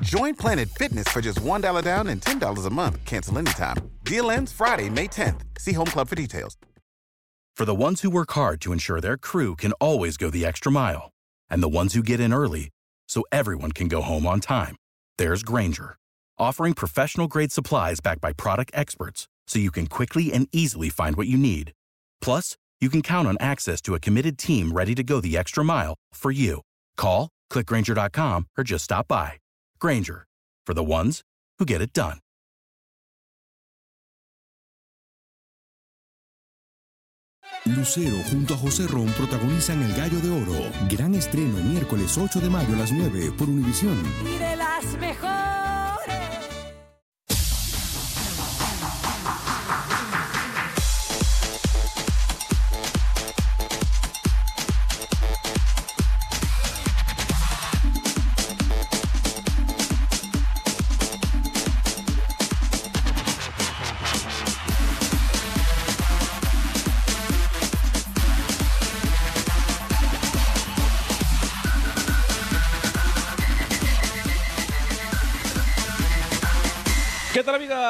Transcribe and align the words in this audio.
Join 0.00 0.34
Planet 0.34 0.68
Fitness 0.68 1.08
for 1.08 1.20
just 1.20 1.40
$1 1.40 1.82
down 1.82 2.08
and 2.08 2.20
$10 2.20 2.66
a 2.66 2.70
month. 2.70 3.04
Cancel 3.04 3.38
anytime. 3.38 3.76
Deal 4.04 4.30
ends 4.30 4.52
Friday, 4.52 4.88
May 4.90 5.08
10th. 5.08 5.40
See 5.58 5.72
Home 5.72 5.86
Club 5.86 6.08
for 6.08 6.14
details. 6.14 6.56
For 7.56 7.64
the 7.64 7.74
ones 7.74 8.02
who 8.02 8.10
work 8.10 8.30
hard 8.32 8.60
to 8.60 8.72
ensure 8.72 9.00
their 9.00 9.16
crew 9.16 9.56
can 9.56 9.72
always 9.72 10.16
go 10.16 10.30
the 10.30 10.46
extra 10.46 10.70
mile, 10.70 11.10
and 11.50 11.60
the 11.60 11.68
ones 11.68 11.92
who 11.94 12.02
get 12.04 12.20
in 12.20 12.32
early 12.32 12.70
so 13.08 13.24
everyone 13.32 13.72
can 13.72 13.88
go 13.88 14.00
home 14.00 14.26
on 14.26 14.38
time, 14.38 14.76
there's 15.16 15.42
Granger, 15.42 15.96
offering 16.38 16.72
professional 16.72 17.26
grade 17.26 17.50
supplies 17.50 17.98
backed 17.98 18.20
by 18.20 18.32
product 18.32 18.70
experts 18.74 19.26
so 19.48 19.58
you 19.58 19.72
can 19.72 19.88
quickly 19.88 20.32
and 20.32 20.46
easily 20.52 20.88
find 20.88 21.16
what 21.16 21.26
you 21.26 21.36
need. 21.36 21.72
Plus, 22.20 22.56
you 22.80 22.90
can 22.90 23.02
count 23.02 23.26
on 23.26 23.36
access 23.40 23.80
to 23.80 23.96
a 23.96 24.00
committed 24.00 24.38
team 24.38 24.70
ready 24.70 24.94
to 24.94 25.02
go 25.02 25.20
the 25.20 25.36
extra 25.36 25.64
mile 25.64 25.96
for 26.12 26.30
you. 26.30 26.60
Call, 26.96 27.28
clickgranger.com, 27.50 28.46
or 28.56 28.62
just 28.62 28.84
stop 28.84 29.08
by. 29.08 29.32
Granger, 29.78 30.26
for 30.66 30.74
the 30.74 30.82
ones 30.82 31.22
who 31.58 31.64
get 31.64 31.80
it 31.80 31.92
done. 31.92 32.18
Lucero 37.64 38.16
junto 38.30 38.54
a 38.54 38.56
José 38.56 38.86
Ron 38.86 39.08
protagonizan 39.12 39.82
El 39.82 39.94
Gallo 39.94 40.20
de 40.20 40.30
Oro. 40.30 40.70
Gran 40.88 41.14
estreno 41.14 41.62
miércoles 41.62 42.16
8 42.16 42.40
de 42.40 42.48
mayo 42.48 42.74
a 42.74 42.78
las 42.78 42.92
9 42.92 43.32
por 43.36 43.48
Univisión. 43.48 43.96
Y 44.24 44.38
de 44.38 44.56
las 44.56 44.84
mejores. 44.98 45.77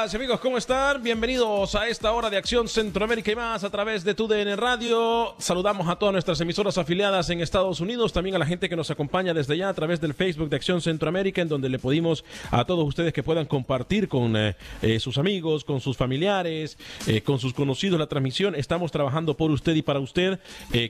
Y 0.06 0.16
amigos? 0.16 0.38
¿Cómo 0.38 0.56
están? 0.56 1.02
Bienvenidos 1.02 1.74
a 1.74 1.88
esta 1.88 2.12
hora 2.12 2.30
de 2.30 2.36
Acción 2.36 2.68
Centroamérica 2.68 3.32
y 3.32 3.36
más 3.36 3.64
a 3.64 3.70
través 3.70 4.04
de 4.04 4.14
TUDN 4.14 4.56
Radio. 4.56 5.34
Saludamos 5.38 5.88
a 5.88 5.96
todas 5.96 6.12
nuestras 6.12 6.40
emisoras 6.40 6.78
afiliadas 6.78 7.28
en 7.30 7.40
Estados 7.40 7.80
Unidos, 7.80 8.12
también 8.12 8.36
a 8.36 8.38
la 8.38 8.46
gente 8.46 8.68
que 8.68 8.76
nos 8.76 8.92
acompaña 8.92 9.34
desde 9.34 9.54
allá 9.54 9.68
a 9.68 9.74
través 9.74 10.00
del 10.00 10.14
Facebook 10.14 10.50
de 10.50 10.56
Acción 10.56 10.80
Centroamérica, 10.80 11.42
en 11.42 11.48
donde 11.48 11.68
le 11.68 11.80
pedimos 11.80 12.24
a 12.52 12.64
todos 12.64 12.86
ustedes 12.86 13.12
que 13.12 13.24
puedan 13.24 13.46
compartir 13.46 14.06
con 14.06 14.36
eh, 14.36 14.54
eh, 14.82 15.00
sus 15.00 15.18
amigos, 15.18 15.64
con 15.64 15.80
sus 15.80 15.96
familiares, 15.96 16.78
eh, 17.08 17.20
con 17.22 17.40
sus 17.40 17.52
conocidos 17.52 17.98
la 17.98 18.06
transmisión. 18.06 18.54
Estamos 18.54 18.92
trabajando 18.92 19.36
por 19.36 19.50
usted 19.50 19.74
y 19.74 19.82
para 19.82 19.98
usted. 19.98 20.38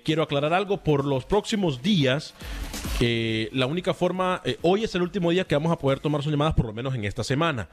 Quiero 0.04 0.22
aclarar 0.22 0.52
algo, 0.52 0.84
por 0.84 1.06
los 1.06 1.24
próximos 1.24 1.80
días, 1.80 2.34
la 3.00 3.66
única 3.66 3.94
forma, 3.94 4.42
hoy 4.60 4.84
es 4.84 4.94
el 4.94 5.00
último 5.00 5.30
día 5.30 5.44
que 5.44 5.54
vamos 5.54 5.72
a 5.72 5.78
poder 5.78 5.98
tomar 5.98 6.22
sus 6.22 6.30
llamadas, 6.30 6.54
por 6.54 6.66
lo 6.66 6.74
menos 6.74 6.94
en 6.94 7.06
esta 7.06 7.24
semana. 7.24 7.68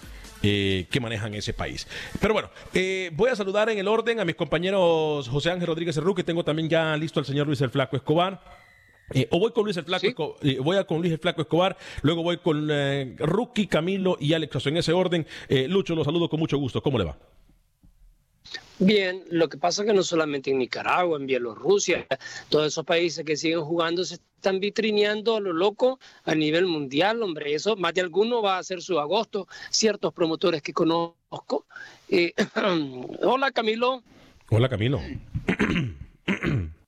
eh, 0.47 0.87
que 0.91 1.01
manejan 1.01 1.33
ese 1.35 1.55
país. 1.55 1.87
Pero 2.21 2.35
bueno, 2.35 2.51
eh, 2.75 3.11
voy 3.15 3.31
a 3.31 3.37
saludar 3.37 3.71
en 3.71 3.79
el 3.79 3.89
orden 3.89 4.21
a 4.21 4.27
mis 4.27 4.35
compañeros 4.35 5.27
José 5.29 5.51
Ángel 5.51 5.69
Rodríguez 5.69 5.95
Cerrú, 5.95 6.15
que 6.15 6.23
tengo 6.23 6.45
también 6.45 6.69
ya 6.69 6.95
listo 6.99 7.19
al 7.19 7.25
señor 7.25 7.47
Luis 7.47 7.63
el 7.63 7.71
Flaco 7.71 7.97
Escobar. 7.97 8.64
Eh, 9.13 9.29
o 9.31 9.39
voy 9.39 9.53
con 9.53 9.65
Luis 9.65 9.77
el 9.77 9.85
Flaco, 9.85 10.07
Esco- 10.07 10.37
eh, 10.43 10.59
voy 10.61 10.77
a 10.79 10.85
con 10.85 10.99
Luis 11.01 11.13
el 11.13 11.19
Flaco 11.19 11.43
Escobar, 11.43 11.77
luego 12.03 12.23
voy 12.23 12.39
con 12.39 12.69
eh, 12.71 13.15
Rookie, 13.19 13.67
Camilo 13.67 14.17
y 14.19 14.33
Alex 14.33 14.57
Oso, 14.57 14.69
en 14.71 14.79
ese 14.79 14.93
orden. 14.93 15.27
Eh, 15.49 15.69
Lucho, 15.69 15.95
lo 15.95 16.05
saludo 16.05 16.29
con 16.29 16.41
mucho 16.41 16.57
gusto. 16.59 16.83
¿Cómo 16.83 16.99
le 16.99 17.05
va? 17.05 17.19
Bien, 18.79 19.23
lo 19.31 19.49
que 19.49 19.57
pasa 19.57 19.83
es 19.83 19.89
que 19.89 19.95
no 19.95 20.03
solamente 20.03 20.51
en 20.51 20.59
Nicaragua, 20.59 21.17
en 21.19 21.27
Bielorrusia, 21.27 22.07
todos 22.49 22.67
esos 22.67 22.85
países 22.85 23.25
que 23.25 23.37
siguen 23.37 23.61
jugando 23.63 24.05
se 24.05 24.15
están 24.17 24.59
vitrineando 24.59 25.37
a 25.37 25.41
lo 25.41 25.53
loco 25.53 26.01
a 26.25 26.35
nivel 26.35 26.67
mundial, 26.67 27.23
hombre. 27.23 27.55
Eso 27.55 27.77
más 27.77 27.95
de 27.95 28.01
alguno 28.01 28.43
va 28.43 28.57
a 28.57 28.59
hacer 28.59 28.83
su 28.83 28.99
agosto. 28.99 29.47
Ciertos 29.71 30.13
promotores 30.13 30.61
que 30.61 30.73
conozco. 30.73 31.67
Eh, 32.09 32.33
hola, 33.23 33.53
Camilo. 33.53 34.03
Hola, 34.51 34.69
Camilo. 34.69 35.01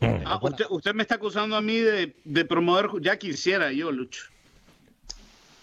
Ah, 0.00 0.38
usted, 0.42 0.66
usted 0.70 0.94
me 0.94 1.02
está 1.02 1.16
acusando 1.16 1.56
a 1.56 1.60
mí 1.60 1.76
de, 1.78 2.16
de 2.24 2.44
promover, 2.44 2.88
ya 3.00 3.18
quisiera 3.18 3.72
yo, 3.72 3.90
Lucho. 3.90 4.22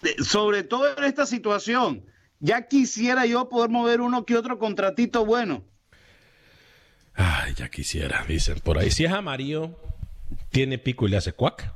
De- 0.02 0.22
sobre 0.22 0.62
todo 0.62 0.96
en 0.96 1.04
esta 1.04 1.24
situación, 1.24 2.04
ya 2.38 2.68
quisiera 2.68 3.24
yo 3.24 3.48
poder 3.48 3.70
mover 3.70 4.00
uno 4.02 4.26
que 4.26 4.36
otro 4.36 4.58
contratito 4.58 5.24
bueno. 5.24 5.64
Ay, 7.14 7.54
ya 7.54 7.70
quisiera, 7.70 8.24
dicen 8.28 8.60
por 8.60 8.76
ahí. 8.78 8.90
Si 8.90 9.04
es 9.06 9.12
amarillo, 9.12 9.70
tiene 10.50 10.76
pico 10.76 11.06
y 11.06 11.10
le 11.10 11.16
hace 11.16 11.32
cuac. 11.32 11.72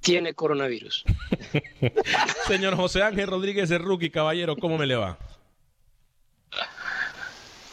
tiene 0.00 0.34
coronavirus. 0.34 1.04
Señor 2.48 2.74
José 2.74 3.02
Ángel 3.04 3.28
Rodríguez 3.28 3.68
de 3.68 3.78
Rookie, 3.78 4.10
caballero, 4.10 4.56
¿cómo 4.56 4.76
me 4.78 4.86
le 4.86 4.96
va? 4.96 5.16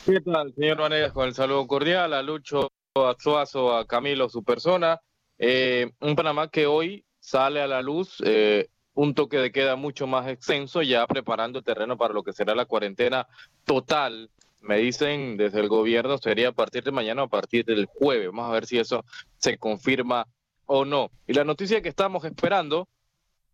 ¿Qué 0.06 0.20
tal, 0.22 0.54
señor 0.56 0.78
Vanegas? 0.80 1.12
Con 1.12 1.28
el 1.28 1.34
saludo 1.36 1.68
cordial 1.68 2.14
a 2.14 2.22
Lucho, 2.24 2.72
a 2.96 3.16
Suazo, 3.18 3.76
a 3.76 3.86
Camilo, 3.86 4.28
su 4.30 4.44
persona. 4.44 5.00
Eh, 5.38 5.92
un 6.02 6.16
Panamá 6.16 6.50
que 6.50 6.68
hoy 6.68 7.06
sale 7.20 7.62
a 7.62 7.68
la 7.68 7.82
luz 7.82 8.22
eh, 8.26 8.68
un 8.94 9.16
toque 9.16 9.38
de 9.38 9.52
queda 9.52 9.76
mucho 9.76 10.08
más 10.08 10.28
extenso, 10.28 10.82
ya 10.82 11.08
preparando 11.08 11.60
el 11.60 11.66
terreno 11.66 11.98
para 11.98 12.14
lo 12.14 12.24
que 12.24 12.34
será 12.34 12.54
la 12.54 12.66
cuarentena 12.66 13.28
total. 13.64 14.30
Me 14.60 14.78
dicen 14.78 15.38
desde 15.38 15.62
el 15.62 15.70
gobierno 15.70 16.18
sería 16.18 16.50
a 16.50 16.52
partir 16.52 16.84
de 16.84 16.92
mañana 16.92 17.24
o 17.24 17.26
a 17.26 17.30
partir 17.30 17.66
del 17.66 17.86
jueves. 17.86 18.28
Vamos 18.28 18.50
a 18.50 18.54
ver 18.54 18.66
si 18.66 18.78
eso 18.78 19.06
se 19.38 19.58
confirma 19.58 20.28
o 20.66 20.84
no. 20.84 21.12
Y 21.28 21.34
la 21.34 21.46
noticia 21.46 21.82
que 21.82 21.90
estamos 21.90 22.26
esperando, 22.26 22.90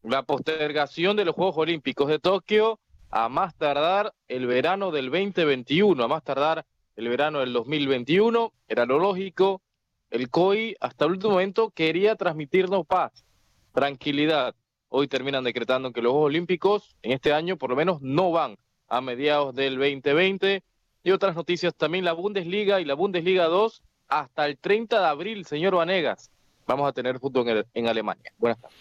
la 0.02 0.24
postergación 0.24 1.16
de 1.16 1.26
los 1.26 1.36
Juegos 1.36 1.58
Olímpicos 1.58 2.08
de 2.08 2.20
Tokio 2.20 2.80
a 3.10 3.30
más 3.30 3.56
tardar 3.56 4.14
el 4.28 4.48
verano 4.48 4.92
del 4.92 5.12
2021, 5.12 6.04
a 6.04 6.08
más 6.08 6.24
tardar 6.24 6.66
el 6.98 7.08
verano 7.10 7.40
del 7.40 7.54
2021, 7.54 8.52
era 8.68 8.86
lo 8.86 9.00
lógico. 9.00 9.62
El 10.10 10.30
COI 10.30 10.76
hasta 10.80 11.06
el 11.06 11.12
último 11.12 11.34
momento 11.34 11.70
quería 11.70 12.16
transmitirnos 12.16 12.86
paz, 12.88 13.24
tranquilidad. 13.72 14.56
Hoy 14.90 15.08
terminan 15.08 15.44
decretando 15.44 15.92
que 15.92 16.02
los 16.02 16.12
Juegos 16.12 16.28
Olímpicos 16.28 16.96
en 17.04 17.12
este 17.12 17.34
año 17.34 17.58
por 17.58 17.70
lo 17.70 17.76
menos 17.76 18.02
no 18.02 18.32
van 18.32 18.58
a 18.88 19.00
mediados 19.02 19.54
del 19.54 19.76
2020. 19.76 20.64
Y 21.04 21.12
otras 21.12 21.36
noticias 21.36 21.76
también, 21.76 22.04
la 22.04 22.14
Bundesliga 22.14 22.82
y 22.82 22.86
la 22.86 22.96
Bundesliga 22.96 23.46
2 23.46 23.84
hasta 24.08 24.48
el 24.48 24.58
30 24.58 25.00
de 25.00 25.06
abril, 25.06 25.46
señor 25.46 25.76
Vanegas. 25.76 26.32
Vamos 26.66 26.90
a 26.90 26.94
tener 26.94 27.20
fútbol 27.20 27.66
en, 27.74 27.88
Alemania. 27.88 28.32
Buenas 28.38 28.60
tardes. 28.60 28.78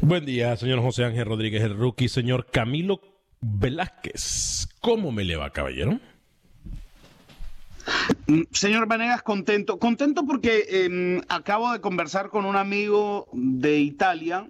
Buen 0.00 0.24
día, 0.24 0.56
señor 0.56 0.80
José 0.80 1.04
Ángel 1.04 1.26
Rodríguez, 1.26 1.62
el 1.62 1.76
rookie. 1.76 2.08
Señor 2.08 2.46
Camilo 2.46 3.00
Velázquez, 3.40 4.68
¿cómo 4.80 5.10
me 5.10 5.24
le 5.24 5.36
va, 5.36 5.50
caballero? 5.50 5.98
Mm, 8.26 8.42
Señor 8.52 8.86
Vanegas, 8.86 9.22
contento. 9.22 9.78
Contento 9.78 10.24
porque 10.26 10.66
eh, 10.68 11.20
acabo 11.28 11.72
de 11.72 11.80
conversar 11.80 12.30
con 12.30 12.44
un 12.44 12.56
amigo 12.56 13.28
de 13.32 13.78
Italia 13.78 14.48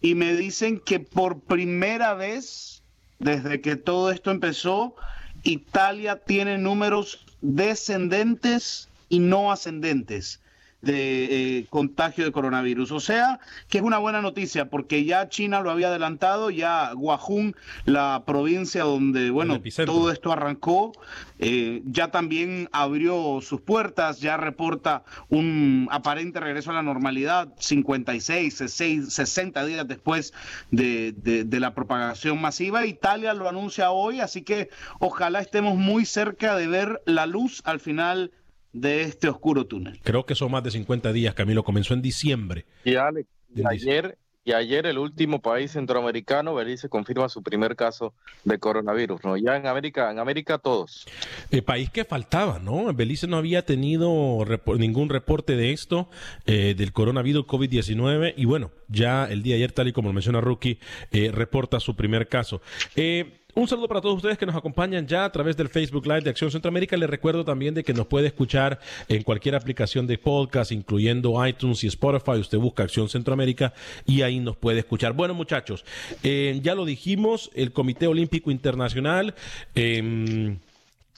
y 0.00 0.14
me 0.14 0.34
dicen 0.34 0.80
que 0.80 1.00
por 1.00 1.40
primera 1.40 2.14
vez, 2.14 2.82
desde 3.18 3.60
que 3.60 3.76
todo 3.76 4.10
esto 4.10 4.30
empezó, 4.30 4.94
Italia 5.42 6.16
tiene 6.24 6.58
números 6.58 7.24
descendentes 7.40 8.88
y 9.08 9.18
no 9.18 9.52
ascendentes 9.52 10.40
de 10.82 11.58
eh, 11.58 11.66
contagio 11.68 12.24
de 12.24 12.32
coronavirus. 12.32 12.92
O 12.92 13.00
sea, 13.00 13.40
que 13.68 13.78
es 13.78 13.84
una 13.84 13.98
buena 13.98 14.22
noticia 14.22 14.70
porque 14.70 15.04
ya 15.04 15.28
China 15.28 15.60
lo 15.60 15.70
había 15.70 15.88
adelantado, 15.88 16.50
ya 16.50 16.92
Wuhan, 16.94 17.54
la 17.84 18.24
provincia 18.26 18.84
donde, 18.84 19.30
bueno, 19.30 19.60
todo 19.86 20.10
esto 20.10 20.32
arrancó, 20.32 20.92
eh, 21.38 21.82
ya 21.84 22.10
también 22.10 22.68
abrió 22.72 23.40
sus 23.40 23.60
puertas, 23.60 24.20
ya 24.20 24.36
reporta 24.36 25.04
un 25.28 25.88
aparente 25.90 26.40
regreso 26.40 26.70
a 26.70 26.74
la 26.74 26.82
normalidad 26.82 27.48
56, 27.58 28.54
66, 28.54 29.12
60 29.12 29.64
días 29.64 29.88
después 29.88 30.32
de, 30.70 31.12
de, 31.12 31.44
de 31.44 31.60
la 31.60 31.74
propagación 31.74 32.40
masiva. 32.40 32.86
Italia 32.86 33.34
lo 33.34 33.48
anuncia 33.48 33.90
hoy, 33.90 34.20
así 34.20 34.42
que 34.42 34.70
ojalá 34.98 35.40
estemos 35.40 35.76
muy 35.76 36.04
cerca 36.04 36.56
de 36.56 36.66
ver 36.66 37.02
la 37.06 37.26
luz 37.26 37.62
al 37.64 37.80
final 37.80 38.32
de 38.72 39.02
este 39.02 39.28
oscuro 39.28 39.66
túnel. 39.66 40.00
Creo 40.02 40.24
que 40.26 40.34
son 40.34 40.50
más 40.50 40.62
de 40.62 40.70
50 40.70 41.12
días, 41.12 41.34
Camilo. 41.34 41.64
Comenzó 41.64 41.94
en 41.94 42.02
diciembre. 42.02 42.66
Y 42.84 42.94
Alex, 42.94 43.28
y 43.54 43.62
ayer, 43.66 44.18
y 44.44 44.52
ayer 44.52 44.86
el 44.86 44.98
último 44.98 45.40
país 45.40 45.72
centroamericano, 45.72 46.54
Belice, 46.54 46.88
confirma 46.88 47.28
su 47.28 47.42
primer 47.42 47.76
caso 47.76 48.14
de 48.44 48.58
coronavirus. 48.58 49.22
¿no? 49.24 49.36
Ya 49.36 49.56
en 49.56 49.66
América, 49.66 50.10
en 50.10 50.18
América 50.18 50.58
todos. 50.58 51.06
El 51.50 51.62
país 51.62 51.90
que 51.90 52.04
faltaba, 52.04 52.58
¿no? 52.58 52.92
Belice 52.94 53.26
no 53.26 53.36
había 53.36 53.66
tenido 53.66 54.44
repor 54.44 54.78
ningún 54.78 55.08
reporte 55.08 55.56
de 55.56 55.72
esto, 55.72 56.08
eh, 56.46 56.74
del 56.76 56.92
coronavirus 56.92 57.46
COVID-19. 57.46 58.34
Y 58.36 58.44
bueno, 58.44 58.70
ya 58.88 59.26
el 59.26 59.42
día 59.42 59.54
de 59.54 59.62
ayer, 59.62 59.72
tal 59.72 59.88
y 59.88 59.92
como 59.92 60.08
lo 60.08 60.14
menciona 60.14 60.40
Rookie, 60.40 60.78
eh, 61.10 61.30
reporta 61.32 61.80
su 61.80 61.96
primer 61.96 62.28
caso. 62.28 62.62
Eh, 62.96 63.39
un 63.54 63.68
saludo 63.68 63.88
para 63.88 64.00
todos 64.00 64.16
ustedes 64.16 64.38
que 64.38 64.46
nos 64.46 64.56
acompañan 64.56 65.06
ya 65.06 65.24
a 65.24 65.32
través 65.32 65.56
del 65.56 65.68
Facebook 65.68 66.06
Live 66.06 66.22
de 66.22 66.30
Acción 66.30 66.50
Centroamérica. 66.50 66.96
Les 66.96 67.08
recuerdo 67.08 67.44
también 67.44 67.74
de 67.74 67.84
que 67.84 67.92
nos 67.92 68.06
puede 68.06 68.28
escuchar 68.28 68.80
en 69.08 69.22
cualquier 69.22 69.54
aplicación 69.54 70.06
de 70.06 70.18
podcast, 70.18 70.72
incluyendo 70.72 71.46
iTunes 71.46 71.84
y 71.84 71.88
Spotify. 71.88 72.38
Usted 72.40 72.58
busca 72.58 72.84
Acción 72.84 73.08
Centroamérica 73.08 73.72
y 74.06 74.22
ahí 74.22 74.40
nos 74.40 74.56
puede 74.56 74.80
escuchar. 74.80 75.12
Bueno, 75.12 75.34
muchachos, 75.34 75.84
eh, 76.22 76.58
ya 76.62 76.74
lo 76.74 76.84
dijimos, 76.84 77.50
el 77.54 77.72
Comité 77.72 78.06
Olímpico 78.06 78.50
Internacional. 78.50 79.34
Eh, 79.74 80.56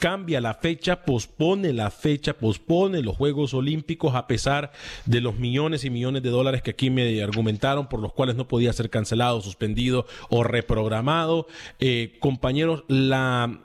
cambia 0.03 0.41
la 0.41 0.55
fecha, 0.55 1.05
pospone 1.05 1.73
la 1.73 1.89
fecha, 1.93 2.33
pospone 2.33 3.03
los 3.03 3.17
Juegos 3.17 3.55
Olímpicos 3.55 4.17
a 4.17 4.27
pesar 4.27 4.73
de 5.07 5.21
los 5.21 5.37
millones 5.37 5.85
y 5.85 5.91
millones 5.91 6.25
de 6.25 6.31
dólares 6.31 6.61
que 6.61 6.73
aquí 6.73 6.91
me 6.91 7.23
argumentaron 7.23 7.89
por 7.89 8.01
los 8.01 8.13
cuales 8.13 8.35
no 8.35 8.49
podía 8.49 8.73
ser 8.73 8.91
cancelado, 8.91 9.41
suspendido 9.41 10.05
o 10.29 10.43
reprogramado. 10.43 11.47
Eh, 11.79 12.17
compañeros, 12.19 12.83
la, 12.89 13.61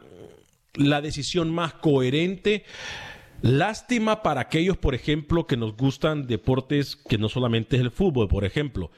la 0.75 1.01
decisión 1.01 1.49
más 1.49 1.73
coherente. 1.73 2.65
Lástima 3.41 4.21
para 4.21 4.41
aquellos, 4.41 4.77
por 4.77 4.93
ejemplo, 4.93 5.47
que 5.47 5.57
nos 5.57 5.75
gustan 5.75 6.27
deportes 6.27 6.95
que 6.95 7.17
no 7.17 7.29
solamente 7.29 7.77
es 7.77 7.81
el 7.81 7.89
fútbol, 7.89 8.27
por 8.27 8.45
ejemplo. 8.45 8.91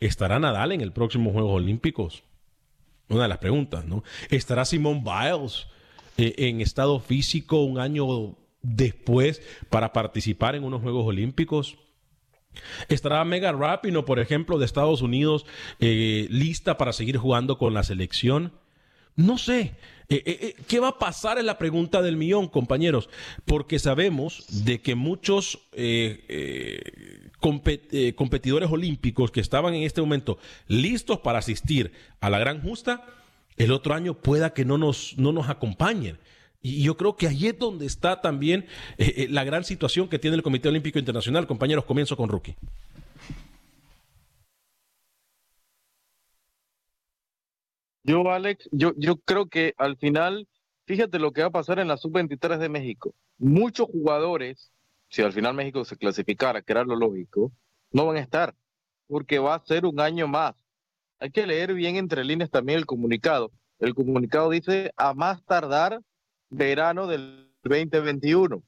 ¿Estará 0.00 0.38
Nadal 0.38 0.72
en 0.72 0.80
el 0.80 0.92
próximo 0.92 1.30
Juegos 1.30 1.56
Olímpicos? 1.56 2.22
Una 3.10 3.24
de 3.24 3.28
las 3.28 3.38
preguntas, 3.38 3.84
¿no? 3.84 4.02
¿Estará 4.30 4.64
Simone 4.64 5.04
Biles? 5.04 5.66
Eh, 6.18 6.34
en 6.38 6.60
estado 6.60 6.98
físico 6.98 7.62
un 7.62 7.78
año 7.78 8.36
después 8.62 9.42
para 9.68 9.92
participar 9.92 10.54
en 10.54 10.64
unos 10.64 10.82
Juegos 10.82 11.06
Olímpicos. 11.06 11.76
¿Estará 12.88 13.22
Megan 13.24 13.60
Rapinoe, 13.60 14.02
por 14.04 14.18
ejemplo, 14.18 14.58
de 14.58 14.64
Estados 14.64 15.02
Unidos, 15.02 15.44
eh, 15.78 16.26
lista 16.30 16.78
para 16.78 16.94
seguir 16.94 17.18
jugando 17.18 17.58
con 17.58 17.74
la 17.74 17.82
selección? 17.82 18.52
No 19.14 19.36
sé. 19.36 19.74
Eh, 20.08 20.54
¿Qué 20.68 20.78
va 20.80 20.88
a 20.88 20.98
pasar? 20.98 21.36
Es 21.36 21.44
la 21.44 21.58
pregunta 21.58 22.00
del 22.00 22.16
millón, 22.16 22.48
compañeros. 22.48 23.10
Porque 23.44 23.78
sabemos 23.78 24.64
de 24.64 24.80
que 24.80 24.94
muchos 24.94 25.68
compet 27.40 28.14
competidores 28.14 28.70
olímpicos 28.70 29.30
que 29.30 29.40
estaban 29.40 29.74
en 29.74 29.82
este 29.82 30.00
momento 30.00 30.38
listos 30.66 31.18
para 31.20 31.40
asistir 31.40 31.92
a 32.20 32.30
la 32.30 32.38
gran 32.38 32.62
justa, 32.62 33.04
el 33.56 33.72
otro 33.72 33.94
año 33.94 34.14
pueda 34.14 34.52
que 34.52 34.64
no 34.64 34.78
nos, 34.78 35.16
no 35.18 35.32
nos 35.32 35.48
acompañen. 35.48 36.18
Y 36.60 36.82
yo 36.82 36.96
creo 36.96 37.16
que 37.16 37.28
ahí 37.28 37.46
es 37.46 37.58
donde 37.58 37.86
está 37.86 38.20
también 38.20 38.66
eh, 38.98 39.14
eh, 39.16 39.26
la 39.30 39.44
gran 39.44 39.64
situación 39.64 40.08
que 40.08 40.18
tiene 40.18 40.36
el 40.36 40.42
Comité 40.42 40.68
Olímpico 40.68 40.98
Internacional. 40.98 41.46
Compañeros, 41.46 41.84
comienzo 41.84 42.16
con 42.16 42.28
Rookie. 42.28 42.56
Yo, 48.02 48.30
Alex, 48.30 48.68
yo, 48.72 48.92
yo 48.96 49.16
creo 49.16 49.46
que 49.46 49.74
al 49.78 49.96
final, 49.96 50.46
fíjate 50.86 51.18
lo 51.18 51.32
que 51.32 51.42
va 51.42 51.48
a 51.48 51.50
pasar 51.50 51.78
en 51.78 51.88
la 51.88 51.96
sub-23 51.96 52.58
de 52.58 52.68
México. 52.68 53.14
Muchos 53.38 53.88
jugadores, 53.88 54.70
si 55.08 55.22
al 55.22 55.32
final 55.32 55.54
México 55.54 55.84
se 55.84 55.96
clasificara, 55.96 56.62
que 56.62 56.72
era 56.72 56.84
lo 56.84 56.96
lógico, 56.96 57.52
no 57.90 58.06
van 58.06 58.16
a 58.16 58.20
estar, 58.20 58.54
porque 59.08 59.38
va 59.38 59.56
a 59.56 59.64
ser 59.64 59.86
un 59.86 59.98
año 60.00 60.28
más 60.28 60.65
hay 61.18 61.30
que 61.30 61.46
leer 61.46 61.74
bien 61.74 61.96
entre 61.96 62.24
líneas 62.24 62.50
también 62.50 62.78
el 62.78 62.86
comunicado. 62.86 63.50
El 63.78 63.94
comunicado 63.94 64.50
dice 64.50 64.90
a 64.96 65.14
más 65.14 65.44
tardar 65.44 66.00
verano 66.50 67.06
del 67.06 67.50
2021. 67.62 68.62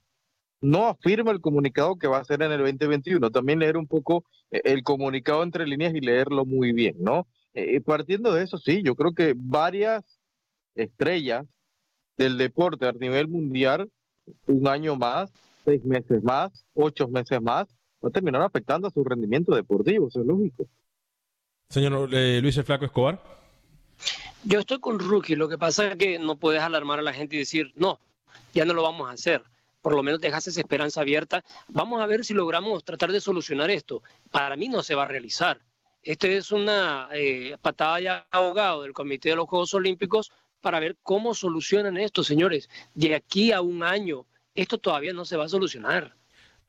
No 0.60 0.86
afirma 0.88 1.30
el 1.30 1.40
comunicado 1.40 1.96
que 1.96 2.08
va 2.08 2.18
a 2.18 2.24
ser 2.24 2.42
en 2.42 2.52
el 2.52 2.58
2021. 2.58 3.30
También 3.30 3.60
leer 3.60 3.76
un 3.76 3.86
poco 3.86 4.24
eh, 4.50 4.60
el 4.64 4.82
comunicado 4.82 5.42
entre 5.42 5.66
líneas 5.66 5.94
y 5.94 6.00
leerlo 6.00 6.44
muy 6.44 6.72
bien, 6.72 6.96
¿no? 6.98 7.26
Eh, 7.54 7.80
partiendo 7.80 8.32
de 8.32 8.44
eso, 8.44 8.58
sí, 8.58 8.82
yo 8.84 8.94
creo 8.94 9.12
que 9.12 9.34
varias 9.36 10.04
estrellas 10.74 11.46
del 12.16 12.36
deporte 12.36 12.86
a 12.86 12.92
nivel 12.92 13.28
mundial, 13.28 13.90
un 14.46 14.68
año 14.68 14.96
más, 14.96 15.32
seis 15.64 15.84
meses 15.84 16.22
más, 16.22 16.64
ocho 16.74 17.08
meses 17.08 17.40
más, 17.40 17.68
va 18.04 18.08
a 18.08 18.12
terminar 18.12 18.42
afectando 18.42 18.88
a 18.88 18.90
su 18.90 19.02
rendimiento 19.04 19.54
deportivo, 19.54 20.08
eso 20.08 20.20
es 20.20 20.26
lógico. 20.26 20.66
Señor 21.70 22.08
eh, 22.14 22.40
Luis 22.40 22.56
el 22.56 22.64
Flaco 22.64 22.87
Escobar. 22.87 23.22
Yo 24.44 24.60
estoy 24.60 24.80
con 24.80 24.98
Rookie, 24.98 25.37
lo 25.37 25.50
que 25.50 25.58
pasa 25.58 25.88
es 25.88 25.96
que 25.96 26.18
no 26.18 26.37
puedes 26.37 26.62
alarmar 26.62 26.98
a 26.98 27.02
la 27.02 27.12
gente 27.12 27.37
y 27.37 27.40
decir, 27.40 27.72
no, 27.76 28.00
ya 28.54 28.64
no 28.64 28.72
lo 28.72 28.82
vamos 28.82 29.10
a 29.10 29.12
hacer. 29.12 29.42
Por 29.82 29.94
lo 29.94 30.02
menos 30.02 30.20
dejas 30.20 30.46
esa 30.46 30.60
esperanza 30.60 31.02
abierta. 31.02 31.44
Vamos 31.68 32.00
a 32.00 32.06
ver 32.06 32.25
si 32.25 32.32
logramos 32.32 32.84
tratar 32.84 33.12
de 33.12 33.20
solucionar 33.20 33.70
esto. 33.70 34.02
Para 34.30 34.56
mí 34.56 34.68
no 34.68 34.82
se 34.82 34.94
va 34.94 35.02
a 35.02 35.08
realizar. 35.08 35.60
Esto 36.02 36.26
es 36.26 36.52
una 36.52 37.10
eh, 37.12 37.58
patada 37.60 38.00
ya 38.00 38.26
ahogado 38.30 38.82
del 38.82 38.94
Comité 38.94 39.30
de 39.30 39.37
los 39.37 39.48
Juegos 39.48 39.75
Olímpicos 39.75 40.32
para 40.62 40.80
ver 40.80 40.96
cómo 41.02 41.34
solucionan 41.34 41.98
esto, 41.98 42.25
señores. 42.25 42.70
De 42.94 43.14
aquí 43.14 43.52
a 43.52 43.60
un 43.60 43.82
año, 43.82 44.25
esto 44.54 44.78
todavía 44.78 45.12
no 45.12 45.26
se 45.26 45.37
va 45.37 45.44
a 45.44 45.48
solucionar. 45.50 46.16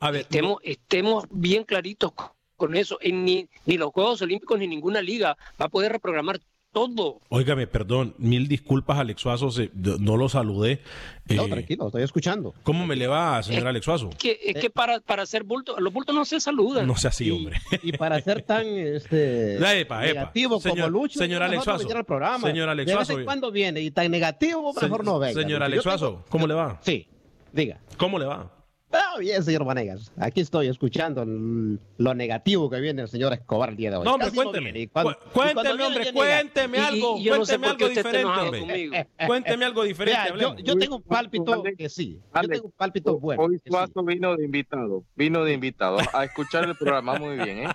A 0.01 0.11
ver, 0.11 0.21
estemos, 0.21 0.59
estemos 0.63 1.25
bien 1.29 1.63
claritos 1.63 2.11
con 2.59 2.75
eso. 2.75 2.99
ni, 3.03 3.47
ni 3.65 3.77
los 3.77 3.91
Juegos 3.91 4.21
Olímpicos 4.21 4.59
ni 4.59 4.67
ninguna 4.67 5.01
liga 5.01 5.35
va 5.59 5.65
a 5.65 5.69
poder 5.69 5.91
reprogramar 5.91 6.39
todo. 6.71 7.19
Óigame, 7.29 7.67
perdón, 7.67 8.13
mil 8.17 8.47
disculpas, 8.47 8.99
Alex 8.99 9.21
Suazo, 9.21 9.49
no 9.73 10.17
lo 10.17 10.29
saludé. 10.29 10.81
No, 11.25 11.45
eh, 11.45 11.49
tranquilo, 11.49 11.87
estoy 11.87 12.03
escuchando. 12.03 12.53
¿Cómo 12.63 12.85
me 12.85 12.95
le 12.95 13.07
va, 13.07 13.41
señor 13.43 13.67
Alex 13.67 13.85
Suazo? 13.85 14.09
Que, 14.17 14.39
es 14.43 14.55
que 14.55 14.69
para, 14.69 14.99
para 14.99 15.23
hacer 15.23 15.43
bulto, 15.43 15.79
los 15.79 15.91
bultos 15.91 16.15
no 16.15 16.25
se 16.25 16.39
saludan. 16.39 16.87
No 16.87 16.95
sea 16.95 17.09
así, 17.09 17.29
hombre. 17.31 17.57
Y 17.83 17.93
para 17.93 18.21
ser 18.21 18.41
tan 18.43 18.65
este, 18.67 19.57
negativo 19.59 20.59
como 20.59 20.87
Lucho, 20.87 21.19
señor 21.19 21.43
Alex 21.43 21.63
Suazo. 21.63 21.87
Señor 22.41 22.69
Alex 22.69 22.91
Suazo. 22.91 23.17
De 23.17 23.25
cuando 23.25 23.51
viene 23.51 23.81
y 23.81 23.91
tan 23.91 24.11
negativo, 24.11 24.73
mejor 24.79 25.03
no 25.03 25.19
venga. 25.19 25.41
Señor 25.41 25.63
Alex 25.63 25.83
Suazo, 25.83 26.25
¿cómo 26.29 26.45
le 26.47 26.53
va? 26.53 26.79
Sí, 26.81 27.07
diga. 27.51 27.79
¿Cómo 27.97 28.19
le 28.19 28.25
va? 28.25 28.58
Ah, 28.91 29.17
bien, 29.19 29.43
señor 29.43 29.65
Vanegas. 29.65 30.11
Aquí 30.17 30.41
estoy 30.41 30.67
escuchando 30.67 31.23
lo 31.25 32.13
negativo 32.15 32.69
que 32.69 32.79
viene 32.79 33.03
el 33.03 33.07
señor 33.07 33.33
Escobar 33.33 33.69
el 33.69 33.75
día 33.75 33.91
de 33.91 33.97
hoy. 33.97 34.05
No, 34.05 34.13
hombre, 34.15 34.31
cuénteme. 34.31 34.89
cuénteme, 35.33 35.83
hombre, 35.83 36.11
cuénteme 36.11 36.77
algo. 36.79 37.17
cuénteme 37.23 37.67
algo 37.67 37.87
diferente, 37.87 39.07
Cuénteme 39.27 39.65
algo 39.65 39.83
diferente. 39.83 40.33
yo, 40.63 40.75
tengo 40.75 40.95
un 40.97 41.03
pálpito 41.03 41.63
que 41.77 41.87
sí. 41.89 42.19
Yo 42.41 42.47
tengo 42.47 42.65
un 42.65 42.71
pálpito 42.71 43.19
bueno. 43.19 43.43
Hoy 43.43 43.61
Suazo 43.65 44.03
vino 44.03 44.35
de 44.35 44.45
invitado. 44.45 45.03
Vino 45.15 45.43
de 45.43 45.53
invitado 45.53 45.99
a 46.13 46.23
escuchar 46.25 46.63
el 46.65 46.75
programa 46.75 47.15
muy 47.15 47.35
bien, 47.35 47.59
¿eh? 47.59 47.69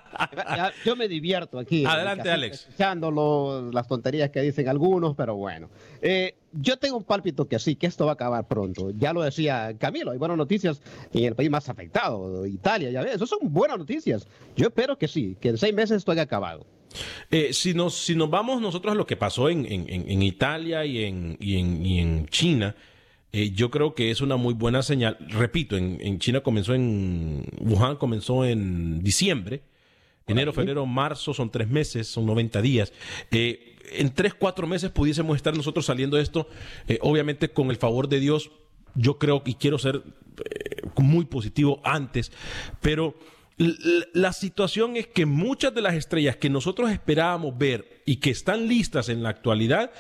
yo 0.85 0.97
me 0.97 1.07
divierto 1.07 1.59
aquí. 1.61 1.85
Adelante, 1.87 2.31
Alex. 2.31 2.63
Escuchando 2.63 3.71
las 3.73 3.87
tonterías 3.87 4.31
que 4.31 4.41
dicen 4.41 4.69
algunos, 4.69 5.15
pero 5.15 5.37
bueno. 5.37 5.71
Eh, 6.07 6.35
yo 6.53 6.77
tengo 6.77 6.99
un 6.99 7.05
pálpito 7.05 7.49
que 7.49 7.59
sí, 7.59 7.77
que 7.77 7.87
esto 7.87 8.05
va 8.05 8.13
a 8.13 8.15
acabar 8.15 8.47
pronto. 8.47 8.91
Ya 8.91 9.15
lo 9.15 9.23
decía 9.23 9.75
Camilo, 9.79 10.11
hay 10.11 10.19
buenas 10.19 10.37
noticias 10.37 10.83
en 11.15 11.25
el 11.25 11.35
país 11.35 11.51
más 11.51 11.71
afectado, 11.71 12.45
Italia, 12.47 12.91
ya 12.91 13.03
ves, 13.03 13.15
eso 13.15 13.27
son 13.27 13.39
buenas 13.43 13.79
noticias. 13.79 14.29
Yo 14.55 14.67
espero 14.67 14.99
que 14.99 15.09
sí, 15.09 15.35
que 15.41 15.49
en 15.49 15.57
seis 15.57 15.75
meses 15.75 15.97
esto 15.97 16.13
haya 16.13 16.23
acabado. 16.23 16.67
Eh, 17.31 17.55
si, 17.55 17.73
nos, 17.73 17.95
si 17.95 18.15
nos 18.15 18.29
vamos 18.29 18.61
nosotros 18.61 18.93
a 18.93 18.95
lo 18.95 19.07
que 19.07 19.17
pasó 19.17 19.49
en, 19.49 19.65
en, 19.67 20.23
Italia 20.23 20.85
y 20.85 21.05
en, 21.05 21.39
y 21.41 21.99
en, 21.99 22.27
China, 22.29 22.77
eh, 23.33 23.51
yo 23.51 23.71
creo 23.71 23.95
que 23.95 24.11
es 24.11 24.21
una 24.21 24.37
muy 24.37 24.53
buena 24.53 24.83
señal. 24.83 25.17
Repito, 25.31 25.77
en, 25.79 26.19
China 26.19 26.43
comenzó 26.43 26.75
en 26.75 27.47
Wuhan, 27.61 27.97
comenzó 27.97 28.45
en 28.45 29.03
diciembre. 29.03 29.63
Enero, 30.27 30.53
febrero, 30.53 30.87
marzo 30.87 31.35
son 31.35 31.51
tres 31.51 31.69
meses, 31.69 32.09
son 32.09 32.27
90 32.27 32.63
días. 32.63 32.93
Eh, 33.31 33.74
en 33.93 34.13
tres, 34.13 34.35
cuatro 34.35 34.67
meses 34.67 34.91
pudiésemos 34.91 35.37
estar 35.37 35.57
nosotros 35.57 35.87
saliendo 35.87 36.17
de 36.17 36.23
esto, 36.23 36.49
eh, 36.89 36.99
obviamente 37.03 37.51
con 37.51 37.71
el 37.71 37.77
favor 37.77 38.09
de 38.09 38.21
Dios, 38.21 38.51
yo 38.95 39.19
creo 39.19 39.43
y 39.45 39.55
quiero 39.55 39.79
ser 39.79 40.03
eh, 40.45 40.83
muy 40.97 41.25
positivo 41.25 41.81
antes, 41.85 42.33
pero 42.81 43.15
la 43.57 44.33
situación 44.33 44.97
es 44.97 45.07
que 45.07 45.27
muchas 45.27 45.73
de 45.73 45.81
las 45.81 45.95
estrellas 45.95 46.35
que 46.35 46.51
nosotros 46.51 46.91
esperábamos 46.91 47.57
ver 47.57 48.03
y 48.05 48.17
que 48.17 48.31
están 48.31 48.67
listas 48.67 49.09
en 49.09 49.23
la 49.23 49.29
actualidad, 49.29 49.93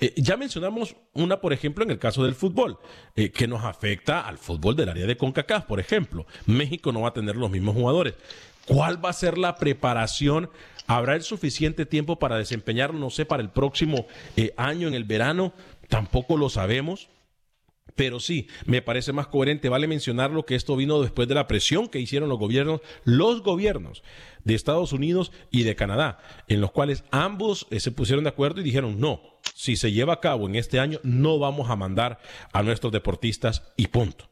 eh, 0.00 0.14
ya 0.16 0.38
mencionamos 0.38 0.96
una, 1.12 1.38
por 1.38 1.52
ejemplo, 1.52 1.84
en 1.84 1.90
el 1.90 1.98
caso 1.98 2.24
del 2.24 2.34
fútbol, 2.34 2.78
que 3.14 3.46
nos 3.46 3.64
afecta 3.64 4.26
al 4.26 4.38
fútbol 4.38 4.76
del 4.76 4.88
área 4.88 5.06
de 5.06 5.18
CONCACAF, 5.18 5.66
por 5.66 5.78
ejemplo. 5.78 6.26
México 6.46 6.90
no 6.90 7.02
va 7.02 7.10
a 7.10 7.12
tener 7.12 7.36
los 7.36 7.50
mismos 7.50 7.74
jugadores. 7.74 8.14
¿Cuál 8.66 9.04
va 9.04 9.10
a 9.10 9.14
ser 9.14 9.36
la 9.36 9.56
preparación 9.56 10.48
¿Habrá 10.86 11.14
el 11.14 11.22
suficiente 11.22 11.86
tiempo 11.86 12.18
para 12.18 12.38
desempeñarlo, 12.38 12.98
no 12.98 13.10
sé, 13.10 13.24
para 13.24 13.42
el 13.42 13.50
próximo 13.50 14.06
eh, 14.36 14.52
año 14.56 14.88
en 14.88 14.94
el 14.94 15.04
verano? 15.04 15.52
Tampoco 15.88 16.36
lo 16.36 16.48
sabemos. 16.48 17.08
Pero 17.94 18.20
sí, 18.20 18.48
me 18.64 18.80
parece 18.80 19.12
más 19.12 19.26
coherente, 19.26 19.68
vale 19.68 19.86
mencionarlo, 19.86 20.46
que 20.46 20.54
esto 20.54 20.76
vino 20.76 21.02
después 21.02 21.28
de 21.28 21.34
la 21.34 21.46
presión 21.46 21.88
que 21.88 21.98
hicieron 21.98 22.28
los 22.28 22.38
gobiernos, 22.38 22.80
los 23.04 23.42
gobiernos 23.42 24.02
de 24.44 24.54
Estados 24.54 24.92
Unidos 24.92 25.30
y 25.50 25.64
de 25.64 25.76
Canadá, 25.76 26.18
en 26.48 26.60
los 26.60 26.72
cuales 26.72 27.04
ambos 27.10 27.66
eh, 27.70 27.80
se 27.80 27.90
pusieron 27.90 28.24
de 28.24 28.30
acuerdo 28.30 28.60
y 28.60 28.64
dijeron, 28.64 28.98
no, 28.98 29.20
si 29.54 29.76
se 29.76 29.92
lleva 29.92 30.14
a 30.14 30.20
cabo 30.20 30.48
en 30.48 30.54
este 30.54 30.80
año, 30.80 31.00
no 31.02 31.38
vamos 31.38 31.68
a 31.68 31.76
mandar 31.76 32.18
a 32.52 32.62
nuestros 32.62 32.92
deportistas 32.92 33.72
y 33.76 33.88
punto. 33.88 34.31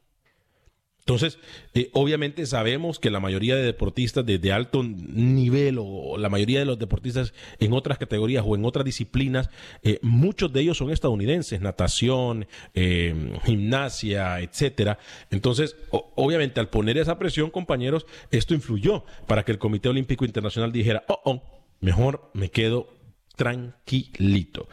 Entonces, 1.01 1.39
eh, 1.73 1.89
obviamente 1.93 2.45
sabemos 2.45 2.99
que 2.99 3.09
la 3.09 3.19
mayoría 3.19 3.55
de 3.55 3.63
deportistas 3.63 4.23
de, 4.23 4.53
alto 4.53 4.83
nivel 4.83 5.77
o 5.79 6.17
la 6.19 6.29
mayoría 6.29 6.59
de 6.59 6.65
los 6.65 6.77
deportistas 6.77 7.33
en 7.59 7.73
otras 7.73 7.97
categorías 7.97 8.43
o 8.45 8.55
en 8.55 8.65
otras 8.65 8.85
disciplinas, 8.85 9.49
eh, 9.81 9.97
muchos 10.03 10.53
de 10.53 10.61
ellos 10.61 10.77
son 10.77 10.91
estadounidenses, 10.91 11.59
natación, 11.59 12.45
eh, 12.75 13.33
gimnasia, 13.43 14.41
etcétera. 14.41 14.99
Entonces, 15.31 15.75
obviamente 15.89 16.59
al 16.59 16.69
poner 16.69 16.99
esa 16.99 17.17
presión, 17.17 17.49
compañeros, 17.49 18.05
esto 18.29 18.53
influyó 18.53 19.03
para 19.25 19.43
que 19.43 19.51
el 19.51 19.57
Comité 19.57 19.89
Olímpico 19.89 20.23
Internacional 20.23 20.71
dijera, 20.71 21.03
oh, 21.07 21.19
oh, 21.25 21.41
mejor 21.79 22.29
me 22.33 22.51
quedo 22.51 23.00
tranquilito. 23.41 24.69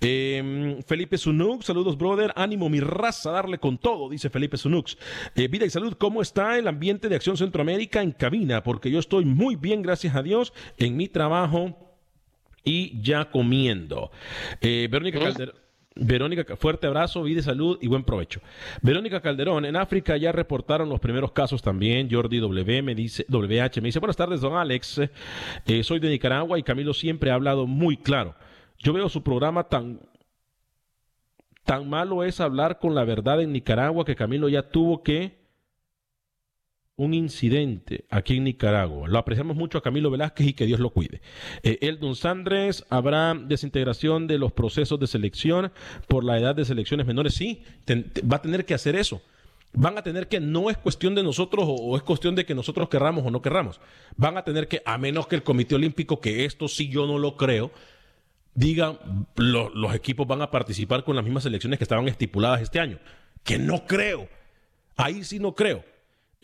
Em, 0.00 0.80
Felipe 0.84 1.18
Sunux, 1.18 1.66
saludos, 1.66 1.98
brother. 1.98 2.32
Ánimo, 2.36 2.68
mi 2.68 2.78
raza, 2.78 3.32
darle 3.32 3.58
con 3.58 3.76
todo, 3.76 4.08
dice 4.08 4.30
Felipe 4.30 4.56
Sunux. 4.56 4.96
Eh, 5.34 5.48
vida 5.48 5.66
y 5.66 5.70
salud, 5.70 5.94
¿cómo 5.98 6.22
está 6.22 6.56
el 6.56 6.68
ambiente 6.68 7.08
de 7.08 7.16
Acción 7.16 7.36
Centroamérica 7.36 8.02
en 8.02 8.12
cabina? 8.12 8.62
Porque 8.62 8.88
yo 8.88 9.00
estoy 9.00 9.24
muy 9.24 9.56
bien, 9.56 9.82
gracias 9.82 10.14
a 10.14 10.22
Dios, 10.22 10.52
en 10.78 10.96
mi 10.96 11.08
trabajo 11.08 11.76
y 12.62 13.02
ya 13.02 13.32
comiendo. 13.32 14.12
Eh, 14.60 14.86
Verónica 14.88 15.18
Calderón. 15.18 15.63
Verónica, 15.96 16.56
fuerte 16.56 16.88
abrazo, 16.88 17.22
vida 17.22 17.38
y 17.38 17.42
salud 17.42 17.78
y 17.80 17.86
buen 17.86 18.02
provecho. 18.02 18.40
Verónica 18.82 19.20
Calderón, 19.20 19.64
en 19.64 19.76
África 19.76 20.16
ya 20.16 20.32
reportaron 20.32 20.88
los 20.88 20.98
primeros 20.98 21.30
casos 21.30 21.62
también. 21.62 22.08
Jordi 22.10 22.40
W 22.40 22.82
me 22.82 22.96
dice, 22.96 23.24
WH 23.28 23.80
me 23.80 23.88
dice, 23.88 24.00
buenas 24.00 24.16
tardes, 24.16 24.40
don 24.40 24.56
Alex. 24.56 25.02
Eh, 25.66 25.84
soy 25.84 26.00
de 26.00 26.08
Nicaragua 26.08 26.58
y 26.58 26.64
Camilo 26.64 26.94
siempre 26.94 27.30
ha 27.30 27.34
hablado 27.34 27.68
muy 27.68 27.96
claro. 27.96 28.34
Yo 28.78 28.92
veo 28.92 29.08
su 29.08 29.22
programa 29.22 29.68
tan, 29.68 30.00
tan 31.64 31.88
malo 31.88 32.24
es 32.24 32.40
hablar 32.40 32.80
con 32.80 32.96
la 32.96 33.04
verdad 33.04 33.40
en 33.40 33.52
Nicaragua 33.52 34.04
que 34.04 34.16
Camilo 34.16 34.48
ya 34.48 34.68
tuvo 34.68 35.04
que 35.04 35.43
un 36.96 37.14
incidente 37.14 38.04
aquí 38.10 38.36
en 38.36 38.44
Nicaragua. 38.44 39.08
Lo 39.08 39.18
apreciamos 39.18 39.56
mucho 39.56 39.78
a 39.78 39.82
Camilo 39.82 40.10
Velázquez 40.10 40.48
y 40.48 40.52
que 40.52 40.66
Dios 40.66 40.80
lo 40.80 40.90
cuide. 40.90 41.20
Eh, 41.62 41.78
Eldon 41.80 42.14
Sandres, 42.14 42.84
¿habrá 42.88 43.34
desintegración 43.34 44.26
de 44.26 44.38
los 44.38 44.52
procesos 44.52 45.00
de 45.00 45.06
selección 45.06 45.72
por 46.06 46.24
la 46.24 46.38
edad 46.38 46.54
de 46.54 46.64
selecciones 46.64 47.06
menores? 47.06 47.34
Sí, 47.34 47.62
va 47.90 48.36
a 48.36 48.42
tener 48.42 48.64
que 48.64 48.74
hacer 48.74 48.96
eso. 48.96 49.22
Van 49.72 49.98
a 49.98 50.02
tener 50.02 50.28
que, 50.28 50.38
no 50.38 50.70
es 50.70 50.78
cuestión 50.78 51.16
de 51.16 51.24
nosotros 51.24 51.64
o, 51.68 51.96
es 51.96 52.02
cuestión 52.04 52.36
de 52.36 52.46
que 52.46 52.54
nosotros 52.54 52.88
querramos 52.88 53.26
o 53.26 53.30
no 53.32 53.42
querramos. 53.42 53.80
Van 54.16 54.36
a 54.36 54.44
tener 54.44 54.68
que, 54.68 54.80
a 54.86 54.96
menos 54.98 55.26
que 55.26 55.34
el 55.34 55.42
Comité 55.42 55.74
Olímpico, 55.74 56.20
que 56.20 56.44
esto 56.44 56.68
sí 56.68 56.88
yo 56.88 57.08
no 57.08 57.18
lo 57.18 57.36
creo, 57.36 57.72
diga 58.54 59.00
los 59.34 59.94
equipos 59.96 60.28
van 60.28 60.42
a 60.42 60.50
participar 60.52 61.02
con 61.02 61.16
las 61.16 61.24
mismas 61.24 61.42
selecciones 61.42 61.78
que 61.78 61.84
estaban 61.84 62.06
estipuladas 62.06 62.62
este 62.62 62.78
año. 62.78 63.00
Que 63.42 63.58
no 63.58 63.84
creo. 63.84 64.28
Ahí 64.96 65.24
sí 65.24 65.40
no 65.40 65.56
creo. 65.56 65.84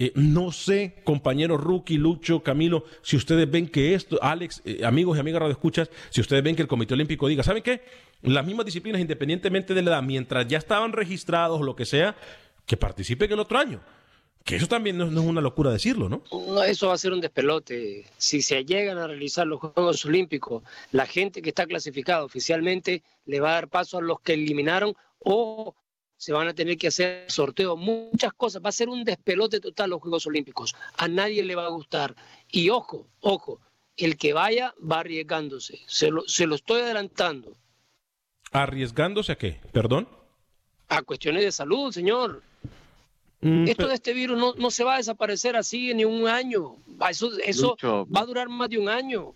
Eh, 0.03 0.13
no 0.15 0.51
sé, 0.51 0.95
compañeros 1.05 1.61
Rookie, 1.61 1.99
Lucho, 1.99 2.43
Camilo, 2.43 2.85
si 3.03 3.19
ustedes 3.19 3.51
ven 3.51 3.69
que 3.69 3.93
esto, 3.93 4.19
Alex, 4.23 4.63
eh, 4.65 4.81
amigos 4.83 5.15
y 5.15 5.21
amigas 5.21 5.41
Radio 5.41 5.53
Escuchas, 5.53 5.91
si 6.09 6.23
ustedes 6.23 6.43
ven 6.43 6.57
que 6.57 6.63
el 6.63 6.69
Comité 6.69 6.95
Olímpico 6.95 7.29
diga, 7.29 7.43
¿saben 7.43 7.63
qué? 7.63 7.83
Las 8.23 8.47
mismas 8.47 8.65
disciplinas, 8.65 8.99
independientemente 8.99 9.75
de 9.75 9.83
la 9.83 9.91
edad, 9.91 10.03
mientras 10.03 10.49
ya 10.49 10.57
estaban 10.57 10.95
registrados 10.95 11.61
o 11.61 11.65
lo 11.65 11.77
que 11.77 11.85
sea, 11.85 12.17
que 12.65 12.79
participen 12.79 13.31
el 13.31 13.41
otro 13.41 13.59
año. 13.59 13.83
Que 14.43 14.57
eso 14.57 14.69
también 14.69 14.97
no, 14.97 15.05
es 15.05 15.15
una 15.15 15.43
locura 15.43 15.71
decirlo, 15.71 16.09
¿no? 16.09 16.23
No, 16.33 16.63
eso 16.63 16.89
va 16.89 16.95
a 16.95 16.99
ser 16.99 17.13
un 17.13 17.21
despelote. 17.21 18.07
Si 18.17 18.41
se 18.41 18.65
llegan 18.65 18.97
a 18.97 19.07
realizar 19.07 19.47
los 19.47 19.61
Juegos 19.61 20.07
Olímpicos, 20.07 20.63
la 20.93 21.05
gente 21.05 21.43
que 21.43 21.51
está 21.51 21.67
clasificada 21.67 22.25
oficialmente 22.25 23.03
le 23.27 23.41
va 23.41 23.51
a 23.51 23.55
dar 23.55 23.69
paso 23.69 23.99
a 23.99 24.01
los 24.01 24.19
que 24.21 24.33
eliminaron 24.33 24.95
o 25.19 25.75
se 26.21 26.35
van 26.35 26.49
a 26.49 26.55
tener 26.55 26.77
que 26.77 26.89
hacer 26.89 27.25
sorteos, 27.31 27.79
muchas 27.79 28.35
cosas. 28.35 28.63
Va 28.63 28.69
a 28.69 28.73
ser 28.73 28.91
un 28.91 29.05
despelote 29.05 29.59
total 29.59 29.89
los 29.89 30.03
Juegos 30.03 30.27
Olímpicos. 30.27 30.77
A 30.99 31.09
nadie 31.09 31.43
le 31.43 31.55
va 31.55 31.65
a 31.65 31.71
gustar. 31.71 32.15
Y 32.51 32.69
ojo, 32.69 33.07
ojo, 33.21 33.59
el 33.97 34.19
que 34.19 34.35
vaya 34.35 34.75
va 34.79 35.01
arriesgándose. 35.01 35.81
Se 35.87 36.11
lo, 36.11 36.29
se 36.29 36.47
lo 36.47 36.57
estoy 36.57 36.83
adelantando. 36.83 37.57
¿Arriesgándose 38.53 39.33
a 39.33 39.39
qué? 39.39 39.61
¿Perdón? 39.73 40.11
A 40.91 41.01
cuestiones 41.01 41.43
de 41.43 41.53
salud, 41.53 41.91
señor. 41.91 42.43
Mm, 43.41 43.69
Esto 43.69 43.89
de 43.89 43.95
este 43.95 44.13
virus 44.13 44.39
no, 44.39 44.53
no, 44.57 44.71
se 44.71 44.85
va 44.85 44.97
a 44.97 44.99
desaparecer 44.99 45.57
así 45.57 45.95
ni 45.95 46.05
un 46.05 46.29
año. 46.29 46.77
Eso, 47.09 47.31
eso 47.39 47.79
va 48.15 48.21
a 48.21 48.27
durar 48.27 48.51
más 48.51 48.69
de 48.69 48.77
un 48.77 48.91
año. 48.91 49.35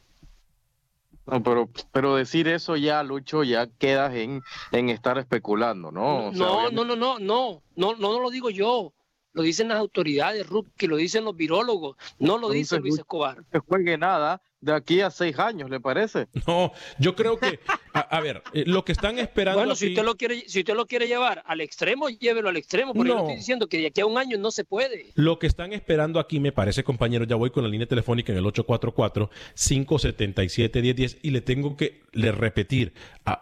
No, 1.26 1.42
pero, 1.42 1.68
pero 1.92 2.16
decir 2.16 2.48
eso 2.48 2.76
ya, 2.76 3.02
Lucho, 3.02 3.44
ya 3.44 3.66
quedas 3.66 4.14
en, 4.14 4.42
en 4.72 4.90
estar 4.90 5.18
especulando, 5.18 5.90
¿no? 5.90 6.32
no, 6.32 6.70
no, 6.70 6.84
no, 6.84 6.96
no, 6.96 7.18
no, 7.18 7.62
no, 7.76 7.94
no, 7.96 8.20
lo 8.20 8.30
digo 8.30 8.50
yo. 8.50 8.92
Lo 9.32 9.42
dicen 9.42 9.66
las 9.66 9.78
autoridades, 9.78 10.46
que 10.76 10.86
lo 10.86 10.94
dicen 10.94 11.24
los 11.24 11.34
virólogos, 11.34 11.96
no 12.20 12.38
lo 12.38 12.50
dice 12.50 12.78
Luis 12.78 12.98
Escobar. 12.98 13.44
No 13.52 13.64
juegue 13.66 13.98
nada 13.98 14.40
de 14.64 14.74
aquí 14.74 15.00
a 15.00 15.10
seis 15.10 15.38
años, 15.38 15.70
¿le 15.70 15.80
parece? 15.80 16.28
No, 16.46 16.72
yo 16.98 17.16
creo 17.16 17.38
que 17.38 17.58
A, 17.94 18.20
ver, 18.20 18.42
eh, 18.52 18.64
lo 18.66 18.84
que 18.84 18.92
están 18.92 19.18
esperando. 19.18 19.60
Bueno, 19.60 19.74
si, 19.76 19.88
usted 19.88 20.04
lo 20.04 20.16
quiere, 20.16 20.46
si 20.48 20.58
usted 20.58 20.74
lo 20.74 20.84
quiere 20.86 21.06
llevar 21.06 21.44
al 21.46 21.60
extremo, 21.60 22.08
llévelo 22.08 22.48
al 22.48 22.56
extremo. 22.56 22.92
Pero 22.92 23.06
yo 23.06 23.20
estoy 23.20 23.36
diciendo 23.36 23.68
que 23.68 23.78
de 23.78 23.86
aquí 23.86 24.00
a 24.00 24.06
un 24.06 24.18
año 24.18 24.36
no 24.36 24.50
se 24.50 24.64
puede. 24.64 25.12
Lo 25.14 25.38
que 25.38 25.46
están 25.46 25.72
esperando 25.72 26.18
aquí, 26.18 26.40
me 26.40 26.50
parece, 26.52 26.82
compañero, 26.82 27.24
ya 27.24 27.36
voy 27.36 27.50
con 27.50 27.62
la 27.62 27.68
línea 27.68 27.86
telefónica 27.86 28.32
en 28.32 28.38
el 28.38 28.44
844-577-1010 28.44 31.18
y 31.22 31.30
le 31.30 31.40
tengo 31.40 31.76
que 31.76 32.02
le 32.12 32.32
repetir. 32.32 32.94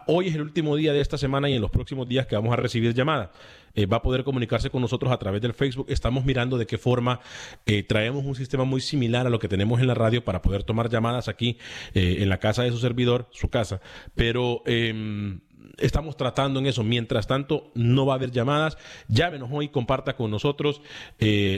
hoy 0.07 0.27
es 0.27 0.35
el 0.35 0.41
último 0.41 0.75
día 0.75 0.93
de 0.93 1.01
esta 1.01 1.17
semana 1.17 1.49
y 1.49 1.55
en 1.55 1.61
los 1.61 1.71
próximos 1.71 2.07
días 2.07 2.27
que 2.27 2.35
vamos 2.35 2.53
a 2.53 2.57
recibir 2.57 2.93
llamadas. 2.93 3.31
Eh, 3.75 3.87
va 3.87 3.97
a 3.97 4.01
poder 4.03 4.23
comunicarse 4.23 4.69
con 4.69 4.81
nosotros 4.81 5.11
a 5.11 5.17
través 5.17 5.41
del 5.41 5.53
Facebook. 5.53 5.87
Estamos 5.89 6.25
mirando 6.25 6.59
de 6.59 6.67
qué 6.67 6.77
forma 6.77 7.19
eh, 7.65 7.81
traemos 7.81 8.23
un 8.23 8.35
sistema 8.35 8.65
muy 8.65 8.81
similar 8.81 9.25
a 9.25 9.31
lo 9.31 9.39
que 9.39 9.47
tenemos 9.47 9.81
en 9.81 9.87
la 9.87 9.95
radio 9.95 10.23
para 10.23 10.43
poder 10.43 10.63
tomar 10.63 10.89
llamadas 10.89 11.12
aquí 11.27 11.57
eh, 11.93 12.17
en 12.19 12.29
la 12.29 12.39
casa 12.39 12.63
de 12.63 12.71
su 12.71 12.77
servidor, 12.77 13.27
su 13.31 13.49
casa. 13.49 13.81
Pero 14.15 14.63
em, 14.65 15.41
estamos 15.77 16.17
tratando 16.17 16.59
en 16.59 16.67
eso. 16.67 16.83
Mientras 16.83 17.27
tanto, 17.27 17.71
no 17.75 18.05
va 18.05 18.13
a 18.13 18.17
haber 18.17 18.31
llamadas. 18.31 18.77
Llámenos 19.07 19.49
hoy, 19.51 19.69
comparta 19.69 20.15
con 20.15 20.31
nosotros. 20.31 20.81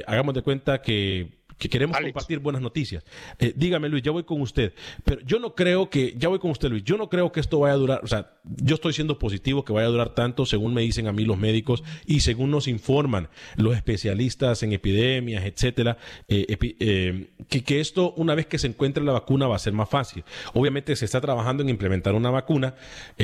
hagamos 0.07 0.33
de 0.33 0.41
cuenta 0.41 0.81
que 0.81 1.44
que 1.57 1.69
queremos 1.69 1.97
compartir 1.97 2.39
buenas 2.39 2.61
noticias. 2.61 3.03
Eh, 3.39 3.53
dígame, 3.55 3.87
Luis, 3.87 4.03
ya 4.03 4.11
voy 4.11 4.23
con 4.23 4.41
usted. 4.41 4.73
Pero 5.03 5.21
yo 5.21 5.39
no 5.39 5.55
creo 5.55 5.89
que, 5.89 6.13
ya 6.17 6.27
voy 6.27 6.39
con 6.39 6.51
usted, 6.51 6.69
Luis, 6.69 6.83
yo 6.83 6.97
no 6.97 7.09
creo 7.09 7.31
que 7.31 7.39
esto 7.39 7.59
vaya 7.59 7.73
a 7.73 7.77
durar, 7.77 8.01
o 8.03 8.07
sea, 8.07 8.33
yo 8.43 8.75
estoy 8.75 8.93
siendo 8.93 9.17
positivo 9.17 9.63
que 9.63 9.71
vaya 9.71 9.87
a 9.87 9.89
durar 9.89 10.13
tanto, 10.13 10.45
según 10.45 10.73
me 10.73 10.81
dicen 10.81 11.07
a 11.07 11.13
mí 11.13 11.23
los 11.23 11.37
médicos 11.37 11.83
y 12.05 12.19
según 12.19 12.51
nos 12.51 12.67
informan 12.67 13.29
los 13.55 13.75
especialistas 13.75 14.63
en 14.63 14.73
epidemias, 14.73 15.45
etcétera, 15.45 15.97
eh, 16.27 16.57
eh, 16.79 17.27
que, 17.47 17.63
que, 17.63 17.79
esto, 17.79 18.13
una 18.17 18.35
vez 18.35 18.47
que 18.47 18.57
se 18.57 18.67
encuentre 18.67 19.03
la 19.03 19.13
vacuna, 19.13 19.47
va 19.47 19.55
a 19.55 19.59
ser 19.59 19.73
más 19.73 19.89
fácil. 19.89 20.23
Obviamente 20.53 20.95
se 20.95 21.05
está 21.05 21.21
trabajando 21.21 21.63
en 21.63 21.69
implementar 21.69 22.15
una 22.15 22.29
vacuna. 22.29 22.75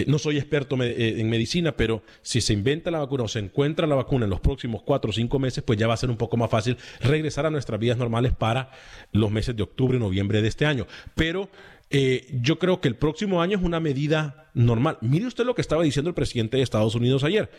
no 0.08 0.20
soy 0.20 0.38
experto 0.38 0.78
en 0.82 1.30
medicina, 1.30 1.74
pero 1.74 2.04
si 2.22 2.40
se 2.42 2.54
inventa 2.54 2.92
la 2.92 3.00
vacuna 3.00 3.24
o 3.24 3.28
se 3.28 3.40
encuentra 3.40 3.88
la 3.88 3.96
vacuna 3.96 4.26
en 4.26 4.30
los 4.30 4.40
próximos 4.40 4.82
cuatro 4.84 5.10
o 5.10 5.14
cinco 5.14 5.38
meses, 5.40 5.64
pues 5.64 5.78
ya 5.78 5.88
va 5.88 5.94
a 5.94 5.98
ser 5.98 6.10
un 6.10 6.18
poco 6.18 6.38
más 6.38 6.50
fácil 6.50 6.78
regresar 7.02 7.46
a 7.46 7.50
nuestras 7.50 7.80
vidas 7.80 7.98
normales 7.98 8.21
para 8.30 8.72
los 9.12 9.32
meses 9.32 9.56
de 9.56 9.63
octubre 9.63 9.98
y 9.98 10.00
noviembre 10.00 10.42
de 10.42 10.48
este 10.48 10.66
año. 10.66 10.88
Pero 11.16 11.50
eh, 11.94 12.28
yo 12.42 12.58
creo 12.58 12.80
que 12.80 12.88
el 12.88 12.96
próximo 12.96 13.42
año 13.42 13.58
es 13.58 13.63
una 13.63 13.82
medida 13.82 14.50
normal. 14.54 14.98
Mire 15.01 15.28
usted 15.28 15.44
lo 15.44 15.56
que 15.56 15.62
estaba 15.62 15.84
diciendo 15.84 16.10
el 16.10 16.16
presidente 16.16 16.56
de 16.56 16.63
Estados 16.63 16.96
Unidos 16.96 17.25
ayer, 17.25 17.51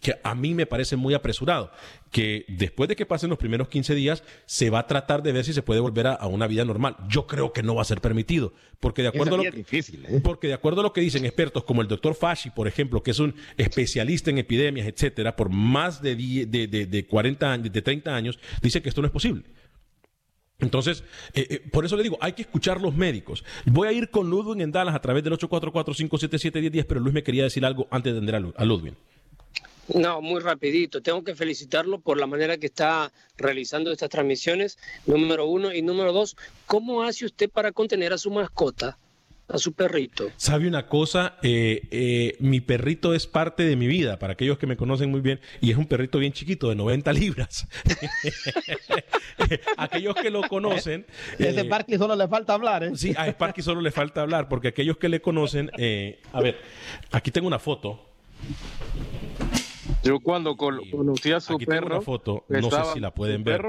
que 0.00 0.14
a 0.24 0.34
mí 0.34 0.54
me 0.54 0.66
parece 0.66 0.96
muy 0.96 1.14
apresurado, 1.14 1.70
que 2.10 2.44
después 2.48 2.88
de 2.88 2.96
que 2.96 3.06
pasen 3.06 3.30
los 3.30 3.38
primeros 3.38 3.68
15 3.68 3.94
días 3.94 4.24
se 4.44 4.70
va 4.70 4.80
a 4.80 4.86
tratar 4.88 5.22
de 5.22 5.30
ver 5.30 5.44
si 5.44 5.52
se 5.52 5.62
puede 5.62 5.78
volver 5.78 6.08
a, 6.08 6.26
una 6.26 6.48
vida 6.48 6.64
normal. 6.64 6.96
Yo 7.08 7.28
creo 7.28 7.52
que 7.52 7.62
no 7.62 7.76
va 7.76 7.82
a 7.82 7.84
ser 7.84 8.00
permitido, 8.00 8.52
porque 8.80 9.02
de 9.02 9.08
acuerdo, 9.08 9.36
a 9.36 9.38
lo 9.38 9.44
que, 9.44 9.64
¿eh? 9.70 10.20
porque 10.20 10.48
de 10.48 10.54
acuerdo 10.54 10.80
a 10.80 10.82
lo 10.82 10.92
que 10.92 11.00
dicen 11.00 11.24
expertos 11.24 11.62
como 11.62 11.80
el 11.80 11.86
doctor 11.86 12.16
Fashi, 12.16 12.50
por 12.50 12.66
ejemplo, 12.66 13.04
que 13.04 13.12
es 13.12 13.20
un 13.20 13.36
especialista 13.56 14.30
en 14.30 14.38
epidemias, 14.38 14.88
etcétera, 14.88 15.36
por 15.36 15.48
más 15.48 16.02
de, 16.02 16.16
de, 16.16 16.66
de, 16.66 16.86
de 16.86 17.06
40 17.06 17.52
años, 17.52 17.72
de 17.72 17.82
30 17.82 18.16
años, 18.16 18.38
dice 18.60 18.82
que 18.82 18.88
esto 18.88 19.00
no 19.00 19.06
es 19.06 19.12
posible. 19.12 19.44
Entonces, 20.58 21.04
eh, 21.34 21.46
eh, 21.50 21.62
por 21.70 21.84
eso 21.84 21.96
le 21.96 22.02
digo, 22.02 22.16
hay 22.20 22.32
que 22.32 22.42
escuchar 22.42 22.80
los 22.80 22.94
médicos. 22.94 23.44
Voy 23.66 23.88
a 23.88 23.92
ir 23.92 24.10
con 24.10 24.30
Ludwig 24.30 24.62
en 24.62 24.72
Dallas 24.72 24.94
a 24.94 25.00
través 25.00 25.22
del 25.22 25.34
844-577-1010, 25.34 26.86
pero 26.88 27.00
Luis 27.00 27.14
me 27.14 27.22
quería 27.22 27.44
decir 27.44 27.64
algo 27.64 27.86
antes 27.90 28.12
de 28.12 28.18
atender 28.18 28.54
a 28.56 28.64
Ludwig. 28.64 28.94
No, 29.94 30.20
muy 30.20 30.40
rapidito. 30.40 31.00
Tengo 31.00 31.22
que 31.22 31.36
felicitarlo 31.36 32.00
por 32.00 32.18
la 32.18 32.26
manera 32.26 32.56
que 32.56 32.66
está 32.66 33.12
realizando 33.36 33.92
estas 33.92 34.10
transmisiones, 34.10 34.78
número 35.06 35.46
uno. 35.46 35.72
Y 35.72 35.82
número 35.82 36.12
dos, 36.12 36.36
¿cómo 36.66 37.02
hace 37.02 37.24
usted 37.24 37.48
para 37.48 37.70
contener 37.70 38.12
a 38.12 38.18
su 38.18 38.30
mascota? 38.30 38.98
A 39.48 39.58
su 39.58 39.72
perrito. 39.72 40.30
¿Sabe 40.36 40.66
una 40.68 40.86
cosa? 40.86 41.36
Eh, 41.42 41.82
eh, 41.90 42.36
mi 42.40 42.60
perrito 42.60 43.14
es 43.14 43.26
parte 43.26 43.64
de 43.64 43.76
mi 43.76 43.86
vida, 43.86 44.18
para 44.18 44.32
aquellos 44.32 44.58
que 44.58 44.66
me 44.66 44.76
conocen 44.76 45.10
muy 45.10 45.20
bien, 45.20 45.40
y 45.60 45.70
es 45.70 45.76
un 45.76 45.86
perrito 45.86 46.18
bien 46.18 46.32
chiquito, 46.32 46.68
de 46.68 46.76
90 46.76 47.12
libras. 47.12 47.68
aquellos 49.76 50.14
que 50.16 50.30
lo 50.30 50.42
conocen... 50.42 51.06
Ese 51.38 51.60
eh, 51.60 51.64
Sparky 51.64 51.96
solo 51.96 52.16
le 52.16 52.28
falta 52.28 52.54
hablar, 52.54 52.84
¿eh? 52.84 52.92
Sí, 52.94 53.14
a 53.16 53.28
Sparky 53.28 53.62
solo 53.62 53.80
le 53.80 53.90
falta 53.90 54.22
hablar, 54.22 54.48
porque 54.48 54.68
aquellos 54.68 54.96
que 54.96 55.08
le 55.08 55.20
conocen... 55.20 55.70
a 56.32 56.40
ver, 56.40 56.58
aquí 57.12 57.30
tengo 57.30 57.46
una 57.46 57.58
foto. 57.58 58.00
Yo 60.02 60.20
cuando 60.20 60.56
conocí 60.56 61.32
a 61.32 61.40
su 61.40 61.54
aquí 61.54 61.66
perro... 61.66 61.80
Tengo 61.80 61.96
una 61.96 62.04
foto, 62.04 62.44
no 62.48 62.70
sé 62.70 62.92
si 62.94 63.00
la 63.00 63.12
pueden 63.12 63.44
ver. 63.44 63.62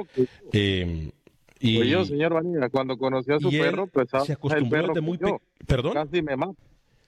Eh, 0.54 1.12
y 1.60 1.78
pues 1.78 1.90
yo, 1.90 2.06
señor 2.06 2.34
Vanilla, 2.34 2.70
cuando 2.70 2.98
conocí 2.98 3.32
a 3.32 3.40
su 3.40 3.50
perro, 3.50 3.88
pues 3.88 4.10
se 4.26 4.34
acostumbró 4.34 4.80
el 4.80 4.94
perro 4.94 5.02
muy 5.02 5.20
¿Perdón? 5.66 5.94
Casi 5.94 6.22
me 6.22 6.36
mata. 6.36 6.62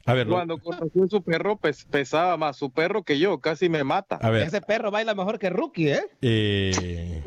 A 0.06 0.14
ver, 0.14 0.28
cuando 0.28 0.58
conocí 0.58 1.00
a 1.02 1.08
su 1.08 1.22
perro, 1.22 1.58
pues 1.58 1.86
pesaba 1.86 2.36
más 2.38 2.58
su 2.58 2.72
perro 2.72 3.04
que 3.04 3.20
yo, 3.20 3.40
casi 3.40 3.70
me 3.70 3.84
mata. 3.84 4.16
A 4.16 4.30
ver. 4.30 4.48
Ese 4.48 4.62
perro 4.62 4.92
baila 4.92 5.14
mejor 5.14 5.38
que 5.38 5.50
Rookie, 5.50 5.90
¿eh? 5.90 6.04
eh... 6.22 7.24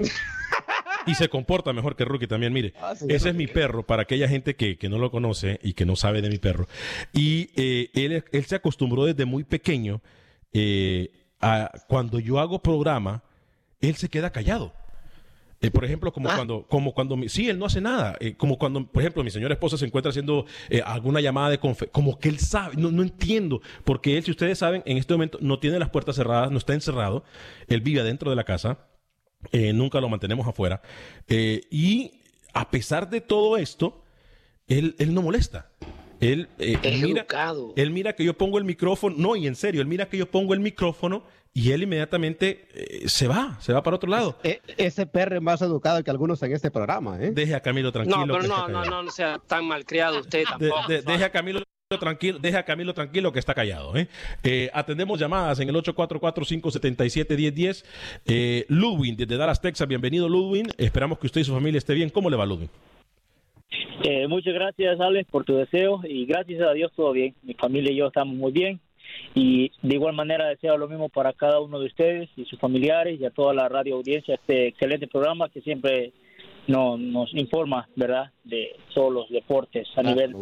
y 1.06 1.14
se 1.14 1.28
comporta 1.28 1.72
mejor 1.72 1.94
que 1.96 2.04
Rookie 2.04 2.26
también. 2.26 2.52
Mire, 2.52 2.74
ah, 2.80 2.94
ese 3.08 3.28
es 3.28 3.34
mi 3.34 3.46
perro 3.46 3.84
para 3.84 4.02
aquella 4.02 4.28
gente 4.28 4.56
que, 4.56 4.78
que, 4.78 4.88
no 4.88 4.98
lo 4.98 5.10
conoce 5.10 5.60
y 5.62 5.74
que 5.74 5.86
no 5.86 5.96
sabe 5.96 6.22
de 6.22 6.28
mi 6.28 6.38
perro. 6.38 6.66
Y 7.12 7.50
eh, 7.56 7.90
él, 7.94 8.24
él, 8.32 8.44
se 8.44 8.56
acostumbró 8.56 9.04
desde 9.04 9.26
muy 9.26 9.44
pequeño 9.44 10.00
eh, 10.52 11.10
a 11.40 11.70
cuando 11.88 12.18
yo 12.18 12.40
hago 12.40 12.62
programa, 12.62 13.22
él 13.80 13.96
se 13.96 14.08
queda 14.08 14.30
callado. 14.30 14.72
Eh, 15.62 15.70
por 15.70 15.84
ejemplo, 15.84 16.12
como 16.12 16.28
ah. 16.28 16.34
cuando, 16.34 16.66
como 16.68 16.92
cuando, 16.92 17.16
sí, 17.28 17.48
él 17.48 17.56
no 17.56 17.66
hace 17.66 17.80
nada. 17.80 18.16
Eh, 18.18 18.34
como 18.34 18.58
cuando, 18.58 18.84
por 18.84 19.00
ejemplo, 19.00 19.22
mi 19.22 19.30
señora 19.30 19.54
esposa 19.54 19.78
se 19.78 19.86
encuentra 19.86 20.10
haciendo 20.10 20.44
eh, 20.68 20.82
alguna 20.84 21.20
llamada 21.20 21.50
de 21.50 21.58
confe, 21.58 21.86
como 21.86 22.18
que 22.18 22.28
él 22.28 22.40
sabe, 22.40 22.74
no, 22.76 22.90
no, 22.90 23.02
entiendo, 23.02 23.62
porque 23.84 24.18
él, 24.18 24.24
si 24.24 24.32
ustedes 24.32 24.58
saben, 24.58 24.82
en 24.86 24.96
este 24.96 25.14
momento 25.14 25.38
no 25.40 25.60
tiene 25.60 25.78
las 25.78 25.90
puertas 25.90 26.16
cerradas, 26.16 26.50
no 26.50 26.58
está 26.58 26.74
encerrado, 26.74 27.22
él 27.68 27.80
vive 27.80 28.02
dentro 28.02 28.28
de 28.28 28.36
la 28.36 28.42
casa, 28.42 28.88
nunca 29.52 30.00
lo 30.00 30.08
mantenemos 30.08 30.46
afuera, 30.48 30.82
y 31.28 32.12
a 32.52 32.70
pesar 32.70 33.08
de 33.08 33.20
todo 33.20 33.56
esto, 33.56 34.02
él, 34.66 34.96
él 34.98 35.14
no 35.14 35.22
molesta. 35.22 35.70
Él, 36.20 36.48
mira, 36.58 37.26
él 37.74 37.90
mira 37.90 38.14
que 38.14 38.24
yo 38.24 38.34
pongo 38.34 38.58
el 38.58 38.64
micrófono, 38.64 39.16
no, 39.18 39.34
y 39.34 39.48
en 39.48 39.56
serio, 39.56 39.80
él 39.80 39.88
mira 39.88 40.08
que 40.08 40.16
yo 40.16 40.30
pongo 40.30 40.54
el 40.54 40.60
micrófono 40.60 41.24
y 41.54 41.72
él 41.72 41.82
inmediatamente 41.82 42.68
eh, 42.74 43.08
se 43.08 43.28
va, 43.28 43.58
se 43.60 43.72
va 43.72 43.82
para 43.82 43.96
otro 43.96 44.10
lado. 44.10 44.38
E, 44.42 44.60
ese 44.76 45.06
perro 45.06 45.36
es 45.36 45.42
más 45.42 45.62
educado 45.62 46.02
que 46.02 46.10
algunos 46.10 46.42
en 46.42 46.52
este 46.52 46.70
programa, 46.70 47.18
¿eh? 47.20 47.30
Deje 47.32 47.54
a 47.54 47.60
Camilo 47.60 47.92
tranquilo. 47.92 48.26
No, 48.26 48.34
pero 48.34 48.48
no, 48.48 48.68
no, 48.68 48.84
no, 48.84 49.02
no 49.02 49.10
sea 49.10 49.38
tan 49.38 49.66
malcriado 49.66 50.20
usted 50.20 50.44
tampoco. 50.44 50.88
deje 50.88 51.24
a 51.24 51.30
Camilo 51.30 51.62
tranquilo, 51.98 52.38
deja 52.38 52.60
a 52.60 52.64
Camilo 52.64 52.94
tranquilo 52.94 53.32
que 53.32 53.38
está 53.38 53.52
callado. 53.54 53.96
¿eh? 53.96 54.08
Eh, 54.42 54.70
atendemos 54.72 55.20
llamadas 55.20 55.60
en 55.60 55.68
el 55.68 55.74
844-577-1010. 55.76 57.84
Eh, 58.26 58.64
Ludwin, 58.68 59.16
desde 59.16 59.36
Dallas, 59.36 59.60
Texas, 59.60 59.86
bienvenido 59.88 60.28
Ludwin. 60.28 60.68
Esperamos 60.78 61.18
que 61.18 61.26
usted 61.26 61.42
y 61.42 61.44
su 61.44 61.52
familia 61.52 61.78
esté 61.78 61.94
bien. 61.94 62.10
¿Cómo 62.10 62.30
le 62.30 62.36
va 62.36 62.46
Ludwin? 62.46 62.70
muchas 64.28 64.52
gracias 64.54 65.00
Alex 65.00 65.30
por 65.30 65.44
tu 65.44 65.54
deseo 65.54 66.00
y 66.04 66.26
gracias 66.26 66.60
a 66.62 66.72
Dios 66.72 66.90
todo 66.94 67.12
bien. 67.12 67.36
Mi 67.42 67.54
familia 67.54 67.92
y 67.92 67.96
yo 67.96 68.08
estamos 68.08 68.34
muy 68.34 68.50
bien. 68.50 68.80
Y 69.34 69.72
de 69.82 69.94
igual 69.94 70.14
manera 70.14 70.46
deseo 70.46 70.76
lo 70.76 70.88
mismo 70.88 71.08
para 71.08 71.32
cada 71.32 71.60
uno 71.60 71.78
de 71.78 71.86
ustedes 71.86 72.28
y 72.36 72.44
sus 72.44 72.58
familiares 72.58 73.20
y 73.20 73.24
a 73.24 73.30
toda 73.30 73.54
la 73.54 73.68
radio 73.68 73.96
audiencia, 73.96 74.34
este 74.34 74.68
excelente 74.68 75.06
programa 75.06 75.48
que 75.48 75.60
siempre 75.62 76.12
nos, 76.66 76.98
nos 76.98 77.34
informa, 77.34 77.88
¿verdad?, 77.96 78.30
de 78.44 78.76
todos 78.94 79.12
los 79.12 79.30
deportes 79.30 79.88
a 79.96 80.00
ah, 80.00 80.02
nivel 80.02 80.34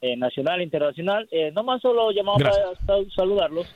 eh, 0.00 0.16
nacional 0.16 0.60
e 0.60 0.64
internacional. 0.64 1.28
Eh, 1.30 1.52
más 1.52 1.82
solo 1.82 2.10
llamamos 2.10 2.42
para 2.42 3.08
saludarlos 3.14 3.66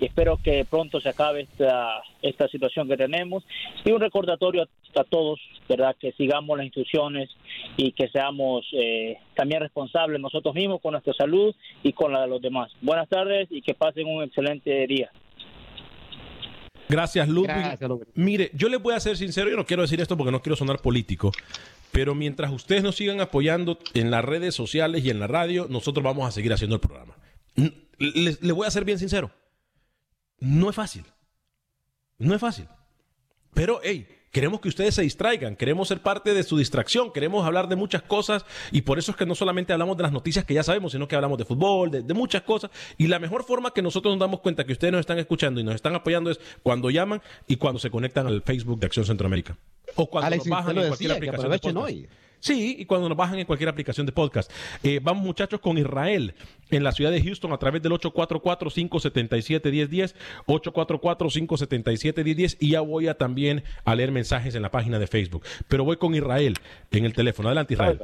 y 0.00 0.06
espero 0.06 0.38
que 0.42 0.64
pronto 0.64 1.00
se 1.00 1.08
acabe 1.08 1.42
esta, 1.42 2.02
esta 2.22 2.48
situación 2.48 2.88
que 2.88 2.96
tenemos 2.96 3.44
y 3.84 3.90
un 3.90 4.00
recordatorio 4.00 4.62
a, 4.62 5.04
todos, 5.04 5.40
¿verdad? 5.68 5.94
Que 5.98 6.12
sigamos 6.12 6.56
las 6.56 6.66
instrucciones 6.66 7.30
y 7.76 7.92
que 7.92 8.08
seamos 8.08 8.66
eh, 8.72 9.18
también 9.34 9.60
responsables 9.60 10.20
nosotros 10.20 10.54
mismos 10.54 10.80
con 10.80 10.92
nuestra 10.92 11.12
salud 11.14 11.54
y 11.82 11.92
con 11.92 12.12
la 12.12 12.22
de 12.22 12.28
los 12.28 12.42
demás. 12.42 12.70
Buenas 12.80 13.08
tardes 13.08 13.48
y 13.50 13.62
que 13.62 13.74
pasen 13.74 14.06
un 14.06 14.24
excelente 14.24 14.86
día. 14.86 15.10
Gracias, 16.88 17.28
Ludwig. 17.28 17.78
Mire, 18.14 18.50
yo 18.54 18.68
les 18.68 18.80
voy 18.80 18.94
a 18.94 19.00
ser 19.00 19.16
sincero, 19.16 19.50
yo 19.50 19.56
no 19.56 19.66
quiero 19.66 19.82
decir 19.82 20.00
esto 20.00 20.16
porque 20.16 20.32
no 20.32 20.40
quiero 20.40 20.56
sonar 20.56 20.80
político, 20.80 21.32
pero 21.92 22.14
mientras 22.14 22.50
ustedes 22.50 22.82
nos 22.82 22.96
sigan 22.96 23.20
apoyando 23.20 23.78
en 23.94 24.10
las 24.10 24.24
redes 24.24 24.54
sociales 24.54 25.04
y 25.04 25.10
en 25.10 25.20
la 25.20 25.26
radio, 25.26 25.66
nosotros 25.68 26.02
vamos 26.02 26.26
a 26.26 26.30
seguir 26.30 26.52
haciendo 26.52 26.76
el 26.76 26.80
programa. 26.80 27.14
Les, 27.98 28.42
les 28.42 28.52
voy 28.52 28.66
a 28.66 28.70
ser 28.70 28.84
bien 28.84 28.98
sincero. 28.98 29.30
No 30.40 30.70
es 30.70 30.76
fácil. 30.76 31.04
No 32.18 32.34
es 32.34 32.40
fácil. 32.40 32.66
Pero, 33.54 33.80
hey, 33.82 34.06
queremos 34.30 34.60
que 34.60 34.68
ustedes 34.68 34.94
se 34.94 35.02
distraigan, 35.02 35.56
queremos 35.56 35.88
ser 35.88 36.00
parte 36.00 36.34
de 36.34 36.42
su 36.42 36.58
distracción, 36.58 37.12
queremos 37.12 37.46
hablar 37.46 37.68
de 37.68 37.76
muchas 37.76 38.02
cosas 38.02 38.44
y 38.70 38.82
por 38.82 38.98
eso 38.98 39.10
es 39.12 39.16
que 39.16 39.26
no 39.26 39.34
solamente 39.34 39.72
hablamos 39.72 39.96
de 39.96 40.02
las 40.02 40.12
noticias 40.12 40.44
que 40.44 40.54
ya 40.54 40.62
sabemos, 40.62 40.92
sino 40.92 41.08
que 41.08 41.16
hablamos 41.16 41.38
de 41.38 41.44
fútbol, 41.44 41.90
de, 41.90 42.14
muchas 42.14 42.42
cosas. 42.42 42.70
Y 42.98 43.06
la 43.06 43.18
mejor 43.18 43.44
forma 43.44 43.72
que 43.72 43.82
nosotros 43.82 44.12
nos 44.12 44.20
damos 44.20 44.40
cuenta 44.40 44.64
que 44.64 44.72
ustedes 44.72 44.92
nos 44.92 45.00
están 45.00 45.18
escuchando 45.18 45.60
y 45.60 45.64
nos 45.64 45.74
están 45.74 45.94
apoyando 45.94 46.30
es 46.30 46.40
cuando 46.62 46.90
llaman 46.90 47.22
y 47.46 47.56
cuando 47.56 47.78
se 47.78 47.90
conectan 47.90 48.26
al 48.26 48.42
Facebook 48.42 48.78
de 48.80 48.86
Acción 48.86 49.06
Centroamérica. 49.06 49.56
O 49.96 50.08
cuando 50.08 50.36
nos 50.36 50.46
bajan 50.46 50.78
en 50.78 50.88
cualquier 50.88 51.12
aplicación. 51.12 52.08
Sí, 52.40 52.76
y 52.78 52.84
cuando 52.84 53.08
nos 53.08 53.16
bajan 53.16 53.38
en 53.38 53.46
cualquier 53.46 53.68
aplicación 53.68 54.06
de 54.06 54.12
podcast. 54.12 54.50
Eh, 54.82 54.98
vamos 55.02 55.24
muchachos 55.24 55.60
con 55.60 55.78
Israel 55.78 56.34
en 56.70 56.84
la 56.84 56.92
ciudad 56.92 57.10
de 57.10 57.22
Houston 57.22 57.52
a 57.52 57.58
través 57.58 57.82
del 57.82 57.92
844-577-1010, 57.92 60.14
844-577-1010 60.46 62.56
y 62.60 62.70
ya 62.70 62.80
voy 62.80 63.08
a 63.08 63.14
también 63.14 63.64
a 63.84 63.94
leer 63.94 64.12
mensajes 64.12 64.54
en 64.54 64.62
la 64.62 64.70
página 64.70 64.98
de 64.98 65.06
Facebook. 65.06 65.44
Pero 65.68 65.84
voy 65.84 65.96
con 65.96 66.14
Israel 66.14 66.54
en 66.90 67.04
el 67.04 67.12
teléfono. 67.14 67.48
Adelante 67.48 67.74
Israel. 67.74 68.00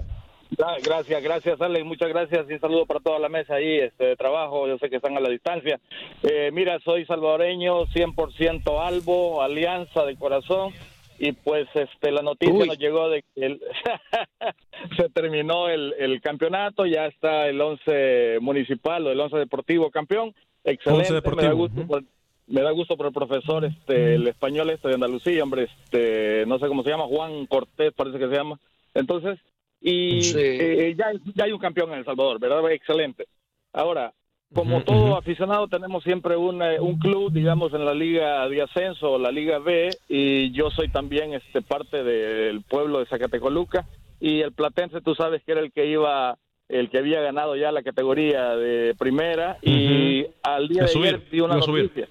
Gracias, 0.82 1.22
gracias 1.22 1.60
Alex, 1.60 1.84
muchas 1.84 2.08
gracias 2.10 2.46
y 2.48 2.52
un 2.52 2.60
saludo 2.60 2.86
para 2.86 3.00
toda 3.00 3.18
la 3.18 3.28
mesa 3.28 3.54
ahí 3.54 3.78
este, 3.78 4.04
de 4.04 4.16
trabajo, 4.16 4.68
yo 4.68 4.78
sé 4.78 4.88
que 4.88 4.96
están 4.96 5.16
a 5.16 5.20
la 5.20 5.28
distancia. 5.28 5.80
Eh, 6.22 6.50
mira, 6.52 6.78
soy 6.84 7.04
salvadoreño, 7.06 7.86
100% 7.86 8.86
Albo, 8.86 9.42
Alianza 9.42 10.04
de 10.04 10.14
corazón 10.16 10.72
y 11.18 11.33
pues 11.33 11.68
este 11.74 12.11
la 12.11 12.22
noticia 12.22 12.66
nos 12.66 12.79
llegó 12.79 13.09
de 13.09 13.22
que 13.35 13.46
el 13.46 13.61
se 14.96 15.09
terminó 15.11 15.68
el, 15.68 15.94
el, 15.98 16.20
campeonato, 16.20 16.87
ya 16.87 17.07
está 17.07 17.48
el 17.48 17.61
11 17.61 18.38
municipal 18.40 19.07
o 19.07 19.11
el 19.11 19.20
11 19.20 19.37
deportivo 19.38 19.90
campeón, 19.90 20.35
excelente, 20.64 21.12
me 21.35 21.42
da 21.42 21.53
gusto 21.53 21.87
por, 21.87 22.05
me 22.46 22.62
da 22.62 22.70
gusto 22.72 22.96
por 22.96 23.07
el 23.07 23.12
profesor 23.12 23.64
este 23.64 24.14
el 24.16 24.27
español 24.27 24.70
este 24.70 24.88
de 24.88 24.94
Andalucía, 24.94 25.42
hombre, 25.42 25.64
este 25.64 26.44
no 26.46 26.59
sé 26.59 26.66
cómo 26.66 26.83
se 26.83 26.90
llama, 26.90 27.05
Juan 27.05 27.46
Cortés 27.46 27.92
parece 27.92 28.18
que 28.18 28.29
se 28.29 28.35
llama. 28.35 28.59
Entonces, 28.94 29.38
y 29.81 30.20
eh, 30.37 30.94
ya, 30.96 31.12
ya 31.35 31.44
hay 31.44 31.53
un 31.53 31.59
campeón 31.59 31.92
en 31.92 31.98
El 31.98 32.05
Salvador, 32.05 32.38
¿verdad? 32.38 32.70
Excelente. 32.70 33.27
Ahora, 33.72 34.14
como 34.54 34.82
todo 34.82 35.16
aficionado 35.16 35.68
tenemos 35.68 36.04
siempre 36.04 36.36
un, 36.36 36.62
eh, 36.62 36.80
un 36.80 36.98
club, 36.98 37.32
digamos, 37.32 37.74
en 37.74 37.84
la 37.84 37.92
liga 37.92 38.48
de 38.48 38.62
ascenso, 38.62 39.18
la 39.18 39.30
liga 39.30 39.58
B, 39.58 39.90
y 40.08 40.52
yo 40.52 40.70
soy 40.70 40.88
también 40.88 41.34
este 41.34 41.60
parte 41.60 42.02
del 42.02 42.62
pueblo 42.62 43.00
de 43.00 43.06
Zacatecoluca, 43.06 43.86
y 44.20 44.40
el 44.40 44.52
Platense, 44.52 45.00
tú 45.00 45.14
sabes 45.14 45.42
que 45.44 45.52
era 45.52 45.60
el 45.60 45.72
que 45.72 45.86
iba, 45.86 46.38
el 46.68 46.88
que 46.88 46.98
había 46.98 47.20
ganado 47.20 47.56
ya 47.56 47.72
la 47.72 47.82
categoría 47.82 48.56
de 48.56 48.94
primera, 48.96 49.58
y 49.60 50.24
al 50.42 50.68
día 50.68 50.84
de 50.84 50.90
ayer 50.90 51.30
dio 51.30 51.44
una 51.44 51.56
noticia. 51.56 52.08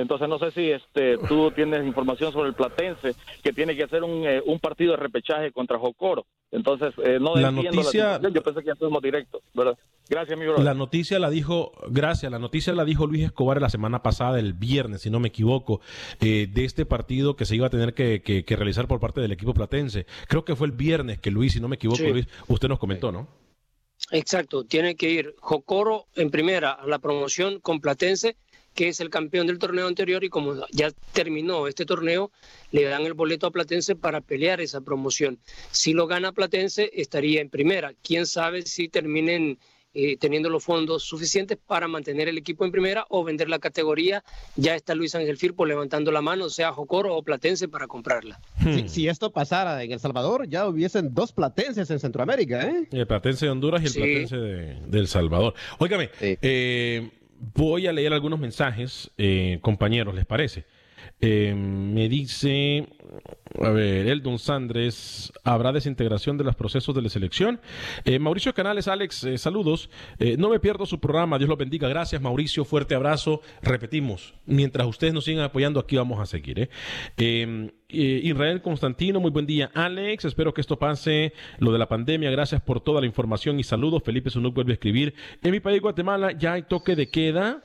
Entonces 0.00 0.28
no 0.28 0.38
sé 0.38 0.50
si 0.50 0.70
este 0.70 1.18
tú 1.28 1.50
tienes 1.50 1.86
información 1.86 2.32
sobre 2.32 2.48
el 2.48 2.54
Platense 2.54 3.14
que 3.42 3.52
tiene 3.52 3.76
que 3.76 3.84
hacer 3.84 4.02
un, 4.02 4.26
eh, 4.26 4.42
un 4.44 4.58
partido 4.58 4.92
de 4.92 4.98
repechaje 4.98 5.52
contra 5.52 5.78
Jocoro. 5.78 6.26
Entonces 6.50 6.94
eh, 7.04 7.18
no 7.20 7.34
la 7.36 7.50
noticia, 7.50 8.20
yo 8.20 8.42
pensé 8.42 8.60
que 8.60 8.66
ya 8.66 8.72
estuvimos 8.72 9.02
directos, 9.02 9.42
¿verdad? 9.54 9.76
Gracias, 10.08 10.38
mi 10.38 10.46
La 10.62 10.74
noticia 10.74 11.18
la 11.18 11.30
dijo, 11.30 11.72
gracias, 11.88 12.30
la 12.30 12.38
noticia 12.38 12.72
la 12.72 12.84
dijo 12.84 13.06
Luis 13.06 13.24
Escobar 13.24 13.60
la 13.60 13.68
semana 13.68 14.02
pasada, 14.02 14.38
el 14.38 14.52
viernes, 14.52 15.02
si 15.02 15.10
no 15.10 15.18
me 15.18 15.28
equivoco, 15.28 15.80
eh, 16.20 16.46
de 16.46 16.64
este 16.64 16.86
partido 16.86 17.34
que 17.34 17.44
se 17.44 17.56
iba 17.56 17.66
a 17.66 17.70
tener 17.70 17.92
que, 17.92 18.22
que, 18.22 18.56
realizar 18.56 18.86
por 18.86 19.00
parte 19.00 19.20
del 19.20 19.32
equipo 19.32 19.52
platense. 19.52 20.06
Creo 20.28 20.44
que 20.44 20.54
fue 20.54 20.68
el 20.68 20.72
viernes 20.72 21.18
que 21.18 21.32
Luis, 21.32 21.54
si 21.54 21.60
no 21.60 21.66
me 21.66 21.74
equivoco, 21.74 22.04
Luis, 22.04 22.28
usted 22.46 22.68
nos 22.68 22.78
comentó, 22.78 23.10
¿no? 23.10 23.26
Exacto, 24.12 24.64
tiene 24.64 24.94
que 24.94 25.10
ir 25.10 25.34
Jocoro 25.40 26.06
en 26.14 26.30
primera 26.30 26.70
a 26.70 26.86
la 26.86 26.98
promoción 26.98 27.60
con 27.60 27.80
Platense 27.80 28.36
que 28.76 28.88
es 28.88 29.00
el 29.00 29.10
campeón 29.10 29.48
del 29.48 29.58
torneo 29.58 29.88
anterior 29.88 30.22
y 30.22 30.28
como 30.28 30.54
ya 30.70 30.92
terminó 31.12 31.66
este 31.66 31.84
torneo, 31.84 32.30
le 32.70 32.84
dan 32.84 33.02
el 33.02 33.14
boleto 33.14 33.48
a 33.48 33.50
Platense 33.50 33.96
para 33.96 34.20
pelear 34.20 34.60
esa 34.60 34.82
promoción. 34.82 35.38
Si 35.72 35.94
lo 35.94 36.06
gana 36.06 36.32
Platense, 36.32 36.90
estaría 36.92 37.40
en 37.40 37.48
primera. 37.48 37.94
Quién 38.02 38.26
sabe 38.26 38.62
si 38.62 38.88
terminen 38.88 39.58
eh, 39.98 40.18
teniendo 40.18 40.50
los 40.50 40.62
fondos 40.62 41.04
suficientes 41.04 41.56
para 41.56 41.88
mantener 41.88 42.28
el 42.28 42.36
equipo 42.36 42.66
en 42.66 42.70
primera 42.70 43.06
o 43.08 43.24
vender 43.24 43.48
la 43.48 43.58
categoría. 43.58 44.22
Ya 44.54 44.74
está 44.74 44.94
Luis 44.94 45.14
Ángel 45.14 45.38
Firpo 45.38 45.64
levantando 45.64 46.12
la 46.12 46.20
mano, 46.20 46.50
sea 46.50 46.70
Jocoro 46.70 47.16
o 47.16 47.22
Platense, 47.22 47.66
para 47.66 47.86
comprarla. 47.86 48.38
Hmm. 48.60 48.88
Si, 48.88 49.08
esto 49.08 49.32
pasara 49.32 49.82
en 49.82 49.92
El 49.92 49.98
Salvador, 49.98 50.46
ya 50.50 50.68
hubiesen 50.68 51.14
dos 51.14 51.32
Platenses 51.32 51.90
en 51.90 51.98
Centroamérica. 51.98 52.68
¿eh? 52.68 52.86
El 52.92 53.06
Platense 53.06 53.46
de 53.46 53.52
Honduras 53.52 53.82
y 53.82 53.86
el 53.86 53.92
Platense 53.94 54.36
de, 54.36 54.98
El 54.98 55.08
Salvador. 55.08 55.54
Óigame, 55.78 56.10
eh, 56.20 57.10
voy 57.38 57.86
a 57.86 57.92
leer 57.92 58.12
algunos 58.12 58.38
mensajes, 58.38 59.10
eh, 59.18 59.58
compañeros, 59.62 60.14
¿les 60.14 60.26
parece? 60.26 60.64
Eh, 61.20 61.54
me 61.54 62.08
dice, 62.10 62.86
a 63.60 63.70
ver, 63.70 64.06
Eldon 64.06 64.38
Sandres, 64.38 65.32
¿habrá 65.44 65.72
desintegración 65.72 66.36
de 66.36 66.44
los 66.44 66.54
procesos 66.56 66.94
de 66.94 67.00
la 67.00 67.08
selección? 67.08 67.58
Eh, 68.04 68.18
Mauricio 68.18 68.52
Canales, 68.52 68.86
Alex, 68.86 69.26
saludos. 69.36 69.88
no 70.38 70.50
me 70.50 70.60
pierdo 70.60 70.84
su 70.84 71.00
programa, 71.00 71.38
Dios 71.38 71.48
los 71.48 71.58
bendiga. 71.58 71.88
Gracias, 71.88 72.20
Mauricio, 72.20 72.64
fuerte 72.64 72.94
abrazo. 72.94 73.40
Repetimos, 73.62 74.34
mientras 74.44 74.86
ustedes 74.86 75.14
nos 75.14 75.24
sigan 75.24 75.44
apoyando, 75.44 75.80
aquí 75.80 75.96
vamos 75.96 76.20
a 76.20 76.26
seguir. 76.26 76.68
Israel 77.88 78.60
Constantino, 78.60 79.20
muy 79.20 79.30
buen 79.30 79.46
día. 79.46 79.70
Alex, 79.72 80.26
espero 80.26 80.52
que 80.52 80.60
esto 80.60 80.78
pase 80.78 81.32
lo 81.58 81.72
de 81.72 81.78
la 81.78 81.88
pandemia. 81.88 82.30
Gracias 82.30 82.60
por 82.60 82.80
toda 82.80 83.00
la 83.00 83.06
información 83.06 83.58
y 83.58 83.62
saludos. 83.62 84.02
Felipe 84.04 84.28
Sunuk 84.28 84.54
vuelve 84.54 84.72
a 84.72 84.74
escribir. 84.74 85.14
En 85.42 85.52
mi 85.52 85.60
país, 85.60 85.80
Guatemala, 85.80 86.32
ya 86.32 86.54
hay 86.54 86.64
toque 86.64 86.94
de 86.94 87.08
queda. 87.08 87.62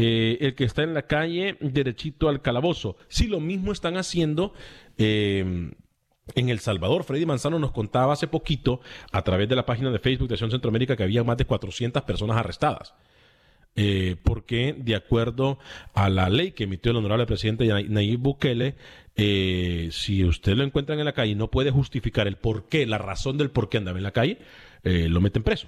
Eh, 0.00 0.38
el 0.42 0.54
que 0.54 0.62
está 0.62 0.84
en 0.84 0.94
la 0.94 1.02
calle 1.02 1.56
derechito 1.60 2.28
al 2.28 2.40
calabozo. 2.40 2.96
Sí, 3.08 3.26
lo 3.26 3.40
mismo 3.40 3.72
están 3.72 3.96
haciendo. 3.96 4.54
Eh, 4.96 5.72
en 6.34 6.48
El 6.50 6.60
Salvador, 6.60 7.02
Freddy 7.02 7.26
Manzano 7.26 7.58
nos 7.58 7.72
contaba 7.72 8.12
hace 8.12 8.28
poquito, 8.28 8.80
a 9.10 9.22
través 9.22 9.48
de 9.48 9.56
la 9.56 9.66
página 9.66 9.90
de 9.90 9.98
Facebook 9.98 10.28
de 10.28 10.34
Acción 10.34 10.52
Centroamérica, 10.52 10.96
que 10.96 11.02
había 11.02 11.24
más 11.24 11.36
de 11.36 11.46
400 11.46 12.02
personas 12.04 12.36
arrestadas. 12.36 12.94
Eh, 13.74 14.16
porque 14.22 14.74
de 14.76 14.94
acuerdo 14.94 15.58
a 15.94 16.08
la 16.08 16.28
ley 16.28 16.52
que 16.52 16.64
emitió 16.64 16.90
el 16.90 16.98
honorable 16.98 17.26
presidente 17.26 17.66
Nayib 17.66 18.20
Bukele, 18.20 18.76
eh, 19.16 19.88
si 19.90 20.24
usted 20.24 20.54
lo 20.56 20.64
encuentra 20.64 20.94
en 20.94 21.04
la 21.04 21.12
calle 21.12 21.32
y 21.32 21.34
no 21.34 21.50
puede 21.50 21.70
justificar 21.70 22.28
el 22.28 22.36
por 22.36 22.68
qué, 22.68 22.86
la 22.86 22.98
razón 22.98 23.36
del 23.36 23.50
por 23.50 23.68
qué 23.68 23.78
andaba 23.78 23.98
en 23.98 24.04
la 24.04 24.12
calle, 24.12 24.38
lo 24.84 25.20
meten 25.20 25.42
preso. 25.42 25.66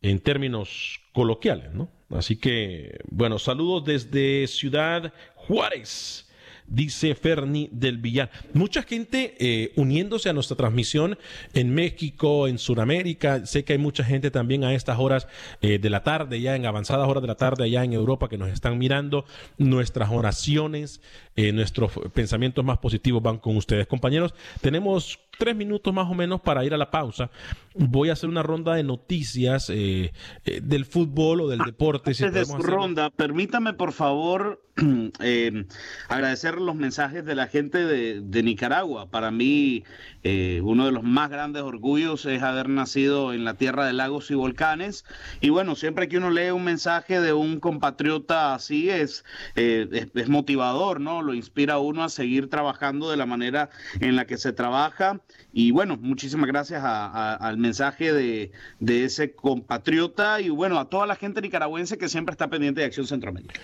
En 0.00 0.20
términos 0.20 1.01
coloquiales, 1.12 1.72
¿no? 1.72 1.88
Así 2.10 2.36
que, 2.36 2.98
bueno, 3.10 3.38
saludos 3.38 3.84
desde 3.84 4.46
Ciudad 4.46 5.12
Juárez 5.34 6.28
dice 6.66 7.14
Ferni 7.14 7.68
del 7.72 7.98
Villar. 7.98 8.30
Mucha 8.54 8.82
gente 8.82 9.34
eh, 9.38 9.72
uniéndose 9.76 10.28
a 10.28 10.32
nuestra 10.32 10.56
transmisión 10.56 11.18
en 11.54 11.74
México, 11.74 12.48
en 12.48 12.58
Sudamérica. 12.58 13.46
Sé 13.46 13.64
que 13.64 13.74
hay 13.74 13.78
mucha 13.78 14.04
gente 14.04 14.30
también 14.30 14.64
a 14.64 14.74
estas 14.74 14.98
horas 14.98 15.28
eh, 15.60 15.78
de 15.78 15.90
la 15.90 16.02
tarde, 16.02 16.40
ya 16.40 16.56
en 16.56 16.66
avanzadas 16.66 17.08
horas 17.08 17.22
de 17.22 17.28
la 17.28 17.36
tarde, 17.36 17.64
allá 17.64 17.84
en 17.84 17.92
Europa, 17.92 18.28
que 18.28 18.38
nos 18.38 18.50
están 18.50 18.78
mirando. 18.78 19.24
Nuestras 19.58 20.10
oraciones, 20.10 21.00
eh, 21.36 21.52
nuestros 21.52 21.92
pensamientos 22.12 22.64
más 22.64 22.78
positivos 22.78 23.22
van 23.22 23.38
con 23.38 23.56
ustedes. 23.56 23.86
Compañeros, 23.86 24.34
tenemos 24.60 25.18
tres 25.38 25.56
minutos 25.56 25.92
más 25.92 26.10
o 26.10 26.14
menos 26.14 26.40
para 26.40 26.64
ir 26.64 26.74
a 26.74 26.76
la 26.76 26.90
pausa. 26.90 27.30
Voy 27.74 28.10
a 28.10 28.12
hacer 28.12 28.28
una 28.28 28.42
ronda 28.42 28.74
de 28.74 28.82
noticias 28.82 29.68
del 29.68 30.84
fútbol 30.84 31.40
o 31.40 31.48
del 31.48 31.60
deporte. 31.60 32.10
Antes 32.10 32.32
de 32.32 32.44
su 32.44 32.58
ronda, 32.58 33.10
permítame 33.10 33.72
por 33.72 33.92
favor 33.92 34.60
eh, 35.20 35.64
agradecer 36.08 36.51
los 36.60 36.74
mensajes 36.74 37.24
de 37.24 37.34
la 37.34 37.46
gente 37.46 37.84
de, 37.84 38.42
Nicaragua. 38.42 39.10
Para 39.10 39.30
mí, 39.30 39.84
eh, 40.24 40.60
uno 40.64 40.86
de 40.86 40.92
los 40.92 41.04
más 41.04 41.30
grandes 41.30 41.62
orgullos 41.62 42.26
es 42.26 42.42
haber 42.42 42.68
nacido 42.68 43.32
en 43.32 43.44
la 43.44 43.54
tierra 43.54 43.86
de 43.86 43.92
lagos 43.92 44.30
y 44.30 44.34
volcanes. 44.34 45.04
Y 45.40 45.50
bueno, 45.50 45.76
siempre 45.76 46.08
que 46.08 46.18
uno 46.18 46.30
lee 46.30 46.50
un 46.50 46.64
mensaje 46.64 47.20
de 47.20 47.32
un 47.32 47.60
compatriota 47.60 48.54
así, 48.54 48.90
es, 48.90 49.24
eh, 49.54 50.08
es, 50.14 50.28
motivador, 50.28 51.00
¿no? 51.00 51.22
Lo 51.22 51.34
inspira 51.34 51.74
a 51.74 51.78
uno 51.78 52.02
a 52.02 52.08
seguir 52.08 52.50
trabajando 52.50 53.10
de 53.10 53.16
la 53.16 53.26
manera 53.26 53.70
en 54.00 54.16
la 54.16 54.26
que 54.26 54.36
se 54.36 54.52
trabaja. 54.52 55.20
Y 55.52 55.70
bueno, 55.70 55.96
muchísimas 56.00 56.48
gracias 56.48 56.82
al 56.84 57.58
mensaje 57.58 58.12
de, 58.12 58.52
de 58.80 59.04
ese 59.04 59.34
compatriota 59.34 60.40
y 60.40 60.48
bueno, 60.48 60.78
a 60.78 60.88
toda 60.88 61.06
la 61.06 61.16
gente 61.16 61.40
nicaragüense 61.40 61.98
que 61.98 62.08
siempre 62.08 62.32
está 62.32 62.48
pendiente 62.48 62.80
de 62.80 62.86
Acción 62.86 63.06
Centroamérica. 63.06 63.60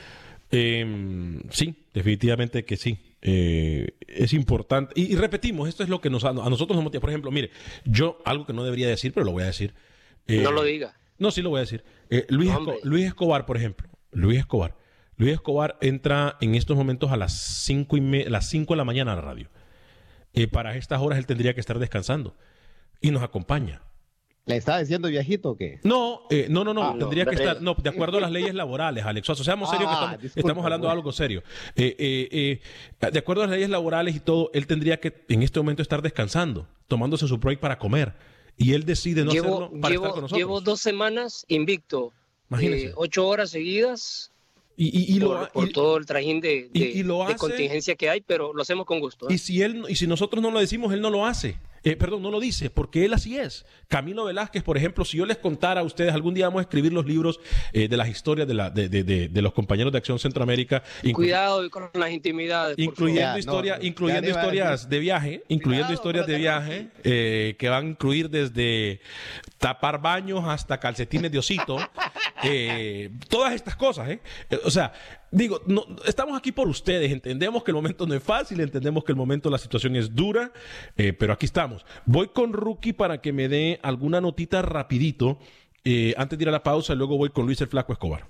Eh, 0.51 1.41
sí, 1.51 1.75
definitivamente 1.93 2.65
que 2.65 2.77
sí. 2.77 3.09
Eh, 3.21 3.95
es 4.07 4.33
importante. 4.33 4.93
Y, 5.01 5.17
repetimos, 5.17 5.69
esto 5.69 5.83
es 5.83 5.89
lo 5.89 6.01
que 6.01 6.11
nos, 6.11 6.25
a 6.25 6.33
nosotros 6.33 6.77
nos 6.77 6.85
motiva. 6.85 7.01
Por 7.01 7.11
ejemplo, 7.11 7.31
mire, 7.31 7.51
yo 7.85 8.21
algo 8.25 8.47
que 8.47 8.53
no 8.53 8.65
debería 8.65 8.89
decir, 8.89 9.13
pero 9.13 9.25
lo 9.27 9.33
voy 9.33 9.43
a 9.43 9.47
decir. 9.47 9.75
Eh, 10.27 10.41
no 10.43 10.53
lo 10.53 10.63
diga. 10.63 10.97
No, 11.19 11.31
sí 11.31 11.43
lo 11.43 11.51
voy 11.51 11.59
a 11.59 11.61
decir. 11.63 11.85
Eh, 12.11 12.27
Luis, 12.29 12.51
Luis 12.85 13.07
Escobar, 13.07 13.45
por 13.45 13.57
ejemplo. 13.57 13.89
Luis 14.13 14.39
Escobar. 14.39 14.77
Luis 15.17 15.33
Escobar 15.33 15.77
entra 15.81 16.37
en 16.41 16.55
estos 16.55 16.77
momentos 16.77 17.11
a 17.11 17.17
las 17.17 17.37
5 17.65 17.97
y 17.97 18.25
las 18.25 18.49
5 18.49 18.75
de 18.75 18.79
la 18.79 18.85
mañana 18.85 19.13
a 19.13 19.17
la 19.17 19.23
radio. 19.23 19.49
para 20.53 20.77
estas 20.77 21.01
horas 21.01 21.19
él 21.19 21.27
tendría 21.27 21.55
que 21.55 21.61
estar 21.61 21.79
descansando. 21.79 22.37
Y 23.01 23.11
nos 23.11 23.23
acompaña. 23.23 23.83
¿Le 24.49 24.57
está 24.57 24.79
diciendo 24.79 25.09
viejito 25.09 25.51
o 25.51 25.57
qué? 25.57 25.79
No, 25.83 26.23
eh, 26.31 26.47
no, 26.49 26.65
no, 26.65 26.73
no. 26.73 26.83
Ah, 26.83 26.97
tendría 26.99 27.27
que 27.27 27.35
estar. 27.35 27.61
No, 27.61 27.75
de 27.75 27.91
acuerdo 27.91 28.17
a 28.17 28.23
las 28.23 28.31
leyes 28.31 28.55
laborales, 28.55 29.05
Alex. 29.05 29.29
O 29.29 29.35
sea, 29.35 29.45
seamos 29.45 29.69
serios 29.69 29.91
que 29.91 29.95
ah, 29.95 30.19
estamos, 30.35 30.65
hablando 30.65 30.87
de 30.87 30.93
algo 30.95 31.13
serio. 31.13 31.43
Eh, 31.77 31.95
eh, 31.99 33.11
de 33.13 33.19
acuerdo 33.19 33.43
a 33.43 33.47
las 33.47 33.57
leyes 33.57 33.69
laborales 33.69 34.17
y 34.17 34.21
todo, 34.21 34.51
él 34.55 34.67
tendría 34.67 35.01
que 35.01 35.13
en 35.29 35.43
este 35.43 35.61
momento 35.61 35.83
estar 35.83 36.01
descansando, 36.01 36.67
tomándose 36.87 37.29
su 37.29 37.37
break 37.37 37.61
para 37.61 37.79
comer. 37.79 38.15
Y 38.57 38.73
él 38.73 38.85
decide 38.85 39.23
no 39.23 39.33
hacerlo 39.33 39.71
para 39.83 39.95
estar 39.95 40.11
con 40.13 40.23
nosotros. 40.23 40.39
Llevo 40.39 40.63
dos 40.63 40.81
semanas 40.81 41.45
invicto. 41.49 42.15
Imagínese. 42.49 42.93
ocho 42.97 43.29
horas 43.29 43.51
seguidas 43.51 44.33
Y, 44.79 45.21
por, 45.21 45.51
todo 45.73 45.99
el 45.99 46.07
trajín 46.07 46.41
de, 46.41 46.71
de 46.73 47.37
contingencia 47.37 47.95
que 47.97 48.09
hay, 48.09 48.23
pero 48.23 48.55
lo 48.55 48.63
hacemos 48.63 48.87
con 48.87 49.01
gusto. 49.01 49.29
¿eh? 49.29 49.35
Y 49.35 49.39
si 49.39 49.61
él 49.61 49.85
y 49.91 49.97
si 49.97 50.07
nosotros 50.07 50.43
no 50.43 50.51
lo 50.51 50.59
decimos, 50.59 50.91
él 50.95 51.03
no 51.03 51.11
lo 51.11 51.27
hace. 51.27 51.59
Eh, 51.89 51.97
perdón, 51.97 52.23
no 52.23 52.31
lo 52.31 52.39
dice, 52.39 52.69
porque 52.69 53.07
él 53.07 53.15
así 53.15 53.39
es. 53.39 53.65
Camilo 53.89 54.27
Velázquez, 54.27 54.63
por 54.63 54.77
ejemplo, 54.77 55.07
si 55.07 55.17
yo 55.17 55.25
les 55.25 55.39
contara 55.39 55.81
a 55.81 55.85
ustedes, 55.85 56.13
algún 56.13 56.35
día 56.35 56.45
vamos 56.45 56.59
a 56.59 56.63
escribir 56.63 56.93
los 56.93 57.07
libros 57.07 57.41
eh, 57.73 57.89
de 57.89 57.97
las 57.97 58.09
historias 58.09 58.47
de, 58.47 58.53
la, 58.53 58.69
de, 58.69 58.91
de, 58.91 59.03
de, 59.03 59.43
los 59.43 59.55
compañeros 59.55 59.91
de 59.91 59.97
Acción 59.97 60.19
Centroamérica. 60.19 60.83
Cuidado 61.15 61.71
con 61.71 61.89
las 61.95 62.11
intimidades. 62.11 62.79
Incluyendo, 62.79 63.39
historia, 63.39 63.79
incluyendo 63.81 64.29
historias 64.29 64.87
de 64.91 64.99
viaje, 64.99 65.45
incluyendo 65.49 65.91
historias 65.95 66.27
de 66.27 66.37
viaje, 66.37 66.89
eh, 67.05 67.57
que 67.59 67.71
van 67.71 67.87
a 67.87 67.89
incluir 67.89 68.29
desde 68.29 69.01
tapar 69.57 70.03
baños 70.03 70.45
hasta 70.45 70.79
calcetines 70.79 71.33
de 71.33 71.39
osito. 71.39 71.79
todas 73.31 73.55
estas 73.55 73.77
cosas, 73.77 74.11
¿eh? 74.11 74.21
O 74.63 74.71
sea, 74.71 74.93
digo, 75.31 75.61
no, 75.67 75.85
estamos 76.07 76.37
aquí 76.39 76.53
por 76.53 76.69
ustedes, 76.69 77.13
entendemos 77.13 77.65
que 77.65 77.71
el 77.71 77.77
momento 77.77 78.07
no 78.07 78.15
es 78.15 78.23
fácil, 78.23 78.61
entendemos 78.61 79.05
que 79.05 79.13
el 79.13 79.17
momento, 79.17 79.51
la 79.51 79.59
situación 79.59 79.97
es 79.97 80.15
dura, 80.15 80.53
eh, 80.97 81.13
pero 81.13 81.33
aquí 81.33 81.47
estamos. 81.47 81.85
Voy 82.07 82.29
con 82.29 82.53
Rookie 82.53 82.93
para 82.93 83.21
que 83.21 83.33
me 83.33 83.49
dé 83.49 83.81
alguna 83.83 84.21
notita 84.21 84.63
rapidito, 84.63 85.39
eh, 85.85 86.15
antes 86.17 86.39
de 86.39 86.45
ir 86.45 86.49
a 86.49 86.53
la 86.53 86.63
pausa, 86.63 86.95
luego 86.95 87.17
voy 87.17 87.31
con 87.31 87.47
Luis 87.47 87.61
el 87.61 87.69
Flaco 87.69 87.93
Escobar. 87.93 88.27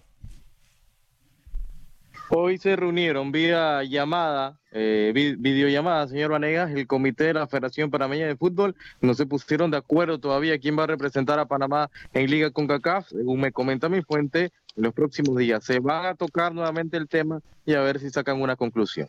Hoy 2.30 2.58
se 2.58 2.76
reunieron 2.76 3.32
vía 3.32 3.82
llamada, 3.84 4.61
eh, 4.70 5.12
videollamada, 5.38 6.08
señor 6.08 6.30
Vanegas, 6.30 6.70
el 6.72 6.87
comité 6.87 7.24
de 7.24 7.34
la 7.34 7.46
Federación 7.46 7.90
Panameña 7.90 8.26
de 8.26 8.37
Fútbol. 8.37 8.76
No 9.00 9.14
se 9.14 9.24
pusieron 9.24 9.70
de 9.70 9.78
acuerdo 9.78 10.20
todavía 10.20 10.58
quién 10.58 10.78
va 10.78 10.84
a 10.84 10.88
representar 10.88 11.38
a 11.38 11.46
Panamá 11.46 11.90
en 12.12 12.30
Liga 12.30 12.50
con 12.50 12.66
CACAF. 12.66 13.08
Según 13.08 13.40
me 13.40 13.50
comenta 13.50 13.88
mi 13.88 14.02
fuente, 14.02 14.52
en 14.78 14.84
los 14.84 14.94
próximos 14.94 15.36
días 15.36 15.62
se 15.62 15.80
va 15.80 16.08
a 16.08 16.14
tocar 16.14 16.54
nuevamente 16.54 16.96
el 16.96 17.08
tema 17.08 17.40
y 17.66 17.74
a 17.74 17.80
ver 17.80 18.00
si 18.00 18.08
sacan 18.08 18.40
una 18.40 18.56
conclusión. 18.56 19.08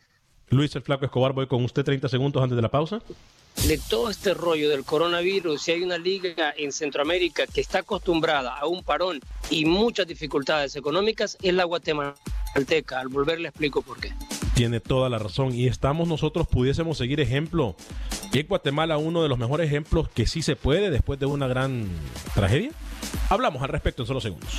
Luis 0.49 0.75
el 0.75 0.81
Flaco 0.81 1.05
Escobar, 1.05 1.31
voy 1.31 1.47
con 1.47 1.63
usted 1.63 1.85
30 1.85 2.09
segundos 2.09 2.43
antes 2.43 2.55
de 2.55 2.61
la 2.61 2.69
pausa 2.69 3.01
de 3.67 3.77
todo 3.77 4.09
este 4.09 4.33
rollo 4.33 4.69
del 4.69 4.85
coronavirus, 4.85 5.61
si 5.61 5.71
hay 5.71 5.83
una 5.83 5.97
liga 5.97 6.53
en 6.57 6.71
Centroamérica 6.71 7.45
que 7.45 7.61
está 7.61 7.79
acostumbrada 7.79 8.57
a 8.57 8.65
un 8.67 8.83
parón 8.83 9.19
y 9.49 9.65
muchas 9.65 10.07
dificultades 10.07 10.75
económicas, 10.75 11.37
es 11.41 11.53
la 11.53 11.65
guatemalteca. 11.65 12.99
Al 12.99 13.09
volver 13.09 13.39
le 13.39 13.49
explico 13.49 13.81
por 13.81 13.99
qué. 13.99 14.13
Tiene 14.55 14.79
toda 14.79 15.09
la 15.09 15.19
razón. 15.19 15.53
Y 15.53 15.67
estamos 15.67 16.07
nosotros, 16.07 16.47
pudiésemos 16.47 16.97
seguir 16.97 17.19
ejemplo. 17.19 17.75
¿Es 18.33 18.47
Guatemala 18.47 18.97
uno 18.97 19.23
de 19.23 19.29
los 19.29 19.37
mejores 19.37 19.67
ejemplos 19.67 20.07
que 20.09 20.25
sí 20.25 20.41
se 20.41 20.55
puede 20.55 20.89
después 20.89 21.19
de 21.19 21.25
una 21.25 21.47
gran 21.47 21.87
tragedia? 22.33 22.71
Hablamos 23.29 23.61
al 23.61 23.69
respecto 23.69 24.03
en 24.03 24.07
solo 24.07 24.21
segundos. 24.21 24.53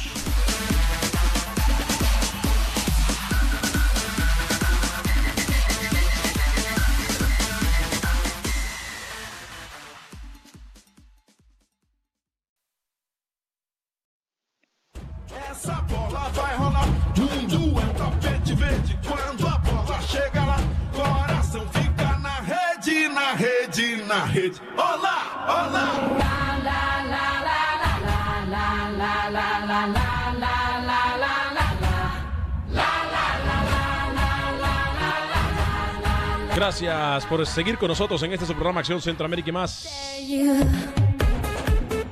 Gracias 36.56 37.26
por 37.26 37.46
seguir 37.46 37.78
con 37.78 37.88
nosotros 37.88 38.22
en 38.22 38.32
este 38.32 38.44
su 38.44 38.52
programa 38.52 38.80
Acción 38.80 39.00
Centroamérica 39.00 39.48
y 39.48 39.52
más. 39.52 39.88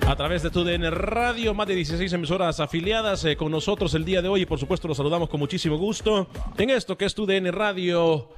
A 0.06 0.16
través 0.16 0.42
de 0.42 0.50
tu 0.50 0.64
DN 0.64 0.90
Radio, 0.90 1.52
más 1.52 1.66
de 1.66 1.74
16 1.74 2.10
emisoras 2.14 2.58
afiliadas 2.60 3.24
eh, 3.26 3.36
con 3.36 3.52
nosotros 3.52 3.92
el 3.92 4.06
día 4.06 4.22
de 4.22 4.28
hoy. 4.28 4.42
Y 4.42 4.46
por 4.46 4.58
supuesto 4.58 4.88
los 4.88 4.96
saludamos 4.96 5.28
con 5.28 5.38
muchísimo 5.38 5.76
gusto 5.76 6.28
en 6.56 6.70
esto 6.70 6.96
que 6.96 7.04
es 7.04 7.14
tu 7.14 7.26
DN 7.26 7.50
Radio 7.50 8.30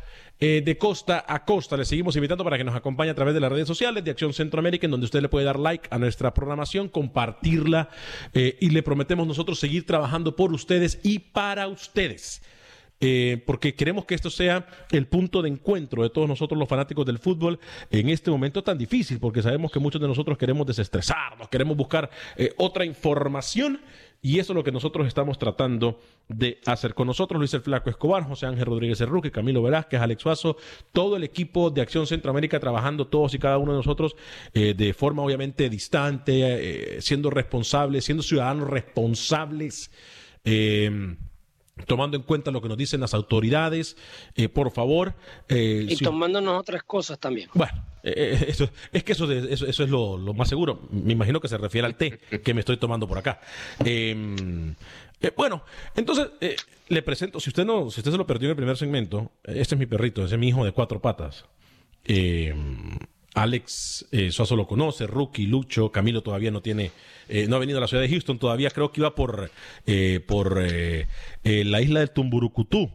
eh, 0.42 0.62
de 0.64 0.78
costa 0.78 1.22
a 1.28 1.44
costa. 1.44 1.76
Le 1.76 1.84
seguimos 1.84 2.16
invitando 2.16 2.42
para 2.42 2.56
que 2.56 2.64
nos 2.64 2.74
acompañe 2.74 3.10
a 3.10 3.14
través 3.14 3.34
de 3.34 3.40
las 3.40 3.52
redes 3.52 3.68
sociales 3.68 4.02
de 4.02 4.10
Acción 4.10 4.32
Centroamérica, 4.32 4.86
en 4.86 4.90
donde 4.90 5.04
usted 5.04 5.20
le 5.20 5.28
puede 5.28 5.44
dar 5.44 5.58
like 5.58 5.86
a 5.90 5.98
nuestra 5.98 6.32
programación, 6.32 6.88
compartirla 6.88 7.90
eh, 8.32 8.56
y 8.58 8.70
le 8.70 8.82
prometemos 8.82 9.26
nosotros 9.26 9.60
seguir 9.60 9.84
trabajando 9.84 10.36
por 10.36 10.50
ustedes 10.54 10.98
y 11.02 11.18
para 11.18 11.68
ustedes. 11.68 12.40
Eh, 13.02 13.42
porque 13.46 13.74
queremos 13.74 14.06
que 14.06 14.14
esto 14.14 14.30
sea 14.30 14.66
el 14.90 15.06
punto 15.06 15.42
de 15.42 15.50
encuentro 15.50 16.02
de 16.02 16.10
todos 16.10 16.28
nosotros 16.28 16.58
los 16.58 16.68
fanáticos 16.68 17.04
del 17.04 17.18
fútbol 17.18 17.58
en 17.90 18.08
este 18.08 18.30
momento 18.30 18.62
tan 18.62 18.78
difícil, 18.78 19.18
porque 19.18 19.42
sabemos 19.42 19.70
que 19.70 19.78
muchos 19.78 20.00
de 20.00 20.08
nosotros 20.08 20.38
queremos 20.38 20.66
desestresarnos, 20.66 21.48
queremos 21.48 21.76
buscar 21.76 22.10
otra 22.56 22.86
información 22.86 23.80
y 24.22 24.38
eso 24.38 24.52
es 24.52 24.56
lo 24.56 24.64
que 24.64 24.72
nosotros 24.72 25.06
estamos 25.06 25.38
tratando 25.38 25.98
de 26.28 26.60
hacer 26.66 26.94
con 26.94 27.06
nosotros. 27.06 27.38
Luis 27.38 27.54
el 27.54 27.62
Flaco 27.62 27.88
Escobar, 27.88 28.24
José 28.24 28.46
Ángel 28.46 28.66
Rodríguez 28.66 29.00
Erruque, 29.00 29.30
Camilo 29.30 29.62
Velázquez, 29.62 30.00
Alex 30.00 30.22
Suazo, 30.22 30.56
todo 30.92 31.16
el 31.16 31.24
equipo 31.24 31.70
de 31.70 31.80
Acción 31.80 32.06
Centroamérica 32.06 32.60
trabajando 32.60 33.06
todos 33.06 33.32
y 33.34 33.38
cada 33.38 33.58
uno 33.58 33.72
de 33.72 33.78
nosotros 33.78 34.16
eh, 34.52 34.74
de 34.74 34.92
forma 34.92 35.22
obviamente 35.22 35.70
distante, 35.70 36.96
eh, 36.96 37.02
siendo 37.02 37.30
responsables, 37.30 38.04
siendo 38.04 38.22
ciudadanos 38.22 38.68
responsables. 38.68 39.90
Eh, 40.44 41.16
tomando 41.86 42.16
en 42.16 42.22
cuenta 42.22 42.50
lo 42.50 42.60
que 42.60 42.68
nos 42.68 42.78
dicen 42.78 43.00
las 43.00 43.14
autoridades, 43.14 43.96
por 44.52 44.70
favor. 44.70 45.14
y 45.48 45.96
tomándonos 45.96 46.60
otras 46.60 46.82
cosas 46.82 47.18
también. 47.18 47.48
Bueno, 47.54 47.82
eh, 48.02 48.46
eso, 48.48 48.70
es 48.92 49.04
que 49.04 49.12
eso, 49.12 49.30
eso, 49.30 49.66
es 49.66 49.90
lo, 49.90 50.18
más 50.34 50.48
seguro. 50.48 50.80
Me 50.90 51.12
imagino 51.12 51.40
que 51.40 51.48
se 51.48 51.58
refiere 51.58 51.86
al 51.86 51.94
té 51.94 52.18
que 52.18 52.54
me 52.54 52.60
estoy 52.60 52.76
tomando 52.76 53.06
por 53.06 53.18
acá. 53.18 53.40
Em, 53.84 54.74
eh, 55.20 55.32
bueno, 55.36 55.62
entonces 55.94 56.28
eh, 56.40 56.56
le 56.88 57.02
presento, 57.02 57.40
si 57.40 57.50
usted 57.50 57.64
no, 57.64 57.90
si 57.90 58.00
usted 58.00 58.12
se 58.12 58.18
lo 58.18 58.26
perdió 58.26 58.48
en 58.48 58.50
el 58.50 58.56
primer 58.56 58.76
segmento, 58.76 59.30
este 59.44 59.74
es 59.74 59.78
mi 59.78 59.86
perrito, 59.86 60.24
ese 60.24 60.34
es 60.36 60.40
mi 60.40 60.48
hijo 60.48 60.64
de 60.64 60.72
cuatro 60.72 61.00
patas. 61.00 61.44
Alex 63.34 64.06
Suazo 64.30 64.56
lo 64.56 64.66
conoce, 64.66 65.06
Rookie, 65.06 65.46
Lucho, 65.46 65.92
Camilo 65.92 66.22
todavía 66.22 66.50
no 66.50 66.62
tiene, 66.62 66.90
no 67.48 67.56
ha 67.56 67.58
venido 67.60 67.78
a 67.78 67.80
la 67.80 67.86
ciudad 67.86 68.02
de 68.02 68.08
Houston, 68.08 68.38
todavía 68.38 68.70
creo 68.70 68.90
que 68.90 69.00
iba 69.00 69.14
por, 69.14 69.50
por 70.26 70.60
la 70.60 71.80
isla 71.80 72.00
del 72.00 72.10
Tumburucutú. 72.10 72.90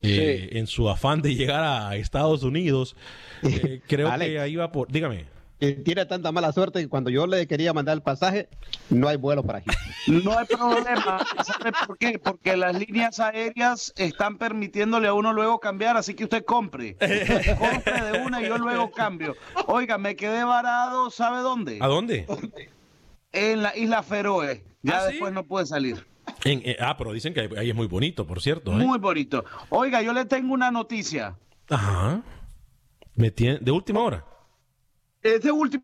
en 0.00 0.66
su 0.66 0.88
afán 0.88 1.22
de 1.22 1.34
llegar 1.34 1.64
a 1.64 1.96
Estados 1.96 2.42
Unidos. 2.44 2.96
Eh, 3.42 3.82
creo 3.86 4.16
que 4.18 4.38
ahí 4.38 4.56
va 4.56 4.72
por. 4.72 4.90
Dígame. 4.90 5.33
Tiene 5.72 6.06
tanta 6.06 6.32
mala 6.32 6.52
suerte 6.52 6.80
que 6.80 6.88
cuando 6.88 7.10
yo 7.10 7.26
le 7.26 7.46
quería 7.46 7.72
mandar 7.72 7.94
el 7.94 8.02
pasaje, 8.02 8.48
no 8.90 9.08
hay 9.08 9.16
vuelo 9.16 9.42
para 9.42 9.58
aquí. 9.58 9.70
No 10.06 10.38
hay 10.38 10.46
problema. 10.46 11.24
¿Sabe 11.44 11.72
por 11.86 11.96
qué? 11.98 12.18
Porque 12.18 12.56
las 12.56 12.78
líneas 12.78 13.20
aéreas 13.20 13.92
están 13.96 14.38
permitiéndole 14.38 15.08
a 15.08 15.14
uno 15.14 15.32
luego 15.32 15.60
cambiar, 15.60 15.96
así 15.96 16.14
que 16.14 16.24
usted 16.24 16.44
compre. 16.44 16.96
compre 17.58 18.02
de 18.02 18.18
una 18.18 18.42
y 18.42 18.48
yo 18.48 18.58
luego 18.58 18.90
cambio. 18.90 19.34
Oiga, 19.66 19.98
me 19.98 20.16
quedé 20.16 20.44
varado, 20.44 21.10
¿sabe 21.10 21.40
dónde? 21.40 21.78
¿A 21.80 21.86
dónde? 21.86 22.26
En 23.32 23.62
la 23.62 23.76
isla 23.76 24.02
Feroe. 24.02 24.62
Ya 24.82 24.98
¿Ah, 24.98 25.04
después 25.06 25.32
no 25.32 25.44
puede 25.44 25.66
salir. 25.66 26.06
Eh, 26.44 26.76
ah, 26.80 26.96
pero 26.96 27.12
dicen 27.12 27.32
que 27.32 27.48
ahí 27.56 27.70
es 27.70 27.74
muy 27.74 27.86
bonito, 27.86 28.26
por 28.26 28.42
cierto. 28.42 28.72
¿eh? 28.72 28.76
Muy 28.76 28.98
bonito. 28.98 29.44
Oiga, 29.70 30.02
yo 30.02 30.12
le 30.12 30.26
tengo 30.26 30.52
una 30.52 30.70
noticia. 30.70 31.36
Ajá. 31.70 32.22
Me 33.14 33.30
tiene, 33.30 33.58
¿De 33.60 33.70
última 33.70 34.00
hora? 34.00 34.24
Es 35.24 35.40
de 35.40 35.50
última 35.50 35.82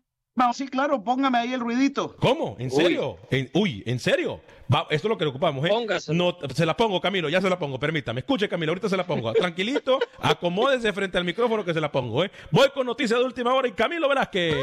Sí, 0.53 0.67
claro, 0.67 1.03
póngame 1.03 1.37
ahí 1.37 1.53
el 1.53 1.59
ruidito. 1.59 2.15
¿Cómo? 2.17 2.55
¿En 2.57 2.71
serio? 2.71 3.17
Uy, 3.53 3.83
¿en, 3.85 3.99
serio? 3.99 4.39
esto 4.69 4.87
es 4.89 5.03
lo 5.03 5.17
que 5.17 5.25
le 5.25 5.29
ocupamos, 5.29 5.65
¿eh? 5.65 5.69
No, 6.13 6.37
se 6.55 6.65
la 6.65 6.75
pongo, 6.75 7.01
Camilo, 7.01 7.27
ya 7.27 7.41
se 7.41 7.49
la 7.49 7.59
pongo, 7.59 7.77
permítame. 7.77 8.21
Escuche, 8.21 8.47
Camilo, 8.47 8.71
ahorita 8.71 8.87
se 8.87 8.95
la 8.95 9.05
pongo. 9.05 9.33
Tranquilito, 9.33 9.99
acomódese 10.19 10.93
frente 10.93 11.17
al 11.17 11.25
micrófono 11.25 11.65
que 11.65 11.73
se 11.73 11.81
la 11.81 11.91
pongo, 11.91 12.23
¿eh? 12.23 12.31
Voy 12.49 12.69
con 12.69 12.85
noticias 12.85 13.19
de 13.19 13.25
última 13.25 13.53
hora 13.53 13.67
y 13.67 13.73
Camilo 13.73 14.07
Velázquez. 14.07 14.55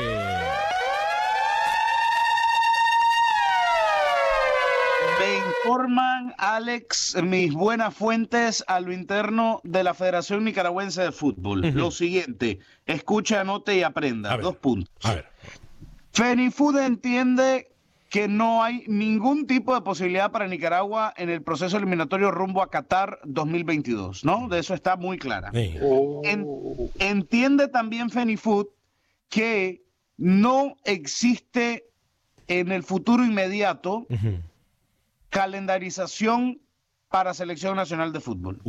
Informan, 5.69 6.35
Alex, 6.39 7.17
mis 7.23 7.53
buenas 7.53 7.95
fuentes 7.95 8.65
a 8.67 8.81
lo 8.81 8.93
interno 8.93 9.61
de 9.65 9.85
la 9.85 9.95
Federación 9.95 10.45
Nicaragüense 10.45 11.03
de 11.03 11.13
Fútbol. 11.13 11.61
Lo 11.75 11.91
siguiente, 11.91 12.61
escucha, 12.87 13.43
anote 13.43 13.77
y 13.77 13.83
aprenda. 13.83 14.37
Dos 14.39 14.57
puntos. 14.57 14.93
A 15.03 15.15
ver. 15.15 15.27
Fenifood 16.13 16.79
entiende 16.79 17.69
que 18.09 18.27
no 18.29 18.63
hay 18.63 18.85
ningún 18.87 19.47
tipo 19.47 19.75
de 19.75 19.83
posibilidad 19.83 20.33
para 20.33 20.49
Nicaragua 20.49 21.13
en 21.17 21.29
el 21.29 21.43
proceso 21.43 21.77
eliminatorio 21.77 22.31
rumbo 22.31 22.63
a 22.63 22.71
Qatar 22.71 23.19
2022, 23.25 24.25
¿no? 24.25 24.49
De 24.49 24.61
eso 24.61 24.73
está 24.73 24.97
muy 24.97 25.19
clara. 25.19 25.53
entiende 26.99 27.69
también 27.69 28.09
Fenifood 28.09 28.69
que 29.29 29.83
no 30.17 30.77
existe 30.85 31.85
en 32.47 32.73
el 32.73 32.83
futuro 32.83 33.25
inmediato 33.25 34.07
calendarización 35.31 36.61
para 37.09 37.35
Selección 37.35 37.77
Nacional 37.77 38.13
de 38.13 38.21
Fútbol. 38.21 38.61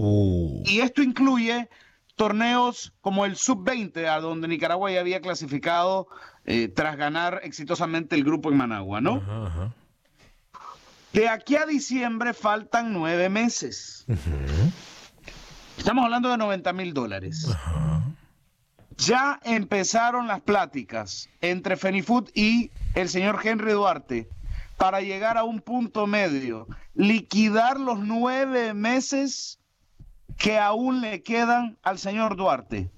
Y 0.65 0.80
esto 0.80 1.02
incluye 1.02 1.69
torneos 2.15 2.93
como 3.02 3.26
el 3.26 3.36
Sub-20, 3.36 4.06
a 4.08 4.19
donde 4.19 4.48
Nicaragua 4.48 4.91
ya 4.91 5.00
había 5.00 5.22
clasificado 5.22 6.08
eh, 6.45 6.67
tras 6.67 6.98
ganar 6.98 7.41
exitosamente 7.43 8.15
el 8.15 8.24
grupo 8.24 8.50
en 8.52 8.58
Managua, 8.58 9.02
¿no? 9.02 9.74
De 11.13 11.28
aquí 11.28 11.56
a 11.56 11.65
diciembre 11.65 12.34
faltan 12.34 12.93
nueve 12.93 13.30
meses. 13.30 14.06
Estamos 15.78 16.04
hablando 16.04 16.30
de 16.30 16.38
90 16.38 16.74
mil 16.74 16.93
dólares. 16.93 17.48
Ya 18.98 19.39
empezaron 19.43 20.28
las 20.28 20.41
pláticas 20.41 21.30
entre 21.39 21.78
Fenifood 21.78 22.30
y 22.34 22.69
el 22.95 23.08
señor 23.08 23.39
Henry 23.43 23.72
Duarte 23.72 24.28
para 24.80 25.02
llegar 25.02 25.38
a 25.38 25.44
un 25.44 25.60
punto 25.60 26.08
medio, 26.08 26.65
liquidar 26.94 27.78
los 27.78 28.00
nueve 28.00 28.74
meses 28.74 29.60
que 30.38 30.58
aún 30.58 31.02
le 31.02 31.22
quedan 31.22 31.78
al 31.84 32.00
señor 32.00 32.38
Duarte. 32.38 32.89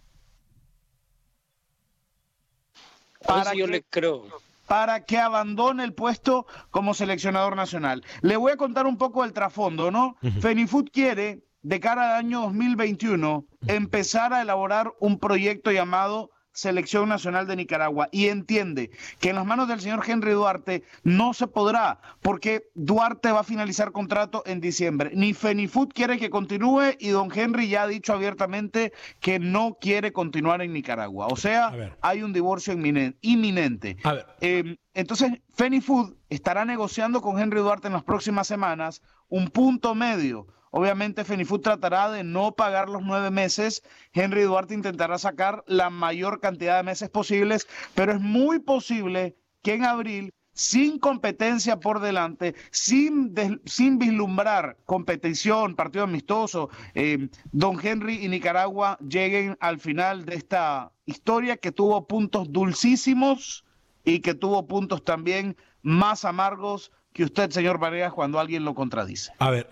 Para 3.25 3.55
yo 3.55 3.65
le 3.65 3.81
creo. 3.81 4.27
Para 4.67 5.05
que 5.05 5.17
abandone 5.17 5.83
el 5.83 5.95
puesto 5.95 6.45
como 6.69 6.93
seleccionador 6.93 7.55
nacional. 7.55 8.03
Le 8.21 8.37
voy 8.37 8.51
a 8.51 8.57
contar 8.57 8.85
un 8.85 8.97
poco 8.99 9.23
el 9.23 9.33
trasfondo, 9.33 9.89
¿no? 9.89 10.17
Fenifood 10.39 10.89
quiere 10.93 11.43
de 11.63 11.79
cara 11.79 12.11
al 12.11 12.25
año 12.25 12.41
2021 12.41 13.43
empezar 13.65 14.33
a 14.33 14.43
elaborar 14.43 14.93
un 14.99 15.17
proyecto 15.17 15.71
llamado 15.71 16.29
Selección 16.53 17.09
Nacional 17.09 17.47
de 17.47 17.55
Nicaragua 17.55 18.09
y 18.11 18.27
entiende 18.27 18.91
que 19.19 19.29
en 19.29 19.35
las 19.35 19.45
manos 19.45 19.67
del 19.67 19.79
señor 19.79 20.03
Henry 20.05 20.31
Duarte 20.31 20.83
no 21.03 21.33
se 21.33 21.47
podrá, 21.47 21.99
porque 22.21 22.69
Duarte 22.75 23.31
va 23.31 23.41
a 23.41 23.43
finalizar 23.43 23.91
contrato 23.91 24.43
en 24.45 24.61
diciembre. 24.61 25.11
Ni 25.13 25.33
Fenifood 25.33 25.89
quiere 25.89 26.17
que 26.17 26.29
continúe 26.29 26.95
y 26.99 27.09
don 27.09 27.29
Henry 27.33 27.69
ya 27.69 27.83
ha 27.83 27.87
dicho 27.87 28.13
abiertamente 28.13 28.91
que 29.19 29.39
no 29.39 29.77
quiere 29.79 30.11
continuar 30.11 30.61
en 30.61 30.73
Nicaragua. 30.73 31.27
O 31.27 31.35
sea, 31.35 31.95
hay 32.01 32.23
un 32.23 32.33
divorcio 32.33 32.73
inminente. 32.73 33.97
Eh, 34.41 34.77
entonces, 34.93 35.31
Fenifood 35.53 36.15
estará 36.29 36.65
negociando 36.65 37.21
con 37.21 37.39
Henry 37.39 37.59
Duarte 37.59 37.87
en 37.87 37.93
las 37.93 38.03
próximas 38.03 38.47
semanas 38.47 39.01
un 39.29 39.49
punto 39.49 39.95
medio 39.95 40.47
Obviamente 40.71 41.25
Fenifood 41.25 41.61
tratará 41.61 42.09
de 42.09 42.23
no 42.23 42.53
pagar 42.53 42.89
los 42.89 43.03
nueve 43.03 43.29
meses. 43.29 43.83
Henry 44.13 44.43
Duarte 44.43 44.73
intentará 44.73 45.17
sacar 45.17 45.63
la 45.67 45.89
mayor 45.89 46.39
cantidad 46.39 46.77
de 46.77 46.83
meses 46.83 47.09
posibles, 47.09 47.67
pero 47.93 48.13
es 48.13 48.19
muy 48.19 48.59
posible 48.59 49.35
que 49.61 49.73
en 49.73 49.85
abril 49.85 50.33
sin 50.53 50.99
competencia 50.99 51.79
por 51.79 51.99
delante, 51.99 52.55
sin, 52.71 53.33
sin 53.65 53.97
vislumbrar 53.97 54.77
competición, 54.85 55.75
partido 55.75 56.03
amistoso, 56.03 56.69
eh, 56.93 57.29
Don 57.51 57.79
Henry 57.81 58.25
y 58.25 58.27
Nicaragua 58.27 58.97
lleguen 58.99 59.57
al 59.59 59.79
final 59.79 60.25
de 60.25 60.35
esta 60.35 60.91
historia 61.05 61.57
que 61.57 61.71
tuvo 61.71 62.05
puntos 62.07 62.51
dulcísimos 62.51 63.65
y 64.03 64.19
que 64.19 64.33
tuvo 64.33 64.67
puntos 64.67 65.03
también 65.03 65.55
más 65.81 66.25
amargos 66.25 66.91
que 67.13 67.23
usted, 67.23 67.49
señor 67.51 67.77
Varegas, 67.77 68.13
cuando 68.13 68.39
alguien 68.39 68.63
lo 68.63 68.73
contradice. 68.73 69.31
A 69.39 69.49
ver, 69.49 69.67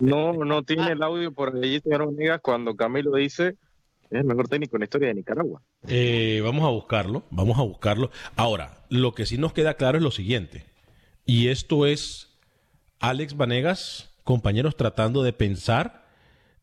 no, 0.00 0.32
no 0.32 0.62
tiene 0.62 0.92
el 0.92 1.02
audio 1.02 1.32
por 1.32 1.56
allí, 1.56 1.80
señor 1.80 2.02
Onegas, 2.02 2.40
cuando 2.40 2.76
Camilo 2.76 3.14
dice 3.16 3.56
es 4.12 4.20
el 4.20 4.24
mejor 4.24 4.46
técnico 4.46 4.76
en 4.76 4.80
la 4.80 4.84
historia 4.84 5.08
de 5.08 5.14
Nicaragua. 5.14 5.62
Eh, 5.88 6.42
vamos 6.44 6.64
a 6.64 6.68
buscarlo, 6.68 7.22
vamos 7.30 7.58
a 7.58 7.62
buscarlo. 7.62 8.10
Ahora, 8.36 8.84
lo 8.90 9.14
que 9.14 9.24
sí 9.24 9.38
nos 9.38 9.54
queda 9.54 9.74
claro 9.74 9.96
es 9.96 10.04
lo 10.04 10.10
siguiente, 10.10 10.66
y 11.24 11.48
esto 11.48 11.86
es 11.86 12.28
Alex 13.00 13.36
Vanegas, 13.36 14.10
compañeros 14.22 14.76
tratando 14.76 15.22
de 15.22 15.32
pensar, 15.32 16.06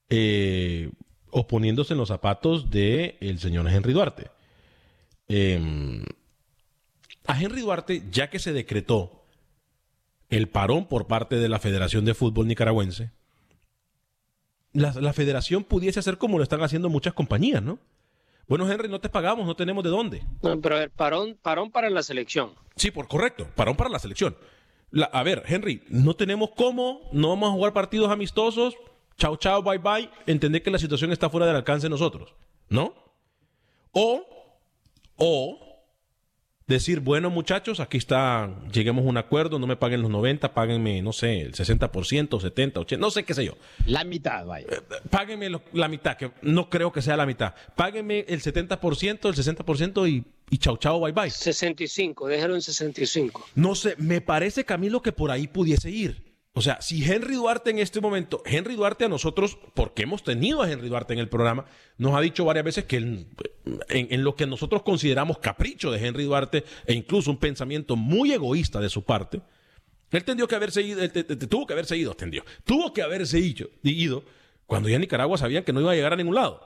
eh, 0.09 0.91
oponiéndose 1.31 1.93
en 1.93 1.99
los 1.99 2.09
zapatos 2.09 2.69
del 2.69 3.15
el 3.19 3.39
señor 3.39 3.67
Henry 3.67 3.93
Duarte. 3.93 4.27
Em, 5.27 6.03
a 7.25 7.41
Henry 7.41 7.61
Duarte, 7.61 8.03
ya 8.11 8.29
que 8.29 8.39
se 8.39 8.53
decretó 8.53 9.18
el 10.29 10.47
parón 10.47 10.85
por 10.87 11.07
parte 11.07 11.37
de 11.37 11.49
la 11.49 11.59
Federación 11.59 12.05
de 12.05 12.13
Fútbol 12.13 12.47
Nicaragüense, 12.47 13.11
la, 14.73 15.13
federación 15.13 15.63
pudiese 15.63 15.99
hacer 15.99 16.17
como 16.17 16.37
lo 16.37 16.43
están 16.43 16.61
haciendo 16.61 16.89
muchas 16.89 17.13
compañías, 17.13 17.61
¿no? 17.61 17.79
Bueno, 18.47 18.69
Henry, 18.69 18.87
no 18.87 18.99
te 18.99 19.09
pagamos, 19.09 19.45
no 19.45 19.55
tenemos 19.55 19.83
de 19.83 19.89
dónde. 19.89 20.23
No, 20.41 20.59
pero 20.59 20.75
a 20.75 20.79
ver, 20.79 20.91
parón, 20.91 21.37
parón 21.41 21.71
para 21.71 21.89
la 21.89 22.01
selección. 22.01 22.51
Sí, 22.75 22.91
por 22.91 23.07
correcto, 23.07 23.47
parón 23.55 23.75
para 23.75 23.89
la 23.89 23.99
selección. 23.99 24.35
a 25.11 25.23
ver, 25.23 25.43
Henry, 25.47 25.83
no 25.89 26.15
tenemos 26.15 26.51
cómo, 26.55 27.09
no 27.11 27.29
vamos 27.29 27.49
a 27.49 27.53
jugar 27.53 27.73
partidos 27.73 28.11
amistosos, 28.11 28.75
chao, 29.17 29.37
chao, 29.37 29.61
bye, 29.61 29.77
bye, 29.77 30.09
entender 30.25 30.63
que 30.63 30.71
la 30.71 30.79
situación 30.79 31.11
está 31.11 31.29
fuera 31.29 31.45
del 31.45 31.55
alcance 31.55 31.85
de 31.85 31.91
nosotros, 31.91 32.33
¿no? 32.69 32.93
O, 33.91 34.23
o, 35.17 35.68
decir, 36.69 36.99
bueno 37.01 37.29
muchachos, 37.29 37.79
aquí 37.79 37.97
está, 37.97 38.49
lleguemos 38.71 39.05
a 39.05 39.09
un 39.09 39.17
acuerdo, 39.17 39.59
no 39.59 39.67
me 39.67 39.75
paguen 39.75 40.01
los 40.01 40.09
90, 40.11 40.53
páguenme, 40.53 41.01
no 41.01 41.11
sé, 41.11 41.41
el 41.41 41.53
60%, 41.53 42.39
70, 42.39 42.79
80, 42.79 43.01
no 43.01 43.11
sé 43.11 43.23
qué 43.23 43.33
sé 43.33 43.43
yo. 43.43 43.57
La 43.85 44.03
mitad, 44.03 44.45
vaya. 44.45 44.67
Eh, 44.69 44.79
páguenme 45.09 45.49
la 45.73 45.87
mitad, 45.87 46.15
que 46.15 46.31
no 46.41 46.69
creo 46.69 46.91
que 46.91 47.01
sea 47.01 47.17
la 47.17 47.25
mitad. 47.25 47.53
Páguenme 47.75 48.25
el 48.27 48.41
70%, 48.41 49.27
el 49.27 49.35
60% 49.35 50.09
y, 50.09 50.23
y 50.49 50.57
chau 50.57 50.77
chau, 50.77 51.01
bye 51.01 51.11
bye. 51.11 51.29
65, 51.29 52.27
déjalo 52.27 52.55
en 52.55 52.61
65. 52.61 53.49
No 53.55 53.75
sé, 53.75 53.95
me 53.97 54.21
parece 54.21 54.63
Camilo 54.63 55.01
que 55.01 55.11
por 55.11 55.31
ahí 55.31 55.47
pudiese 55.47 55.89
ir. 55.89 56.28
O 56.53 56.61
sea, 56.61 56.81
si 56.81 57.03
Henry 57.03 57.35
Duarte 57.35 57.69
en 57.69 57.79
este 57.79 58.01
momento, 58.01 58.41
Henry 58.45 58.75
Duarte 58.75 59.05
a 59.05 59.09
nosotros, 59.09 59.57
porque 59.75 60.03
hemos 60.03 60.23
tenido 60.23 60.61
a 60.61 60.69
Henry 60.69 60.89
Duarte 60.89 61.13
en 61.13 61.19
el 61.19 61.29
programa, 61.29 61.65
nos 61.97 62.15
ha 62.15 62.21
dicho 62.21 62.43
varias 62.43 62.65
veces 62.65 62.85
que 62.85 62.97
en, 62.97 64.23
lo 64.23 64.35
que 64.35 64.47
nosotros 64.47 64.81
consideramos 64.81 65.37
capricho 65.37 65.91
de 65.91 66.05
Henry 66.05 66.23
Duarte 66.23 66.65
e 66.85 66.93
incluso 66.93 67.29
un 67.29 67.37
pensamiento 67.37 67.95
muy 67.95 68.33
egoísta 68.33 68.79
de 68.79 68.89
su 68.89 69.03
parte, 69.03 69.41
él 70.11 70.23
tendió 70.23 70.47
que 70.47 70.55
haberse 70.55 70.81
ido, 70.81 71.07
tuvo 71.47 71.67
que 71.67 71.73
haberse 71.73 71.95
ido, 71.95 72.15
tendió, 72.15 72.43
tuvo 72.65 72.93
que 72.93 73.03
haberse 73.03 73.39
ido, 73.39 74.23
cuando 74.65 74.89
ya 74.89 74.97
Nicaragua 74.97 75.37
sabían 75.37 75.63
que 75.63 75.71
no 75.71 75.81
iba 75.81 75.91
a 75.91 75.95
llegar 75.95 76.13
a 76.13 76.17
ningún 76.17 76.35
lado. 76.35 76.65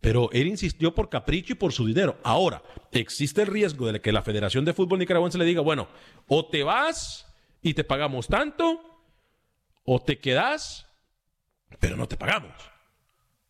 Pero 0.00 0.30
él 0.32 0.48
insistió 0.48 0.96
por 0.96 1.08
capricho 1.08 1.52
y 1.52 1.56
por 1.56 1.72
su 1.72 1.86
dinero. 1.86 2.18
Ahora, 2.24 2.60
existe 2.90 3.42
el 3.42 3.46
riesgo 3.46 3.90
de 3.92 4.00
que 4.00 4.10
la 4.10 4.22
Federación 4.22 4.64
de 4.64 4.72
Fútbol 4.72 4.98
Nicaragüense 4.98 5.38
le 5.38 5.44
diga, 5.44 5.60
bueno, 5.60 5.86
o 6.26 6.44
te 6.46 6.64
vas 6.64 7.32
y 7.62 7.74
te 7.74 7.84
pagamos 7.84 8.26
tanto, 8.26 8.91
o 9.84 10.00
te 10.00 10.18
quedas, 10.18 10.86
pero 11.80 11.96
no 11.96 12.08
te 12.08 12.16
pagamos. 12.16 12.52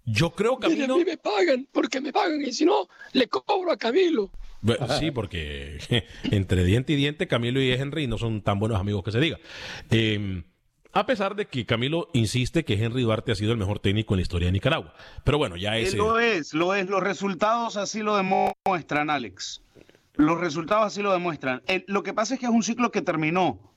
Yo 0.04 0.30
creo, 0.30 0.58
que 0.58 0.66
a 0.66 0.68
mí 0.68 1.04
me 1.04 1.16
pagan, 1.16 1.68
porque 1.70 2.00
me 2.00 2.12
pagan, 2.12 2.42
y 2.42 2.52
si 2.52 2.64
no, 2.64 2.88
le 3.12 3.28
cobro 3.28 3.70
a 3.70 3.76
Camilo. 3.76 4.30
sí, 4.98 5.12
porque 5.12 5.78
entre 6.24 6.64
diente 6.64 6.92
y 6.94 6.96
diente, 6.96 7.28
Camilo 7.28 7.60
y 7.60 7.70
Henry 7.70 8.08
no 8.08 8.18
son 8.18 8.42
tan 8.42 8.58
buenos 8.58 8.80
amigos 8.80 9.04
que 9.04 9.12
se 9.12 9.20
diga. 9.20 9.38
Em, 9.90 10.42
a 10.92 11.06
pesar 11.06 11.36
de 11.36 11.46
que 11.46 11.64
Camilo 11.66 12.08
insiste 12.12 12.64
que 12.64 12.74
Henry 12.74 13.02
Duarte 13.02 13.32
ha 13.32 13.34
sido 13.36 13.52
el 13.52 13.58
mejor 13.58 13.78
técnico 13.78 14.14
en 14.14 14.18
la 14.18 14.22
historia 14.22 14.46
de 14.46 14.52
Nicaragua. 14.52 14.92
Pero 15.24 15.38
bueno, 15.38 15.56
ya 15.56 15.78
es. 15.78 15.94
Lo 15.94 16.18
es, 16.18 16.52
lo 16.52 16.74
es. 16.74 16.88
Los 16.88 17.02
resultados 17.02 17.76
así 17.76 18.00
lo 18.00 18.16
demuestran, 18.16 19.08
Alex. 19.08 19.62
Los 20.14 20.38
resultados 20.38 20.86
así 20.86 21.00
lo 21.00 21.12
demuestran. 21.12 21.62
lo 21.86 22.02
que 22.02 22.12
pasa 22.12 22.34
es 22.34 22.40
que 22.40 22.46
es 22.46 22.52
un 22.52 22.62
ciclo 22.62 22.90
que 22.90 23.02
terminó. 23.02 23.71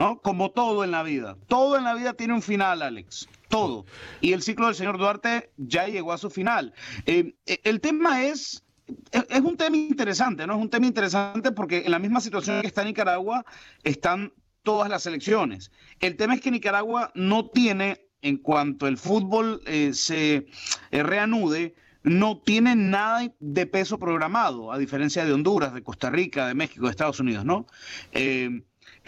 ¿No? 0.00 0.20
Como 0.20 0.50
todo 0.50 0.82
en 0.82 0.90
la 0.90 1.02
vida. 1.02 1.36
Todo 1.46 1.76
en 1.76 1.84
la 1.84 1.94
vida 1.94 2.14
tiene 2.14 2.32
un 2.32 2.42
final, 2.42 2.82
Alex. 2.82 3.28
Todo. 3.48 3.84
Y 4.20 4.32
el 4.32 4.42
ciclo 4.42 4.66
del 4.66 4.74
señor 4.74 4.98
Duarte 4.98 5.52
ya 5.58 5.86
llegó 5.86 6.12
a 6.12 6.18
su 6.18 6.30
final. 6.30 6.72
Eh, 7.04 7.34
eh, 7.46 7.60
el 7.64 7.80
tema 7.80 8.24
es, 8.24 8.64
es 9.12 9.40
un 9.40 9.56
tema 9.56 9.76
interesante, 9.76 10.46
¿no? 10.46 10.54
Es 10.54 10.60
un 10.60 10.70
tema 10.70 10.86
interesante 10.86 11.52
porque 11.52 11.82
en 11.84 11.90
la 11.90 11.98
misma 11.98 12.20
situación 12.20 12.62
que 12.62 12.66
está 12.66 12.82
Nicaragua 12.82 13.44
están 13.84 14.32
todas 14.62 14.88
las 14.88 15.04
elecciones. 15.06 15.70
El 16.00 16.16
tema 16.16 16.34
es 16.34 16.40
que 16.40 16.50
Nicaragua 16.50 17.12
no 17.14 17.50
tiene, 17.50 18.08
en 18.22 18.38
cuanto 18.38 18.86
el 18.86 18.96
fútbol 18.96 19.60
eh, 19.66 19.92
se 19.92 20.46
reanude, 20.90 21.74
no 22.02 22.38
tiene 22.38 22.74
nada 22.74 23.30
de 23.38 23.66
peso 23.66 23.98
programado, 23.98 24.72
a 24.72 24.78
diferencia 24.78 25.26
de 25.26 25.34
Honduras, 25.34 25.74
de 25.74 25.82
Costa 25.82 26.08
Rica, 26.08 26.46
de 26.46 26.54
México, 26.54 26.86
de 26.86 26.90
Estados 26.90 27.20
Unidos, 27.20 27.44
¿no? 27.44 27.66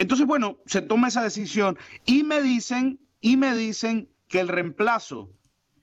Entonces, 0.03 0.27
bueno, 0.27 0.57
se 0.65 0.81
toma 0.81 1.07
esa 1.07 1.23
decisión 1.23 1.79
y 2.05 2.23
me 2.23 2.41
dicen, 2.41 2.99
y 3.21 3.37
me 3.37 3.55
dicen 3.55 4.09
que 4.27 4.41
el 4.41 4.49
reemplazo 4.49 5.29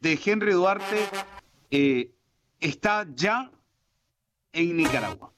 de 0.00 0.20
Henry 0.22 0.52
Duarte 0.52 1.08
eh, 1.70 2.12
está 2.60 3.06
ya 3.14 3.50
en 4.52 4.76
Nicaragua. 4.76 5.32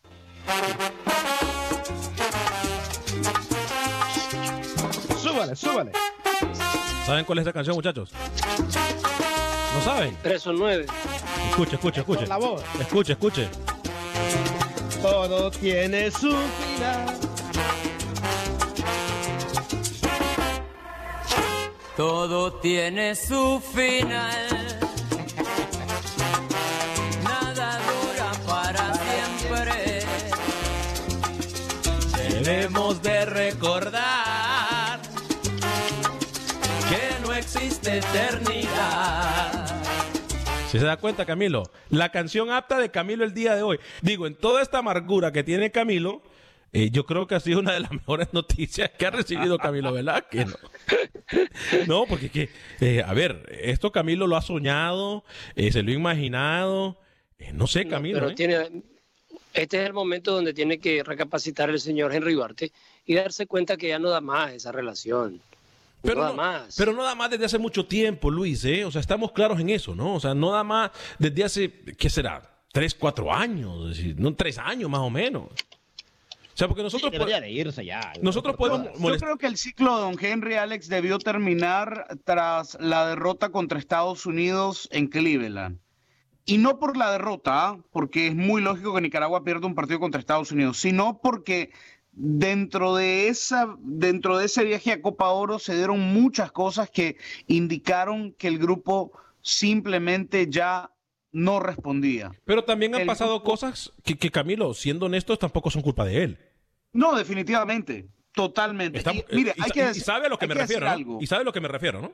Súbale, 5.17 5.55
súbale. 5.55 5.93
¿Saben 7.07 7.25
cuál 7.25 7.39
es 7.39 7.43
esa 7.43 7.53
canción, 7.53 7.77
muchachos? 7.77 8.11
¿No 9.75 9.81
saben? 9.85 10.17
Preso 10.25 10.53
9. 10.53 10.87
Escuche, 11.51 11.77
escuche, 11.77 12.01
escuche. 12.01 12.27
La 12.27 12.37
voz. 12.37 12.65
Escuche, 12.81 13.13
escuche. 13.13 13.49
Todo 15.01 15.53
tiene 15.53 16.11
su 16.11 16.33
final. 16.33 17.32
Todo 21.97 22.55
tiene 22.55 23.15
su 23.15 23.61
final. 23.61 24.81
Nada 27.23 27.79
dura 27.87 28.33
para 28.47 28.95
siempre. 28.95 30.01
Debemos 32.43 33.03
de 33.03 33.27
recordar 33.27 35.01
que 36.89 37.27
no 37.27 37.35
existe 37.35 37.99
eternidad. 37.99 39.67
Si 40.71 40.79
se 40.79 40.87
da 40.87 40.97
cuenta, 40.97 41.27
Camilo, 41.27 41.65
la 41.91 42.11
canción 42.11 42.51
apta 42.51 42.79
de 42.79 42.91
Camilo 42.91 43.25
el 43.25 43.35
día 43.35 43.55
de 43.55 43.63
hoy. 43.63 43.79
Digo, 44.01 44.27
en 44.27 44.35
toda 44.35 44.63
esta 44.63 44.79
amargura 44.79 45.31
que 45.31 45.45
tiene 45.45 45.71
Camilo, 45.71 46.23
eh, 46.73 46.91
yo 46.91 47.05
creo 47.05 47.27
que 47.27 47.35
ha 47.35 47.41
sido 47.41 47.61
una 47.61 47.73
de 47.73 47.81
las 47.81 47.91
mejores 47.93 48.29
noticias 48.33 48.91
que 48.99 49.07
ha 49.07 49.11
recibido 49.11 49.59
Camilo, 49.59 49.93
¿verdad? 49.93 50.27
Que 50.31 50.45
no. 50.45 50.55
no, 51.87 52.07
porque 52.07 52.31
que, 52.31 52.49
eh, 52.81 53.03
a 53.05 53.13
ver, 53.13 53.47
esto 53.63 53.93
Camilo 53.93 54.27
lo 54.27 54.37
ha 54.37 54.43
soñado, 54.43 55.25
eh, 55.55 55.73
se 55.73 55.83
lo 55.83 55.91
ha 55.91 55.95
imaginado. 55.95 56.99
Eh, 57.39 57.53
no 57.53 57.67
sé, 57.67 57.87
Camilo. 57.87 58.21
Pero 58.21 58.35
tiene, 58.35 58.83
este 59.53 59.81
es 59.81 59.87
el 59.87 59.93
momento 59.93 60.33
donde 60.33 60.55
tiene 60.55 60.79
que 60.79 61.03
recapacitar 61.03 61.71
el 61.71 61.81
señor 61.81 62.15
Henry 62.15 62.35
Duarte 62.35 62.73
y 63.05 63.15
darse 63.15 63.47
cuenta 63.47 63.77
que 63.77 63.89
ya 63.89 63.99
no 63.99 64.11
da 64.11 64.21
más 64.21 64.53
esa 64.53 64.73
relación. 64.73 65.41
Pero 66.03 66.17
no 66.17 66.23
da 66.23 66.29
no, 66.29 66.35
más. 66.35 66.75
pero 66.77 66.93
no 66.93 67.05
da 67.05 67.15
más 67.15 67.31
desde 67.31 67.45
hace 67.45 67.59
mucho 67.59 67.87
tiempo, 67.87 68.31
Luis, 68.31 68.65
¿eh? 68.65 68.85
O 68.85 68.91
sea, 68.91 69.01
estamos 69.01 69.33
claros 69.33 69.61
en 69.61 69.71
eso, 69.71 69.95
¿no? 69.95 70.15
O 70.15 70.21
sea, 70.21 70.35
no 70.35 70.51
da 70.51 70.65
más 70.65 70.91
desde 71.19 71.45
hace, 71.45 71.71
¿qué 71.97 72.11
será? 72.11 72.43
Tres, 72.73 72.95
cuatro 72.95 73.33
años, 73.33 73.91
es 73.91 73.97
decir, 73.99 74.17
no 74.19 74.35
tres 74.35 74.59
años 74.59 74.89
más 74.91 75.01
o 75.01 75.11
menos. 75.11 75.51
O 76.55 76.57
sea, 76.57 76.69
porque 76.69 76.83
nosotros... 76.83 77.11
Debería 77.11 77.41
de 77.41 77.51
irse 77.51 77.85
ya. 77.85 78.13
Nosotros 78.21 78.57
podemos 78.57 78.99
Yo 78.99 79.17
creo 79.19 79.39
que 79.39 79.47
el 79.47 79.57
ciclo 79.57 79.97
de 79.97 80.03
Don 80.03 80.17
Henry 80.21 80.55
Alex 80.55 80.89
debió 80.89 81.19
terminar 81.19 82.19
tras 82.25 82.77
la 82.81 83.07
derrota 83.07 83.51
contra 83.51 83.79
Estados 83.79 84.27
Unidos 84.27 84.89
en 84.93 85.09
Cleveland. 85.09 85.79
Y 86.45 86.59
no 86.59 86.79
por 86.79 86.97
la 86.97 87.13
derrota, 87.13 87.69
¿ah? 87.69 87.79
porque 87.93 88.27
es 88.27 88.35
muy 88.35 88.61
lógico 88.61 88.95
que 88.95 89.01
Nicaragua 89.01 89.45
pierda 89.45 89.67
un 89.67 89.75
partido 89.75 90.01
contra 90.01 90.21
Estados 90.21 90.51
Unidos, 90.51 90.79
sino 90.79 91.21
porque 91.23 91.71
dentro 92.13 92.95
de 92.95 93.29
esa 93.29 93.75
dentro 93.79 94.37
de 94.37 94.47
ese 94.47 94.65
viaje 94.65 94.93
a 94.93 95.01
Copa 95.01 95.31
Oro 95.31 95.59
se 95.59 95.75
dieron 95.75 96.01
muchas 96.01 96.53
cosas 96.53 96.91
que 96.91 97.17
indicaron 97.47 98.33
que 98.33 98.49
el 98.49 98.59
grupo 98.59 99.13
simplemente 99.41 100.49
ya 100.51 100.92
no 101.33 101.61
respondía. 101.61 102.31
Pero 102.45 102.63
también 102.65 102.95
han 102.95 103.01
El 103.03 103.07
pasado 103.07 103.37
grupo- 103.41 103.51
cosas 103.51 103.93
que, 104.05 104.17
que, 104.17 104.31
Camilo, 104.31 104.75
siendo 104.75 105.07
honestos, 105.07 105.39
tampoco 105.39 105.71
son 105.71 105.83
culpa 105.83 106.05
de 106.05 106.23
él. 106.23 106.39
No, 106.93 107.17
definitivamente, 107.17 108.07
totalmente. 108.33 108.99
Está- 108.99 109.13
Y, 109.15 109.25
mire, 109.33 109.55
y 109.57 109.63
hay 109.63 109.71
que 109.71 109.81
y 109.81 109.85
decir- 109.85 110.03
sabe 110.03 110.27
a 110.27 110.29
lo 110.29 110.39
que 110.39 110.47
me 110.47 110.55
refiero. 110.55 110.87
Y 111.21 111.27
sabe 111.27 111.43
a 111.43 111.45
lo 111.45 111.53
que 111.53 111.61
me 111.61 111.69
refiero, 111.69 112.01
¿no? 112.03 112.13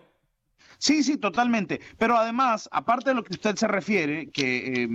Sí, 0.78 1.02
sí, 1.02 1.16
totalmente. 1.16 1.80
Pero 1.98 2.16
además, 2.16 2.68
aparte 2.72 3.10
de 3.10 3.16
lo 3.16 3.24
que 3.24 3.34
usted 3.34 3.56
se 3.56 3.66
refiere, 3.66 4.28
que 4.28 4.84
eh, 4.84 4.88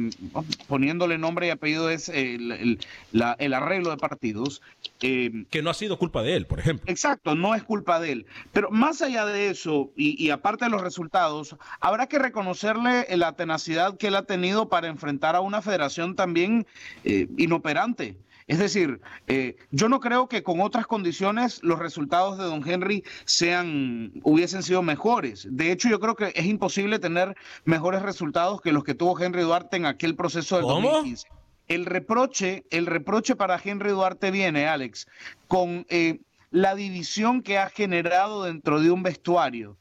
poniéndole 0.68 1.18
nombre 1.18 1.48
y 1.48 1.50
apellido 1.50 1.90
es 1.90 2.08
el, 2.10 2.52
el- 2.54 2.80
la- 3.12 3.36
el 3.40 3.54
arreglo 3.54 3.90
de 3.90 3.98
partidos. 3.98 4.62
eh, 5.02 5.46
Que 5.50 5.62
no 5.62 5.70
ha 5.70 5.74
sido 5.74 5.98
culpa 6.00 6.22
de 6.24 6.36
él, 6.36 6.46
por 6.48 6.60
ejemplo. 6.60 6.90
Exacto, 6.90 7.36
no 7.36 7.54
es 7.54 7.64
culpa 7.64 8.00
de 8.00 8.12
él. 8.14 8.26
Pero 8.54 8.72
más 8.72 9.02
allá 9.02 9.26
de 9.26 9.50
eso, 9.50 9.92
y, 9.98 10.22
y 10.24 10.30
aparte 10.30 10.66
de 10.66 10.72
los 10.72 10.82
resultados, 10.82 11.56
habrá 11.82 12.08
que 12.08 12.18
reconocerle 12.20 13.06
la 13.18 13.34
tenacidad 13.34 13.98
que 13.98 14.08
él 14.08 14.16
ha 14.16 14.24
tenido 14.24 14.70
para 14.70 14.88
enfrentar 14.88 15.36
a 15.36 15.42
una 15.42 15.62
federación 15.62 16.16
también 16.16 16.66
eh, 17.04 17.28
inoperante. 17.38 18.16
Es 18.48 18.60
decir, 18.60 19.00
eh, 19.28 19.56
yo 19.72 19.90
no 19.90 20.00
creo 20.00 20.28
que 20.28 20.44
con 20.44 20.62
otras 20.62 20.88
condiciones 20.88 21.62
los 21.64 21.80
resultados 21.80 22.38
de 22.38 22.44
Don 22.44 22.68
Henry 22.68 23.04
sean, 23.26 24.12
hubiesen 24.24 24.64
sido 24.64 24.82
mejores. 24.82 25.48
De 25.50 25.72
hecho, 25.72 25.90
yo 25.90 26.00
creo 26.00 26.16
que 26.16 26.34
es 26.36 26.46
imposible 26.46 27.00
tener 27.00 27.36
mejores 27.66 28.02
resultados 28.02 28.62
que 28.62 28.72
los 28.72 28.84
que 28.84 28.96
tuvo 28.96 29.20
Henry 29.20 29.42
Duarte 29.42 29.78
en 29.78 29.86
aquel 29.86 30.16
proceso 30.16 30.58
del 30.58 30.66
¿Cómo? 30.66 30.90
2015. 30.90 31.28
El 31.68 31.86
reproche, 31.86 32.66
el 32.72 32.86
reproche 32.86 33.36
para 33.36 33.60
Henry 33.64 33.92
Duarte 33.92 34.32
viene, 34.32 34.68
Alex, 34.68 35.08
con 35.48 35.86
eh, 35.90 36.20
la 36.52 36.76
división 36.76 37.42
que 37.42 37.58
ha 37.58 37.70
generado 37.70 38.44
dentro 38.44 38.82
de 38.82 38.92
un 38.92 39.02
vestuario, 39.02 39.78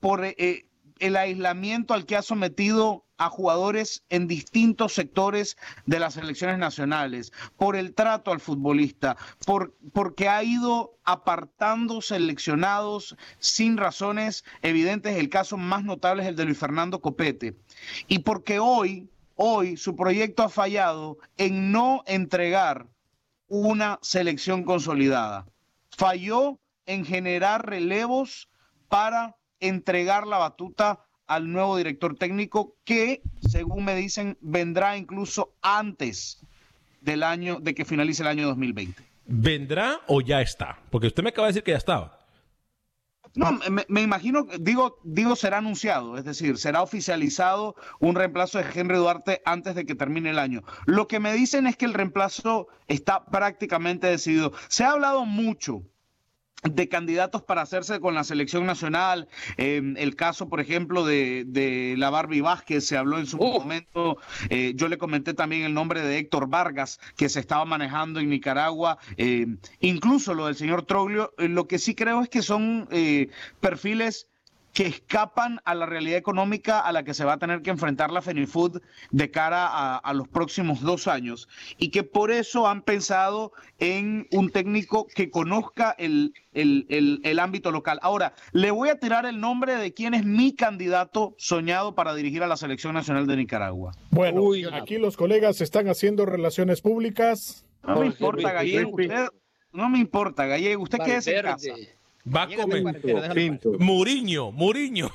por 0.00 0.24
eh, 0.24 0.64
el 1.00 1.16
aislamiento 1.16 1.94
al 1.94 2.06
que 2.06 2.16
ha 2.16 2.22
sometido 2.22 3.04
a 3.20 3.28
jugadores 3.28 4.02
en 4.08 4.26
distintos 4.26 4.94
sectores 4.94 5.58
de 5.84 5.98
las 5.98 6.14
selecciones 6.14 6.56
nacionales, 6.56 7.32
por 7.58 7.76
el 7.76 7.92
trato 7.94 8.32
al 8.32 8.40
futbolista, 8.40 9.18
por, 9.44 9.76
porque 9.92 10.28
ha 10.28 10.42
ido 10.42 10.96
apartando 11.04 12.00
seleccionados 12.00 13.16
sin 13.38 13.76
razones 13.76 14.44
evidentes. 14.62 15.18
El 15.18 15.28
caso 15.28 15.58
más 15.58 15.84
notable 15.84 16.22
es 16.22 16.30
el 16.30 16.36
de 16.36 16.46
Luis 16.46 16.56
Fernando 16.56 17.00
Copete. 17.00 17.58
Y 18.08 18.20
porque 18.20 18.58
hoy, 18.58 19.10
hoy 19.34 19.76
su 19.76 19.96
proyecto 19.96 20.42
ha 20.42 20.48
fallado 20.48 21.18
en 21.36 21.72
no 21.72 22.02
entregar 22.06 22.86
una 23.48 23.98
selección 24.00 24.64
consolidada. 24.64 25.46
Falló 25.90 26.58
en 26.86 27.04
generar 27.04 27.66
relevos 27.68 28.48
para 28.88 29.36
entregar 29.60 30.26
la 30.26 30.38
batuta 30.38 31.00
al 31.26 31.52
nuevo 31.52 31.76
director 31.76 32.16
técnico 32.16 32.76
que, 32.84 33.22
según 33.48 33.84
me 33.84 33.94
dicen, 33.94 34.36
vendrá 34.40 34.96
incluso 34.96 35.54
antes 35.62 36.40
del 37.00 37.22
año 37.22 37.60
de 37.60 37.74
que 37.74 37.84
finalice 37.84 38.22
el 38.22 38.28
año 38.28 38.46
2020. 38.48 39.02
¿Vendrá 39.26 40.00
o 40.08 40.20
ya 40.20 40.40
está? 40.40 40.80
Porque 40.90 41.06
usted 41.06 41.22
me 41.22 41.28
acaba 41.28 41.46
de 41.46 41.52
decir 41.52 41.62
que 41.62 41.70
ya 41.70 41.76
estaba. 41.76 42.18
No, 43.36 43.52
me, 43.52 43.86
me 43.88 44.02
imagino, 44.02 44.48
digo, 44.58 44.98
digo, 45.04 45.36
será 45.36 45.58
anunciado, 45.58 46.18
es 46.18 46.24
decir, 46.24 46.58
será 46.58 46.82
oficializado 46.82 47.76
un 48.00 48.16
reemplazo 48.16 48.58
de 48.58 48.64
Henry 48.74 48.96
Duarte 48.96 49.40
antes 49.44 49.76
de 49.76 49.86
que 49.86 49.94
termine 49.94 50.30
el 50.30 50.38
año. 50.40 50.64
Lo 50.86 51.06
que 51.06 51.20
me 51.20 51.32
dicen 51.32 51.68
es 51.68 51.76
que 51.76 51.84
el 51.84 51.94
reemplazo 51.94 52.66
está 52.88 53.24
prácticamente 53.26 54.08
decidido. 54.08 54.52
Se 54.66 54.82
ha 54.82 54.90
hablado 54.90 55.24
mucho 55.26 55.84
de 56.62 56.88
candidatos 56.88 57.42
para 57.42 57.62
hacerse 57.62 58.00
con 58.00 58.14
la 58.14 58.24
selección 58.24 58.66
nacional. 58.66 59.28
Eh, 59.56 59.82
el 59.96 60.16
caso, 60.16 60.48
por 60.48 60.60
ejemplo, 60.60 61.04
de, 61.04 61.44
de 61.46 61.94
la 61.96 62.10
Barbie 62.10 62.40
Vázquez 62.40 62.84
se 62.84 62.96
habló 62.96 63.18
en 63.18 63.26
su 63.26 63.38
momento. 63.38 64.18
Eh, 64.48 64.72
yo 64.74 64.88
le 64.88 64.98
comenté 64.98 65.34
también 65.34 65.62
el 65.62 65.74
nombre 65.74 66.02
de 66.02 66.18
Héctor 66.18 66.48
Vargas, 66.48 67.00
que 67.16 67.28
se 67.28 67.40
estaba 67.40 67.64
manejando 67.64 68.20
en 68.20 68.28
Nicaragua. 68.30 68.98
Eh, 69.16 69.46
incluso 69.80 70.34
lo 70.34 70.46
del 70.46 70.56
señor 70.56 70.84
Troglio. 70.84 71.32
Eh, 71.38 71.48
lo 71.48 71.66
que 71.66 71.78
sí 71.78 71.94
creo 71.94 72.22
es 72.22 72.28
que 72.28 72.42
son 72.42 72.88
eh, 72.90 73.28
perfiles 73.60 74.29
que 74.72 74.86
escapan 74.86 75.60
a 75.64 75.74
la 75.74 75.86
realidad 75.86 76.18
económica 76.18 76.80
a 76.80 76.92
la 76.92 77.02
que 77.02 77.14
se 77.14 77.24
va 77.24 77.34
a 77.34 77.38
tener 77.38 77.62
que 77.62 77.70
enfrentar 77.70 78.10
la 78.10 78.22
Fenifood 78.22 78.80
de 79.10 79.30
cara 79.30 79.66
a, 79.66 79.96
a, 79.96 80.14
los 80.14 80.28
próximos 80.28 80.80
dos 80.80 81.08
años 81.08 81.48
y 81.78 81.90
que 81.90 82.02
por 82.02 82.30
eso 82.30 82.68
han 82.68 82.82
pensado 82.82 83.52
en 83.78 84.26
un 84.32 84.50
técnico 84.50 85.06
que 85.06 85.30
conozca 85.30 85.94
el, 85.98 86.34
el, 86.52 86.86
el, 86.88 87.20
el 87.24 87.38
ámbito 87.38 87.70
local. 87.72 87.98
Ahora, 88.02 88.34
le 88.52 88.70
voy 88.70 88.88
a 88.88 88.98
tirar 88.98 89.26
el 89.26 89.40
nombre 89.40 89.76
de 89.76 89.92
quién 89.92 90.14
es 90.14 90.24
mi 90.24 90.54
candidato 90.54 91.34
soñado 91.38 91.94
para 91.94 92.14
dirigir 92.14 92.42
a 92.42 92.46
la 92.46 92.56
Selección 92.56 92.94
Nacional 92.94 93.26
de 93.26 93.36
Nicaragua. 93.36 93.92
Bueno, 94.10 94.42
aquí 94.72 94.98
los 94.98 95.16
colegas 95.16 95.60
están 95.60 95.88
haciendo 95.88 96.26
relaciones 96.26 96.80
públicas. 96.80 97.64
No 97.82 98.00
me 98.00 98.06
importa, 98.06 98.52
Gallego, 98.52 98.90
usted, 98.90 99.26
no 99.72 99.88
me 99.88 99.98
importa, 99.98 100.46
Gallego, 100.46 100.82
usted 100.82 100.98
quédese 100.98 101.36
en 101.36 101.42
casa. 101.42 101.72
Va 102.26 102.42
a 102.42 102.48
comer. 102.48 103.60
Muriño, 103.78 104.52
Muriño. 104.52 105.10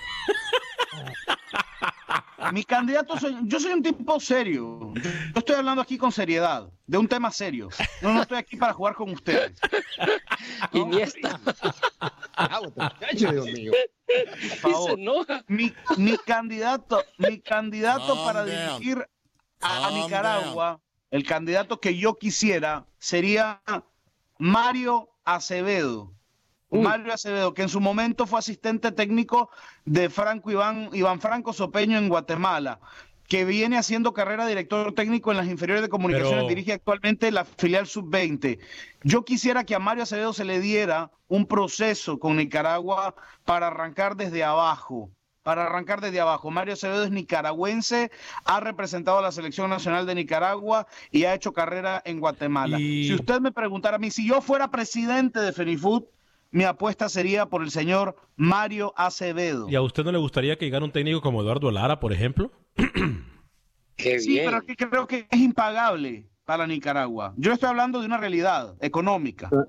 Mi 2.51 2.63
candidato 2.63 3.17
soy, 3.17 3.35
yo 3.43 3.59
soy 3.59 3.73
un 3.73 3.83
tipo 3.83 4.19
serio. 4.19 4.93
Yo 4.95 5.39
estoy 5.39 5.55
hablando 5.55 5.81
aquí 5.81 5.97
con 5.97 6.11
seriedad, 6.11 6.69
de 6.85 6.97
un 6.97 7.07
tema 7.07 7.31
serio. 7.31 7.69
No, 8.01 8.13
no 8.13 8.21
estoy 8.21 8.37
aquí 8.37 8.55
para 8.55 8.73
jugar 8.73 8.95
con 8.95 9.09
ustedes. 9.11 9.59
Iniesta. 10.73 11.39
Dios 13.13 13.45
mío. 13.45 13.71
Por 14.61 14.71
favor. 14.71 14.99
Mi, 15.47 15.73
mi 15.97 16.17
candidato, 16.17 17.03
mi 17.17 17.39
candidato 17.39 18.23
para 18.23 18.45
dirigir 18.45 19.07
a, 19.61 19.87
a 19.87 19.91
Nicaragua, 19.91 20.79
el 21.09 21.23
candidato 21.25 21.79
que 21.79 21.97
yo 21.97 22.15
quisiera 22.15 22.85
sería 22.99 23.61
Mario 24.37 25.09
Acevedo. 25.23 26.14
Mario 26.81 27.13
Acevedo, 27.13 27.53
que 27.53 27.61
en 27.61 27.69
su 27.69 27.79
momento 27.79 28.27
fue 28.27 28.39
asistente 28.39 28.91
técnico 28.91 29.49
de 29.85 30.09
Franco 30.09 30.51
Iván, 30.51 30.89
Iván 30.93 31.19
Franco 31.19 31.53
Sopeño 31.53 31.97
en 31.97 32.09
Guatemala, 32.09 32.79
que 33.27 33.45
viene 33.45 33.77
haciendo 33.77 34.13
carrera 34.13 34.43
de 34.43 34.49
director 34.49 34.93
técnico 34.93 35.31
en 35.31 35.37
las 35.37 35.47
inferiores 35.47 35.81
de 35.81 35.89
comunicaciones, 35.89 36.43
Pero... 36.43 36.49
dirige 36.49 36.73
actualmente 36.73 37.31
la 37.31 37.45
filial 37.45 37.87
sub-20. 37.87 38.59
Yo 39.03 39.25
quisiera 39.25 39.63
que 39.63 39.75
a 39.75 39.79
Mario 39.79 40.03
Acevedo 40.03 40.33
se 40.33 40.45
le 40.45 40.59
diera 40.59 41.11
un 41.27 41.45
proceso 41.45 42.19
con 42.19 42.37
Nicaragua 42.37 43.15
para 43.43 43.67
arrancar 43.67 44.15
desde 44.15 44.43
abajo. 44.43 45.09
Para 45.41 45.67
arrancar 45.67 46.01
desde 46.01 46.19
abajo, 46.19 46.49
Mario 46.49 46.73
Acevedo 46.73 47.03
es 47.03 47.11
nicaragüense, 47.11 48.09
ha 48.45 48.59
representado 48.61 49.19
a 49.19 49.21
la 49.21 49.31
selección 49.31 49.69
nacional 49.69 50.07
de 50.07 50.15
Nicaragua 50.15 50.87
y 51.11 51.25
ha 51.25 51.35
hecho 51.35 51.53
carrera 51.53 52.01
en 52.03 52.19
Guatemala. 52.19 52.79
Y... 52.79 53.07
Si 53.07 53.13
usted 53.13 53.41
me 53.41 53.51
preguntara 53.51 53.97
a 53.97 53.99
mí, 53.99 54.09
si 54.09 54.27
yo 54.27 54.41
fuera 54.41 54.71
presidente 54.71 55.39
de 55.39 55.53
Fenifood, 55.53 56.05
mi 56.55 56.63
apuesta 56.63 57.09
sería 57.09 57.47
por 57.47 57.61
el 57.63 57.69
señor 57.69 58.15
Mario 58.37 58.93
Acevedo. 58.95 59.67
¿Y 59.69 59.75
a 59.75 59.81
usted 59.81 60.05
no 60.05 60.11
le 60.13 60.17
gustaría 60.17 60.57
que 60.57 60.63
llegara 60.63 60.85
un 60.85 60.91
técnico 60.91 61.19
como 61.19 61.41
Eduardo 61.41 61.69
Lara, 61.69 61.99
por 61.99 62.13
ejemplo? 62.13 62.49
sí, 63.97 64.39
pero 64.43 64.61
que 64.61 64.75
creo 64.75 65.05
que 65.07 65.27
es 65.29 65.39
impagable 65.39 66.29
para 66.45 66.67
Nicaragua. 66.67 67.33
Yo 67.37 67.51
estoy 67.53 67.69
hablando 67.69 67.99
de 67.99 68.05
una 68.05 68.17
realidad 68.17 68.75
económica. 68.79 69.49
No, 69.51 69.65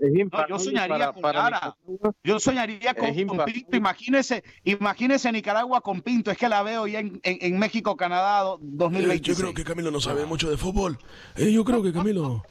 yo 0.49 0.59
soñaría 0.59 0.89
para- 0.89 1.13
con 1.13 1.23
para 1.23 1.43
Lara. 1.51 1.77
Yo 2.23 2.39
soñaría 2.39 2.95
con, 2.95 3.07
Es. 3.09 3.17
Pinto. 3.17 3.77
Imagínese, 3.77 4.45
imagínese 4.63 5.33
Nicaragua 5.33 5.81
con 5.81 6.03
Pinto. 6.03 6.31
Es 6.31 6.37
que 6.39 6.49
la 6.49 6.63
veo 6.63 6.87
ya 6.87 7.01
en, 7.01 7.19
en- 7.23 7.39
en 7.41 7.59
México, 7.59 7.97
Canadá 7.97 8.43
do- 8.43 8.59
2026. 8.63 9.37
yo 9.39 9.43
creo 9.43 9.55
que 9.55 9.65
Camilo 9.65 9.91
no 9.91 10.01
sabe 10.01 10.27
mucho 10.27 10.51
de 10.51 10.57
fútbol. 10.57 10.99
Eh, 11.35 11.51
yo 11.51 11.65
creo 11.65 11.83
que 11.83 11.93
Camilo 11.93 12.43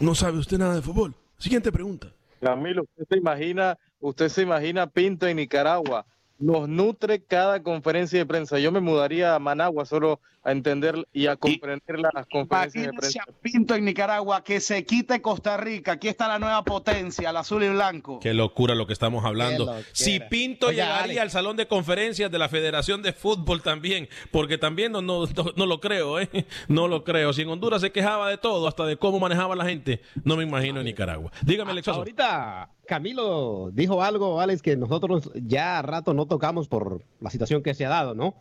no 0.00 0.14
sabe 0.14 0.38
usted 0.38 0.58
nada 0.58 0.74
de 0.74 0.82
fútbol. 0.82 1.14
Siguiente 1.38 1.70
pregunta. 1.70 2.12
Camilo, 2.44 2.82
usted 2.82 3.06
se 3.08 3.16
imagina, 3.18 3.78
usted 4.00 4.28
se 4.28 4.42
imagina 4.42 4.86
Pinto 4.86 5.26
en 5.26 5.38
Nicaragua. 5.38 6.04
Nos 6.38 6.68
nutre 6.68 7.22
cada 7.22 7.62
conferencia 7.62 8.18
de 8.18 8.26
prensa. 8.26 8.58
Yo 8.58 8.70
me 8.70 8.80
mudaría 8.80 9.34
a 9.34 9.38
Managua 9.38 9.86
solo 9.86 10.20
a 10.44 10.52
entender 10.52 11.06
y 11.12 11.26
a 11.26 11.36
comprender 11.36 12.00
las 12.00 12.26
conferencias 12.30 12.86
de 12.86 12.92
prensa. 12.92 13.22
a 13.26 13.32
Pinto 13.40 13.74
en 13.74 13.84
Nicaragua 13.84 14.44
que 14.44 14.60
se 14.60 14.84
quite 14.84 15.22
Costa 15.22 15.56
Rica. 15.56 15.92
Aquí 15.92 16.08
está 16.08 16.28
la 16.28 16.38
nueva 16.38 16.62
potencia, 16.64 17.30
el 17.30 17.36
azul 17.36 17.62
y 17.64 17.68
blanco. 17.70 18.20
Qué 18.20 18.34
locura 18.34 18.74
lo 18.74 18.86
que 18.86 18.92
estamos 18.92 19.24
hablando. 19.24 19.74
Si 19.92 20.20
Pinto 20.20 20.70
llegaría 20.70 21.02
Alex. 21.04 21.20
al 21.20 21.30
salón 21.30 21.56
de 21.56 21.66
conferencias 21.66 22.30
de 22.30 22.38
la 22.38 22.48
Federación 22.48 23.02
de 23.02 23.12
Fútbol 23.12 23.62
también, 23.62 24.08
porque 24.30 24.58
también 24.58 24.92
no, 24.92 25.00
no, 25.02 25.24
no- 25.26 25.52
no 25.56 25.66
lo 25.66 25.80
creo, 25.80 26.20
¿eh? 26.20 26.28
No 26.68 26.88
lo 26.88 27.04
creo. 27.04 27.32
Si 27.32 27.42
en 27.42 27.48
Honduras 27.48 27.80
se 27.80 27.90
quejaba 27.92 28.28
de 28.28 28.36
todo, 28.38 28.68
hasta 28.68 28.84
de 28.86 28.96
cómo 28.96 29.18
manejaba 29.18 29.56
la 29.56 29.64
gente, 29.64 30.00
no 30.24 30.36
me 30.36 30.44
imagino 30.44 30.80
en 30.80 30.86
Nicaragua. 30.86 31.32
Dígame, 31.42 31.70
Alex 31.70 31.86
Sosa. 31.86 31.98
Ahorita 31.98 32.70
Camilo 32.86 33.70
dijo 33.72 34.02
algo, 34.02 34.40
Alex, 34.40 34.60
que 34.62 34.76
nosotros 34.76 35.30
ya 35.34 35.78
a 35.78 35.82
rato 35.82 36.12
no 36.14 36.26
tocamos 36.26 36.68
por 36.68 37.02
la 37.20 37.30
situación 37.30 37.62
que 37.62 37.74
se 37.74 37.86
ha 37.86 37.88
dado, 37.88 38.14
¿no? 38.14 38.34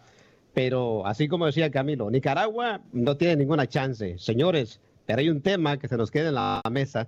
Pero 0.53 1.05
así 1.05 1.27
como 1.27 1.45
decía 1.45 1.71
Camilo, 1.71 2.11
Nicaragua 2.11 2.81
no 2.91 3.17
tiene 3.17 3.37
ninguna 3.37 3.67
chance. 3.67 4.17
Señores, 4.19 4.79
pero 5.05 5.19
hay 5.19 5.29
un 5.29 5.41
tema 5.41 5.77
que 5.77 5.87
se 5.87 5.97
nos 5.97 6.11
queda 6.11 6.29
en 6.29 6.35
la 6.35 6.61
mesa, 6.69 7.07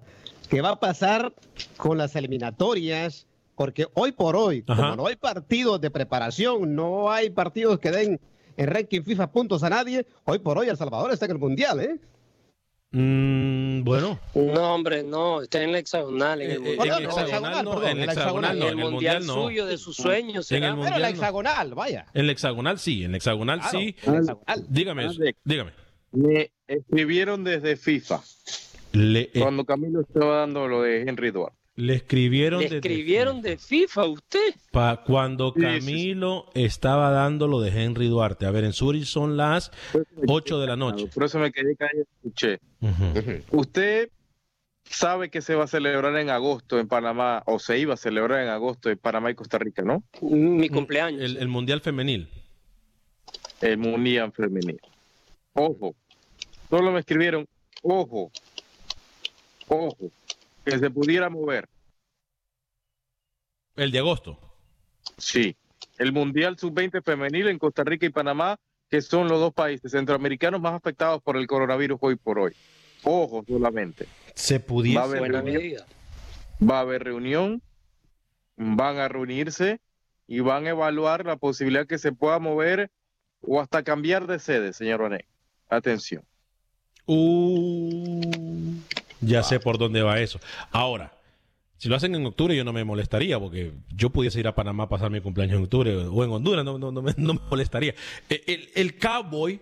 que 0.50 0.62
va 0.62 0.72
a 0.72 0.80
pasar 0.80 1.34
con 1.78 1.98
las 1.98 2.16
eliminatorias, 2.16 3.28
porque 3.56 3.88
hoy 3.94 4.12
por 4.12 4.36
hoy, 4.36 4.64
como 4.64 4.96
no 4.96 5.08
hay 5.08 5.16
partidos 5.16 5.80
de 5.80 5.92
preparación, 5.92 6.76
no 6.76 7.12
hay 7.12 7.30
partidos 7.30 7.80
que 7.80 7.92
den 7.92 8.20
en 8.58 8.68
ranking 8.68 9.02
FIFA 9.02 9.32
puntos 9.32 9.64
a 9.64 9.70
nadie, 9.70 10.06
hoy 10.26 10.40
por 10.40 10.58
hoy 10.58 10.68
El 10.70 10.78
Salvador 10.78 11.12
está 11.12 11.26
en 11.26 11.32
el 11.32 11.40
Mundial, 11.40 11.80
¿eh? 11.80 12.00
Mm, 12.98 13.84
bueno. 13.84 14.18
No, 14.36 14.74
hombre, 14.74 15.04
no, 15.04 15.42
está 15.42 15.62
en 15.62 15.70
el 15.72 15.76
hexagonal. 15.76 16.42
En 16.42 16.52
el 16.52 16.58
Eh, 16.58 16.60
mundial, 16.78 16.88
en 16.88 17.04
el 17.04 17.10
hexagonal 17.10 17.66
no, 17.66 17.72
perdón, 17.72 17.90
en 17.90 17.98
el 18.00 18.10
hexagonal 18.10 18.60
no, 18.60 18.66
en 18.70 18.80
el 18.80 18.86
mundial 18.92 19.24
suyo, 19.24 19.66
de 19.66 19.78
sus 19.78 19.98
sueños. 19.98 20.50
En 20.50 20.60
será. 20.62 20.70
el 20.70 20.76
Pero 20.80 20.90
la 21.00 21.00
no. 21.00 21.08
hexagonal, 21.08 21.76
vaya. 21.76 22.06
En 22.14 22.22
el 22.24 22.30
hexagonal 22.30 22.80
sí, 22.80 23.04
en 23.04 23.10
el 23.12 23.16
hexagonal 23.18 23.60
Claro, 23.60 23.80
sí. 23.80 23.96
en 24.04 24.14
el 24.14 24.20
hexagonal. 24.22 24.66
Dígame 24.70 25.06
eso, 25.08 25.22
dígame. 25.44 25.72
Me 26.14 26.52
escribieron 26.68 27.44
desde 27.44 27.76
FIFA 27.76 28.22
Le, 28.94 29.22
eh, 29.24 29.32
cuando 29.40 29.66
Camilo 29.66 30.00
estaba 30.00 30.38
dando 30.38 30.66
lo 30.70 30.82
de 30.84 31.02
Henry 31.02 31.32
Duarte. 31.32 31.58
Le 31.78 31.96
escribieron 31.96 32.62
Le 32.62 32.68
escribieron 32.68 33.42
de 33.42 33.58
FIFA 33.58 34.02
a 34.02 34.06
usted. 34.06 34.56
Pa- 34.72 35.04
cuando 35.06 35.54
Camilo 35.54 36.50
estaba 36.54 37.10
dando 37.12 37.48
lo 37.48 37.60
de 37.60 37.70
Henry 37.70 38.08
Duarte. 38.08 38.46
A 38.46 38.52
ver, 38.52 38.64
en 38.64 38.74
Zurich 38.74 39.06
son 39.06 39.36
las 39.38 39.72
8 40.28 40.60
de 40.60 40.68
la 40.68 40.76
noche. 40.76 41.08
Por 41.14 41.24
eso 41.26 41.38
me 41.40 41.52
quedé 41.52 41.76
callado 41.76 42.00
y 42.00 42.28
escuché. 42.28 42.60
Ujú. 42.82 43.60
Usted 43.60 44.10
sabe 44.86 45.30
que 45.30 45.42
se 45.42 45.56
va 45.56 45.66
a 45.66 45.68
celebrar 45.68 46.16
en 46.18 46.30
agosto 46.30 46.80
en 46.80 46.88
Panamá, 46.88 47.44
o 47.46 47.60
se 47.60 47.78
iba 47.80 47.96
a 47.96 47.98
celebrar 47.98 48.42
en 48.44 48.50
agosto 48.50 48.90
en 48.90 48.98
Panamá 48.98 49.32
y 49.32 49.36
Costa 49.36 49.58
Rica, 49.58 49.82
¿no? 49.82 50.04
Mi 50.22 50.70
cumpleaños. 50.70 51.22
El, 51.22 51.38
el 51.38 51.48
Mundial 51.48 51.82
Femenil. 51.82 52.30
El 53.62 53.78
Mundial 53.80 54.32
Femenil. 54.32 54.80
Ojo. 55.54 55.96
Solo 56.70 56.92
me 56.92 57.00
escribieron, 57.00 57.48
ojo, 57.82 58.32
ojo, 59.68 59.98
que 60.66 60.80
se 60.80 60.90
pudiera 60.90 61.30
mover. 61.30 61.70
El 63.76 63.92
de 63.92 64.00
agosto. 64.00 64.40
Sí. 65.18 65.56
El 65.98 66.12
Mundial 66.12 66.58
Sub-20 66.58 67.04
Femenil 67.04 67.48
en 67.48 67.60
Costa 67.60 67.84
Rica 67.84 68.06
y 68.06 68.10
Panamá, 68.10 68.58
que 68.90 69.02
son 69.02 69.28
los 69.28 69.40
dos 69.40 69.54
países 69.54 69.92
centroamericanos 69.92 70.60
más 70.60 70.74
afectados 70.74 71.22
por 71.22 71.38
el 71.38 71.48
coronavirus 71.48 71.98
hoy 72.02 72.16
por 72.16 72.40
hoy. 72.40 72.54
Ojo 73.04 73.44
solamente. 73.48 74.08
Se 74.34 74.60
Va 74.60 75.02
a 75.02 75.04
haber 75.06 75.20
Buena 75.20 75.42
reunión, 75.42 75.62
medida. 75.62 75.86
va 76.62 76.78
a 76.78 76.82
haber 76.82 77.04
reunión, 77.04 77.62
van 78.58 78.98
a 78.98 79.08
reunirse 79.08 79.80
y 80.28 80.40
van 80.40 80.66
a 80.66 80.72
evaluar 80.72 81.26
la 81.26 81.38
posibilidad 81.38 81.86
que 81.88 81.98
se 82.00 82.12
pueda 82.12 82.40
mover 82.40 82.92
o 83.42 83.62
hasta 83.62 83.84
cambiar 83.84 84.28
de 84.28 84.40
sede, 84.40 84.74
señor 84.74 85.02
René. 85.02 85.26
Atención. 85.70 86.24
Uh, 87.06 88.45
ya 89.26 89.44
sé 89.44 89.60
por 89.60 89.78
dónde 89.78 90.02
va 90.02 90.20
eso. 90.20 90.40
Ahora, 90.72 91.12
si 91.78 91.90
lo 91.90 91.96
hacen 91.96 92.16
en 92.16 92.26
octubre, 92.26 92.56
yo 92.56 92.64
no 92.64 92.72
me 92.74 92.84
molestaría, 92.84 93.40
porque 93.40 93.74
yo 93.94 94.10
pudiese 94.10 94.40
ir 94.40 94.48
a 94.48 94.56
Panamá 94.56 94.86
a 94.86 94.90
pasar 94.90 95.10
mi 95.12 95.20
cumpleaños 95.22 95.58
en 95.58 95.64
octubre 95.64 95.96
o 95.96 96.24
en 96.24 96.32
Honduras, 96.32 96.64
no, 96.64 96.78
no, 96.78 96.92
no 96.92 97.02
me, 97.02 97.14
no 97.18 97.34
me 97.34 97.40
molestaría. 97.50 97.94
El, 98.30 98.70
el- 98.76 98.98
Cowboy, 98.98 99.60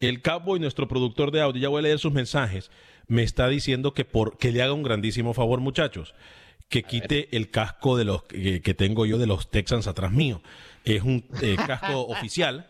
el 0.00 0.20
Cowboy, 0.22 0.58
nuestro 0.58 0.88
productor 0.88 1.30
de 1.30 1.40
audio, 1.40 1.62
ya 1.62 1.68
voy 1.68 1.78
a 1.78 1.82
leer 1.82 1.98
sus 1.98 2.12
mensajes, 2.12 2.70
me 3.06 3.22
está 3.22 3.48
diciendo 3.48 3.94
que, 3.94 4.04
por, 4.04 4.38
que 4.38 4.50
le 4.52 4.62
haga 4.62 4.72
un 4.72 4.82
grandísimo 4.82 5.34
favor, 5.34 5.60
muchachos, 5.60 6.14
que 6.68 6.82
quite 6.82 7.28
el 7.36 7.50
casco 7.50 7.96
de 7.96 8.04
los 8.06 8.22
que, 8.24 8.60
que 8.62 8.74
tengo 8.74 9.04
yo 9.06 9.18
de 9.18 9.26
los 9.26 9.50
Texans 9.50 9.86
atrás 9.86 10.10
mío. 10.10 10.42
Es 10.84 11.02
un 11.02 11.24
eh, 11.42 11.56
casco 11.56 12.00
oficial. 12.08 12.66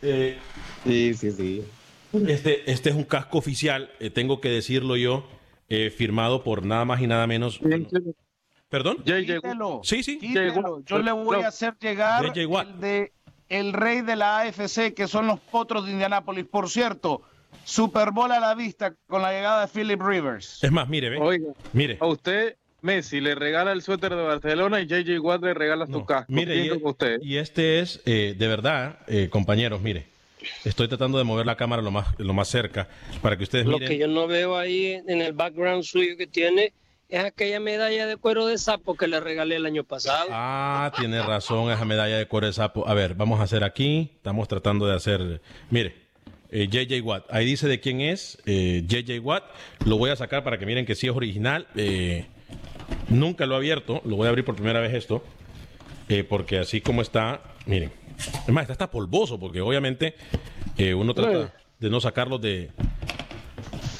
Eh, 0.00 0.38
Sí, 0.84 1.14
sí, 1.14 1.30
sí. 1.32 1.62
Este, 2.28 2.70
este 2.70 2.90
es 2.90 2.96
un 2.96 3.04
casco 3.04 3.38
oficial, 3.38 3.90
eh, 4.00 4.10
tengo 4.10 4.40
que 4.40 4.48
decirlo 4.48 4.96
yo, 4.96 5.26
eh, 5.68 5.90
firmado 5.90 6.42
por 6.44 6.64
nada 6.64 6.84
más 6.84 7.00
y 7.00 7.06
nada 7.06 7.26
menos. 7.26 7.60
¿Perdón? 8.68 8.98
Quítelo, 9.04 9.80
Sí, 9.84 10.02
sí. 10.02 10.18
quítelo. 10.18 10.82
Yo 10.86 10.98
le 10.98 11.12
voy 11.12 11.42
a 11.42 11.48
hacer 11.48 11.74
llegar 11.80 12.24
el 12.24 12.80
de 12.80 13.12
el 13.48 13.74
rey 13.74 14.00
de 14.00 14.16
la 14.16 14.38
AFC, 14.40 14.94
que 14.94 15.06
son 15.06 15.26
los 15.26 15.38
potros 15.38 15.84
de 15.84 15.92
Indianápolis. 15.92 16.46
Por 16.46 16.70
cierto, 16.70 17.20
Super 17.64 18.10
Bowl 18.10 18.32
a 18.32 18.40
la 18.40 18.54
vista 18.54 18.94
con 19.06 19.20
la 19.20 19.30
llegada 19.30 19.66
de 19.66 19.68
Philip 19.72 20.00
Rivers. 20.00 20.64
Es 20.64 20.72
más, 20.72 20.88
mire, 20.88 21.10
ve. 21.10 21.18
Oiga, 21.20 21.52
Mire. 21.74 21.98
a 22.00 22.06
usted, 22.06 22.56
Messi 22.80 23.20
le 23.20 23.34
regala 23.34 23.72
el 23.72 23.82
suéter 23.82 24.14
de 24.16 24.22
Barcelona 24.22 24.80
y 24.80 24.86
JJ 24.86 25.18
Watt 25.20 25.42
le 25.42 25.52
regala 25.52 25.86
su 25.86 26.04
casco. 26.06 26.32
Mire, 26.32 26.54
Pienso 26.54 26.74
y, 26.76 26.78
que 26.80 26.84
usted. 26.88 27.18
y 27.20 27.36
este 27.36 27.80
es, 27.80 28.00
eh, 28.06 28.34
de 28.38 28.48
verdad, 28.48 29.00
eh, 29.06 29.28
compañeros, 29.28 29.82
mire, 29.82 30.06
estoy 30.64 30.88
tratando 30.88 31.18
de 31.18 31.24
mover 31.24 31.46
la 31.46 31.56
cámara 31.56 31.82
lo 31.82 31.90
más, 31.90 32.06
lo 32.18 32.32
más 32.34 32.48
cerca 32.48 32.88
para 33.20 33.36
que 33.36 33.44
ustedes 33.44 33.66
Lo 33.66 33.72
miren. 33.78 33.88
que 33.88 33.98
yo 33.98 34.08
no 34.08 34.26
veo 34.26 34.56
ahí 34.56 35.00
en 35.06 35.20
el 35.20 35.32
background 35.32 35.84
suyo 35.84 36.16
que 36.16 36.26
tiene 36.26 36.72
es 37.08 37.22
aquella 37.22 37.60
medalla 37.60 38.06
de 38.06 38.16
cuero 38.16 38.46
de 38.46 38.56
sapo 38.56 38.96
que 38.96 39.06
le 39.06 39.20
regalé 39.20 39.56
el 39.56 39.66
año 39.66 39.84
pasado. 39.84 40.28
Ah, 40.30 40.90
tiene 40.96 41.22
razón, 41.22 41.70
esa 41.70 41.84
medalla 41.84 42.16
de 42.16 42.26
cuero 42.26 42.46
de 42.46 42.54
sapo. 42.54 42.88
A 42.88 42.94
ver, 42.94 43.14
vamos 43.14 43.38
a 43.40 43.42
hacer 43.42 43.64
aquí, 43.64 44.12
estamos 44.16 44.48
tratando 44.48 44.86
de 44.86 44.96
hacer, 44.96 45.42
mire, 45.68 45.94
eh, 46.50 46.68
JJ 46.70 47.02
Watt, 47.02 47.26
ahí 47.30 47.44
dice 47.44 47.68
de 47.68 47.80
quién 47.80 48.00
es, 48.00 48.38
eh, 48.46 48.82
JJ 48.86 49.18
Watt, 49.20 49.44
lo 49.84 49.98
voy 49.98 50.08
a 50.10 50.16
sacar 50.16 50.42
para 50.42 50.58
que 50.58 50.64
miren 50.64 50.86
que 50.86 50.94
sí 50.94 51.06
es 51.06 51.14
original, 51.14 51.66
eh, 51.76 52.26
nunca 53.08 53.44
lo 53.44 53.54
he 53.54 53.56
abierto, 53.58 54.00
lo 54.06 54.16
voy 54.16 54.26
a 54.26 54.30
abrir 54.30 54.44
por 54.46 54.54
primera 54.54 54.80
vez 54.80 54.94
esto, 54.94 55.22
eh, 56.08 56.24
porque 56.24 56.58
así 56.58 56.80
como 56.80 57.02
está, 57.02 57.42
miren, 57.66 57.92
es 58.18 58.48
más, 58.48 58.62
está 58.62 58.72
hasta 58.72 58.90
polvoso, 58.90 59.38
porque 59.38 59.60
obviamente 59.60 60.14
eh, 60.76 60.94
uno 60.94 61.14
trata 61.14 61.54
de 61.78 61.90
no 61.90 62.00
sacarlo 62.00 62.38
de, 62.38 62.70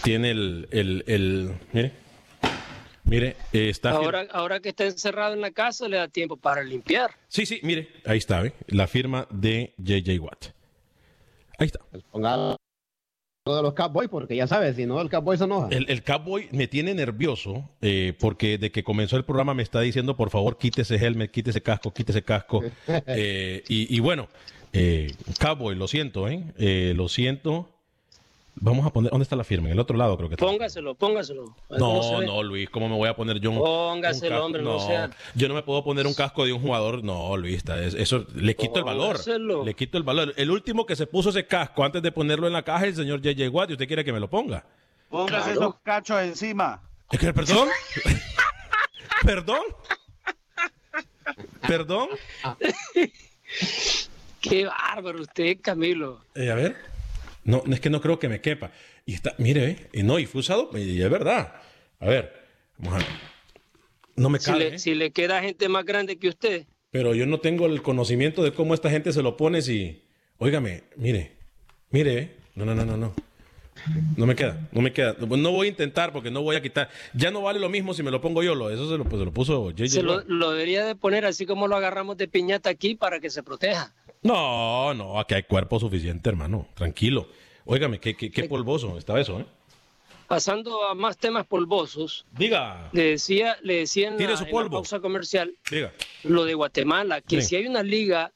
tiene 0.02 0.30
el, 0.30 0.68
el, 0.70 1.04
el 1.06 1.54
mire, 1.72 1.92
mire, 3.04 3.36
eh, 3.52 3.68
está... 3.68 3.90
Ahora, 3.90 4.26
ahora 4.30 4.60
que 4.60 4.70
está 4.70 4.84
encerrado 4.84 5.34
en 5.34 5.40
la 5.40 5.50
casa 5.50 5.88
le 5.88 5.96
da 5.96 6.08
tiempo 6.08 6.36
para 6.36 6.62
limpiar. 6.62 7.12
Sí, 7.28 7.46
sí, 7.46 7.60
mire, 7.62 7.88
ahí 8.04 8.18
está, 8.18 8.40
¿ve? 8.42 8.52
La 8.68 8.86
firma 8.86 9.26
de 9.30 9.74
JJ 9.78 10.18
Watt. 10.20 10.46
Ahí 11.58 11.66
está. 11.66 11.80
De 13.50 13.62
los 13.62 13.74
Cowboys, 13.74 14.08
porque 14.08 14.36
ya 14.36 14.46
sabes, 14.46 14.76
si 14.76 14.86
no, 14.86 15.00
el 15.00 15.10
Cowboy 15.10 15.36
se 15.36 15.44
enoja. 15.44 15.68
El, 15.70 15.86
el 15.90 16.04
Cowboy 16.04 16.48
me 16.52 16.68
tiene 16.68 16.94
nervioso 16.94 17.68
eh, 17.80 18.14
porque 18.20 18.56
de 18.56 18.70
que 18.70 18.84
comenzó 18.84 19.16
el 19.16 19.24
programa 19.24 19.52
me 19.52 19.64
está 19.64 19.80
diciendo, 19.80 20.16
por 20.16 20.30
favor, 20.30 20.58
quítese 20.58 20.94
helmet, 20.94 21.32
quítese 21.32 21.60
casco, 21.60 21.92
quítese 21.92 22.22
casco. 22.22 22.62
Eh, 23.06 23.64
y, 23.68 23.94
y 23.94 24.00
bueno, 24.00 24.28
eh, 24.72 25.12
Cowboy, 25.40 25.74
lo 25.74 25.88
siento, 25.88 26.28
¿eh? 26.28 26.44
Eh, 26.58 26.92
Lo 26.96 27.08
siento. 27.08 27.68
Vamos 28.64 28.86
a 28.86 28.90
poner, 28.90 29.10
¿dónde 29.10 29.24
está 29.24 29.34
la 29.34 29.42
firma? 29.42 29.66
En 29.66 29.72
el 29.72 29.80
otro 29.80 29.96
lado 29.96 30.16
creo 30.16 30.28
que 30.28 30.36
está. 30.36 30.46
Póngaselo, 30.46 30.94
póngaselo. 30.94 31.56
No, 31.68 32.22
no, 32.22 32.42
Luis, 32.44 32.70
¿cómo 32.70 32.88
me 32.88 32.94
voy 32.94 33.08
a 33.08 33.16
poner 33.16 33.40
yo 33.40 33.50
un, 33.50 33.58
Póngaselo, 33.58 34.36
un 34.36 34.42
hombre, 34.44 34.62
no 34.62 34.78
sea- 34.78 35.10
Yo 35.34 35.48
no 35.48 35.54
me 35.54 35.64
puedo 35.64 35.82
poner 35.82 36.06
un 36.06 36.14
casco 36.14 36.44
de 36.44 36.52
un 36.52 36.62
jugador. 36.62 37.02
No, 37.02 37.36
Luis, 37.36 37.56
está- 37.56 37.82
es- 37.82 37.94
eso 37.94 38.24
le 38.36 38.54
quito 38.54 38.78
el 38.78 38.84
valor. 38.84 39.14
Póngaselo. 39.16 39.64
Le 39.64 39.74
quito 39.74 39.98
el 39.98 40.04
valor. 40.04 40.32
El 40.36 40.52
último 40.52 40.86
que 40.86 40.94
se 40.94 41.08
puso 41.08 41.30
ese 41.30 41.44
casco 41.44 41.82
antes 41.84 42.02
de 42.02 42.12
ponerlo 42.12 42.46
en 42.46 42.52
la 42.52 42.62
caja 42.62 42.84
es 42.86 42.90
el 42.96 43.04
señor 43.04 43.20
JJ 43.20 43.48
Watt 43.48 43.70
y 43.70 43.72
usted 43.72 43.88
quiere 43.88 44.04
que 44.04 44.12
me 44.12 44.20
lo 44.20 44.30
ponga. 44.30 44.64
Póngase 45.10 45.52
esos 45.52 45.74
cachos 45.82 46.20
encima. 46.22 46.80
Es 47.10 47.18
que, 47.18 47.32
perdón. 47.32 47.68
perdón. 49.24 49.60
¿Perdón? 51.66 52.08
Qué 54.40 54.66
bárbaro 54.66 55.20
usted, 55.22 55.58
Camilo. 55.60 56.20
Eh, 56.34 56.50
a 56.50 56.54
ver. 56.54 56.91
No, 57.44 57.62
es 57.70 57.80
que 57.80 57.90
no 57.90 58.00
creo 58.00 58.18
que 58.18 58.28
me 58.28 58.40
quepa. 58.40 58.70
Y 59.04 59.14
está, 59.14 59.34
mire, 59.38 59.70
eh, 59.70 59.88
y 59.92 60.02
no, 60.02 60.18
y 60.18 60.26
fue 60.26 60.40
usado, 60.40 60.70
y 60.78 61.02
es 61.02 61.10
verdad. 61.10 61.54
A 61.98 62.06
ver, 62.06 62.32
vamos 62.78 62.94
a 62.94 62.98
ver. 62.98 63.06
No 64.16 64.28
me 64.28 64.38
Si 64.38 64.50
cabe. 64.50 64.78
si 64.78 64.94
le 64.94 65.10
queda 65.10 65.40
gente 65.40 65.68
más 65.68 65.84
grande 65.84 66.18
que 66.18 66.28
usted, 66.28 66.66
Pero 66.90 67.14
yo 67.14 67.24
no 67.26 67.40
tengo 67.40 67.66
el 67.66 67.80
conocimiento 67.82 68.42
de 68.42 68.52
cómo 68.52 68.74
esta 68.74 68.90
gente 68.90 69.12
se 69.12 69.22
lo 69.22 69.36
pone 69.36 69.62
si... 69.62 70.02
Óigame, 70.38 70.84
mire, 70.96 71.32
mire, 71.90 72.18
eh. 72.18 72.36
no, 72.54 72.64
no, 72.66 72.74
no, 72.74 72.84
no, 72.84 72.96
no. 72.96 73.14
No 74.16 74.26
me 74.26 74.36
queda, 74.36 74.68
no 74.72 74.82
me 74.82 74.92
queda. 74.92 75.16
No 75.18 75.50
voy 75.50 75.66
a 75.66 75.70
intentar 75.70 76.12
porque 76.12 76.30
no 76.30 76.42
voy 76.42 76.56
a 76.56 76.62
quitar. 76.62 76.90
Ya 77.14 77.30
no 77.30 77.40
vale 77.40 77.58
lo 77.58 77.68
mismo 77.70 77.94
si 77.94 78.02
me 78.02 78.10
lo 78.10 78.20
pongo 78.20 78.42
yo. 78.42 78.54
Lo, 78.54 78.70
eso 78.70 78.88
se 78.88 78.98
lo, 78.98 79.04
pues, 79.04 79.18
se 79.18 79.24
lo 79.24 79.32
puso 79.32 79.70
JJ. 79.70 79.88
se 79.88 80.02
lo 80.02 80.50
debería 80.50 80.84
de 80.84 80.94
poner 80.94 81.24
así 81.24 81.46
como 81.46 81.66
lo 81.66 81.76
agarramos 81.76 82.16
de 82.18 82.28
piñata 82.28 82.68
aquí 82.70 82.94
para 82.94 83.18
que 83.18 83.30
se 83.30 83.42
proteja. 83.42 83.94
No, 84.22 84.94
no, 84.94 85.18
aquí 85.18 85.34
hay 85.34 85.42
cuerpo 85.44 85.78
suficiente, 85.80 86.28
hermano. 86.28 86.66
Tranquilo. 86.74 87.28
Óigame, 87.64 87.98
qué, 88.00 88.16
qué, 88.16 88.30
qué 88.30 88.44
polvoso 88.44 88.96
estaba 88.98 89.20
eso, 89.20 89.40
¿eh? 89.40 89.46
Pasando 90.28 90.82
a 90.88 90.94
más 90.94 91.18
temas 91.18 91.46
polvosos, 91.46 92.24
Diga, 92.32 92.88
le 92.92 93.02
decía, 93.10 93.56
le 93.62 93.78
decía 93.78 94.08
en, 94.08 94.14
la, 94.18 94.36
su 94.36 94.44
en 94.44 94.48
la 94.48 94.52
polvo. 94.52 94.70
pausa 94.78 95.00
comercial 95.00 95.54
diga. 95.70 95.92
lo 96.22 96.44
de 96.44 96.54
Guatemala, 96.54 97.20
que 97.20 97.42
Sí. 97.42 97.48
si 97.48 97.56
hay 97.56 97.66
una 97.66 97.82
liga 97.82 98.32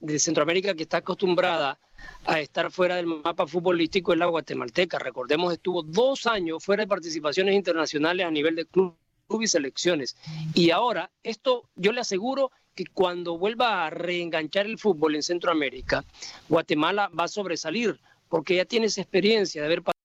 de 0.00 0.18
Centroamérica 0.18 0.74
que 0.74 0.82
está 0.82 0.98
acostumbrada 0.98 1.78
a 2.24 2.40
estar 2.40 2.70
fuera 2.72 2.96
del 2.96 3.06
mapa 3.06 3.46
futbolístico 3.46 4.12
es 4.12 4.18
la 4.18 4.26
guatemalteca. 4.26 4.98
Recordemos, 4.98 5.52
estuvo 5.52 5.82
dos 5.82 6.26
años 6.26 6.64
fuera 6.64 6.82
de 6.82 6.88
participaciones 6.88 7.54
internacionales 7.54 8.26
a 8.26 8.30
nivel 8.30 8.56
de 8.56 8.66
club, 8.66 8.96
club 9.28 9.42
y 9.42 9.46
selecciones. 9.46 10.16
Y 10.52 10.70
ahora, 10.70 11.10
esto 11.22 11.68
yo 11.76 11.92
le 11.92 12.00
aseguro 12.00 12.50
que 12.76 12.84
cuando 12.86 13.38
vuelva 13.38 13.86
a 13.86 13.90
reenganchar 13.90 14.66
el 14.66 14.78
fútbol 14.78 15.16
en 15.16 15.22
Centroamérica, 15.22 16.04
Guatemala 16.48 17.08
va 17.18 17.24
a 17.24 17.28
sobresalir, 17.28 17.98
porque 18.28 18.54
ya 18.56 18.66
tiene 18.66 18.86
esa 18.86 19.00
experiencia 19.00 19.62
de 19.62 19.66
haber 19.66 19.82
pasado. 19.82 19.96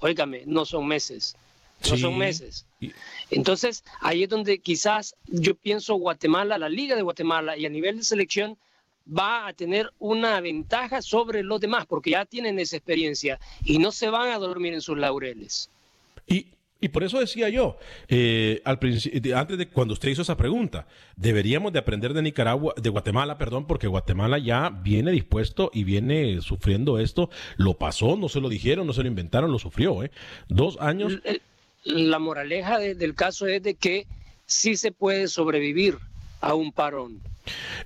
Óigame, 0.00 0.42
no 0.46 0.66
son 0.66 0.86
meses. 0.86 1.34
No 1.88 1.96
Sí. 1.96 2.02
son 2.02 2.18
meses. 2.18 2.66
Entonces, 3.30 3.82
ahí 4.00 4.22
es 4.24 4.28
donde 4.28 4.58
quizás 4.58 5.16
yo 5.26 5.54
pienso 5.54 5.94
Guatemala, 5.94 6.58
la 6.58 6.68
Liga 6.68 6.94
de 6.96 7.02
Guatemala 7.02 7.56
y 7.56 7.64
a 7.64 7.70
nivel 7.70 7.96
de 7.96 8.04
selección 8.04 8.58
va 9.06 9.46
a 9.46 9.52
tener 9.54 9.90
una 9.98 10.40
ventaja 10.40 11.00
sobre 11.02 11.42
los 11.42 11.60
demás 11.60 11.86
porque 11.86 12.10
ya 12.10 12.26
tienen 12.26 12.58
esa 12.58 12.76
experiencia 12.76 13.38
y 13.64 13.78
no 13.78 13.90
se 13.90 14.08
van 14.10 14.30
a 14.30 14.38
dormir 14.38 14.74
en 14.74 14.80
sus 14.82 14.98
laureles. 14.98 15.70
Y, 16.26 16.46
y 16.84 16.88
por 16.88 17.02
eso 17.02 17.18
decía 17.18 17.48
yo, 17.48 17.78
eh, 18.08 18.60
al 18.64 18.78
antes 19.34 19.56
de 19.58 19.68
cuando 19.68 19.94
usted 19.94 20.10
hizo 20.10 20.22
esa 20.22 20.36
pregunta, 20.36 20.86
deberíamos 21.16 21.72
de 21.72 21.78
aprender 21.78 22.12
de 22.12 22.20
Nicaragua, 22.20 22.74
de 22.76 22.90
Guatemala, 22.90 23.38
perdón, 23.38 23.66
porque 23.66 23.86
Guatemala 23.86 24.38
ya 24.38 24.68
viene 24.68 25.10
dispuesto 25.12 25.70
y 25.72 25.84
viene 25.84 26.40
sufriendo 26.42 26.98
esto. 26.98 27.30
Lo 27.56 27.74
pasó, 27.74 28.16
no 28.16 28.28
se 28.28 28.40
lo 28.40 28.48
dijeron, 28.48 28.86
no 28.86 28.92
se 28.92 29.02
lo 29.02 29.08
inventaron, 29.08 29.50
lo 29.50 29.58
sufrió, 29.58 30.02
¿eh? 30.04 30.10
Dos 30.48 30.76
años. 30.80 31.18
El- 31.24 31.40
La 31.86 32.18
moraleja 32.18 32.78
de- 32.78 32.94
del 32.94 33.14
caso 33.14 33.46
es 33.46 33.62
de 33.62 33.74
que 33.74 34.06
sí 34.46 34.76
se 34.76 34.90
puede 34.90 35.28
sobrevivir 35.28 35.96
a 36.44 36.54
un 36.54 36.72
parón. 36.72 37.20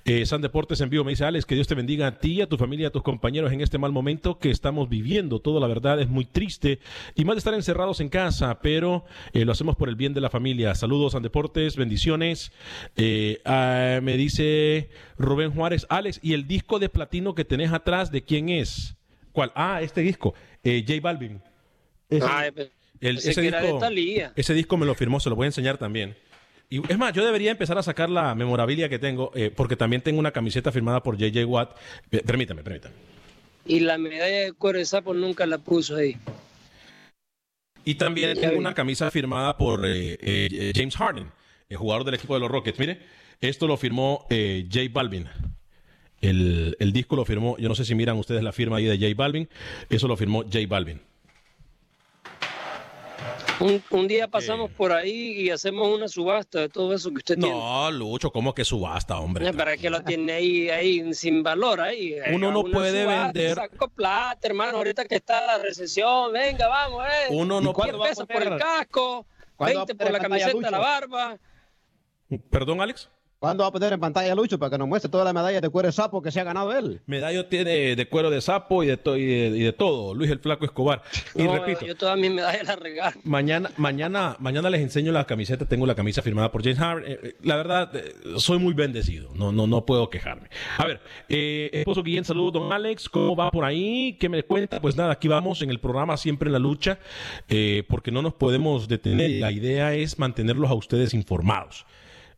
Eh, 0.05 0.25
San 0.25 0.41
Deportes 0.41 0.81
en 0.81 0.89
vivo 0.89 1.03
me 1.03 1.11
dice 1.11 1.25
Alex, 1.25 1.45
que 1.45 1.57
Dios 1.57 1.67
te 1.67 1.75
bendiga 1.75 2.07
a 2.07 2.19
ti, 2.21 2.41
a 2.41 2.49
tu 2.49 2.57
familia, 2.57 2.89
a 2.89 2.91
tus 2.91 3.03
compañeros 3.03 3.53
en 3.53 3.61
este 3.61 3.77
mal 3.77 3.91
momento 3.91 4.39
que 4.39 4.51
estamos 4.51 4.89
viviendo. 4.89 5.41
Todo, 5.41 5.59
la 5.59 5.67
verdad, 5.67 6.01
es 6.01 6.09
muy 6.09 6.25
triste 6.25 6.79
y 7.17 7.25
más 7.25 7.35
de 7.35 7.39
estar 7.39 7.55
encerrados 7.55 8.01
en 8.01 8.09
casa, 8.09 8.61
pero 8.63 9.05
eh, 9.33 9.45
lo 9.45 9.51
hacemos 9.53 9.75
por 9.75 9.89
el 9.89 9.97
bien 9.97 10.15
de 10.15 10.21
la 10.21 10.31
familia. 10.31 10.75
Saludos, 10.77 11.13
San 11.13 11.23
Deportes, 11.23 11.77
bendiciones. 11.77 12.53
Eh, 12.97 13.41
ah, 13.45 13.99
me 14.01 14.17
dice 14.17 14.91
Rubén 15.19 15.51
Juárez, 15.51 15.87
Alex, 15.89 16.21
¿y 16.23 16.35
el 16.35 16.47
disco 16.47 16.79
de 16.79 16.89
platino 16.89 17.35
que 17.35 17.45
tenés 17.45 17.73
atrás, 17.73 18.13
de 18.13 18.23
quién 18.23 18.49
es? 18.51 18.95
¿Cuál? 19.33 19.51
Ah, 19.57 19.81
este 19.83 20.03
disco, 20.03 20.35
eh, 20.63 20.85
J 20.87 21.01
Balvin. 21.03 21.41
Ese- 22.09 22.25
pe- 22.53 22.71
el- 23.01 23.19
ese 23.19 23.33
disco- 23.43 23.79
ese 24.37 24.55
disco 24.55 24.77
me 24.77 24.87
lo 24.87 24.95
firmó, 24.95 25.19
se 25.21 25.29
lo 25.31 25.37
voy 25.37 25.45
a 25.45 25.49
enseñar 25.49 25.79
también. 25.79 26.17
Y 26.71 26.83
es 26.91 26.99
más, 26.99 27.15
yo 27.15 27.25
debería 27.25 27.51
empezar 27.51 27.79
a 27.79 27.83
sacar 27.83 28.11
la 28.11 28.35
memorabilia 28.35 28.89
que 28.89 28.99
tengo, 28.99 29.33
eh, 29.35 29.51
porque 29.55 29.77
también 29.77 30.03
tengo 30.03 30.19
una 30.19 30.33
camiseta 30.33 30.71
firmada 30.71 31.03
por 31.03 31.17
JJ 31.17 31.45
Watt. 31.47 31.77
Eh, 32.11 32.23
permítame, 32.25 32.63
permítame. 32.63 32.95
Y 33.65 33.81
la 33.81 33.97
medalla 33.97 34.45
de 34.45 34.53
cuero 34.53 34.79
de 34.79 34.85
sapo 34.85 35.15
nunca 35.15 35.47
la 35.47 35.59
puso 35.59 35.97
ahí. 35.97 36.17
Y 37.85 37.95
también 37.95 38.39
tengo 38.39 38.59
una 38.59 38.75
camisa 38.75 39.11
firmada 39.11 39.57
por 39.57 39.87
eh, 39.87 40.19
eh, 40.21 40.73
James 40.75 40.95
Harden, 40.97 41.31
el 41.71 41.77
jugador 41.79 42.05
del 42.05 42.15
equipo 42.15 42.35
de 42.35 42.41
los 42.41 42.51
Rockets. 42.51 42.79
Mire, 42.79 43.01
esto 43.41 43.67
lo 43.67 43.79
firmó 43.79 44.27
J 44.29 44.81
Balvin. 44.93 45.27
El, 46.21 46.77
el 46.81 46.93
disco 46.93 47.17
lo 47.17 47.25
firmó, 47.25 47.57
yo 47.59 47.69
no 47.69 47.75
sé 47.75 47.85
si 47.87 47.95
miran 47.95 48.19
ustedes 48.19 48.43
la 48.43 48.53
firma 48.53 48.77
ahí 48.77 48.85
de 48.85 48.99
J 48.99 49.15
Balvin, 49.17 49.49
eso 49.89 50.09
lo 50.09 50.17
firmó 50.17 50.43
J 50.43 50.59
Balvin. 50.69 51.01
Un, 53.61 53.83
un 53.91 54.07
día 54.07 54.29
pasamos 54.29 54.71
por 54.71 54.93
ahí 54.93 55.33
y 55.41 55.51
hacemos 55.51 55.89
una 55.89 56.07
subasta 56.07 56.61
de 56.61 56.69
todo 56.69 56.95
eso 56.95 57.11
que 57.11 57.17
usted 57.17 57.37
tiene. 57.37 57.51
No, 57.51 57.91
Lucho, 57.91 58.31
¿cómo 58.31 58.55
que 58.55 58.65
subasta, 58.65 59.19
hombre? 59.19 59.49
Eh, 59.49 59.53
¿Para 59.53 59.77
qué 59.77 59.91
lo 59.91 60.03
tiene 60.03 60.33
ahí, 60.33 60.71
ahí 60.71 61.13
sin 61.15 61.43
valor? 61.43 61.81
Ahí, 61.81 62.15
Uno 62.33 62.53
no 62.53 62.61
Una 62.61 62.73
puede 62.73 63.03
subasta, 63.03 63.33
vender- 63.33 63.55
Saco 63.57 63.89
plata, 63.89 64.47
hermano, 64.47 64.79
ahorita 64.79 65.05
que 65.07 65.17
está 65.17 65.45
la 65.45 65.59
recesión. 65.59 66.33
Venga, 66.33 66.69
vamos, 66.69 67.05
eh. 67.07 67.27
Uno 67.31 67.61
no 67.61 67.73
10 67.73 67.75
puede- 67.97 68.09
pesos 68.11 68.27
por 68.27 68.43
el 68.43 68.59
casco, 68.59 69.27
¿Cuándo 69.57 69.79
va 69.79 69.83
a 69.83 69.87
20 69.87 70.05
por 70.05 70.13
la 70.13 70.19
camiseta, 70.21 70.71
la 70.71 70.79
barba. 70.79 71.39
¿Perdón, 72.51 72.81
Alex? 72.81 73.11
¿Cuándo 73.41 73.63
va 73.63 73.69
a 73.69 73.73
poner 73.73 73.93
en 73.93 74.01
pantalla 74.01 74.35
Lucho 74.35 74.59
para 74.59 74.71
que 74.71 74.79
nos 74.79 74.89
muestre 74.89 75.09
todas 75.09 75.25
las 75.25 75.33
medallas 75.33 75.63
de 75.63 75.69
cuero 75.69 75.87
de 75.87 75.93
sapo 75.93 76.21
que 76.21 76.33
se 76.33 76.41
ha 76.41 76.45
ganado 76.45 76.77
él? 76.77 77.01
Medallo 77.07 77.47
tiene 77.47 77.95
de 77.95 78.09
cuero 78.09 78.31
de 78.31 78.41
sapo 78.41 78.83
y 78.83 78.89
de, 78.89 78.97
to- 78.97 79.17
y 79.17 79.25
de, 79.27 79.47
y 79.57 79.61
de 79.63 79.73
todo. 79.73 80.13
Luis 80.13 80.29
el 80.33 80.41
Flaco 80.41 80.65
Escobar. 80.65 81.03
Y 81.37 81.43
No, 81.45 81.53
repito, 81.55 81.87
yo 81.87 81.95
todas 81.95 82.19
mis 82.19 82.33
medallas 82.33 82.65
las 82.67 82.81
regalo. 82.81 83.17
mañana, 83.23 83.71
mañana, 83.77 84.35
mañana 84.41 84.69
les 84.71 84.81
enseño 84.81 85.13
la 85.13 85.25
camiseta. 85.25 85.67
Tengo 85.67 85.87
la 85.87 85.95
camisa 85.95 86.21
firmada 86.21 86.51
por 86.51 86.65
James 86.65 86.79
Harden. 86.81 87.13
Eh, 87.13 87.19
eh, 87.23 87.37
la 87.45 87.55
verdad, 87.55 87.95
eh, 87.95 88.13
soy 88.39 88.59
muy 88.59 88.75
bendecido. 88.75 89.31
No, 89.37 89.53
no, 89.53 89.69
no 89.69 89.87
puedo 89.87 90.11
quejarme. 90.11 90.49
A 90.77 90.85
ver, 90.87 91.01
eh, 91.29 91.71
esposo 91.75 92.03
Guillén, 92.03 92.25
saludos, 92.25 92.55
don 92.55 92.73
Alex. 92.73 93.09
¿Cómo 93.09 93.37
va 93.37 93.53
por 93.53 93.65
ahí? 93.65 94.17
¿Qué 94.19 94.29
me 94.29 94.43
cuenta? 94.43 94.81
Pues 94.81 94.97
nada, 94.97 95.13
aquí 95.13 95.29
vamos 95.29 95.63
en 95.63 95.71
el 95.71 95.79
programa 95.79 96.17
Siempre 96.17 96.49
en 96.49 96.55
la 96.55 96.59
Lucha, 96.59 96.99
eh, 97.49 97.85
porque 97.89 98.11
no 98.11 98.21
nos 98.21 98.35
podemos 98.35 98.89
detener. 98.89 99.31
La 99.41 99.53
idea 99.53 99.95
es 99.95 100.19
mantenerlos 100.19 100.69
a 100.71 100.75
ustedes 100.75 101.15
informados. 101.15 101.87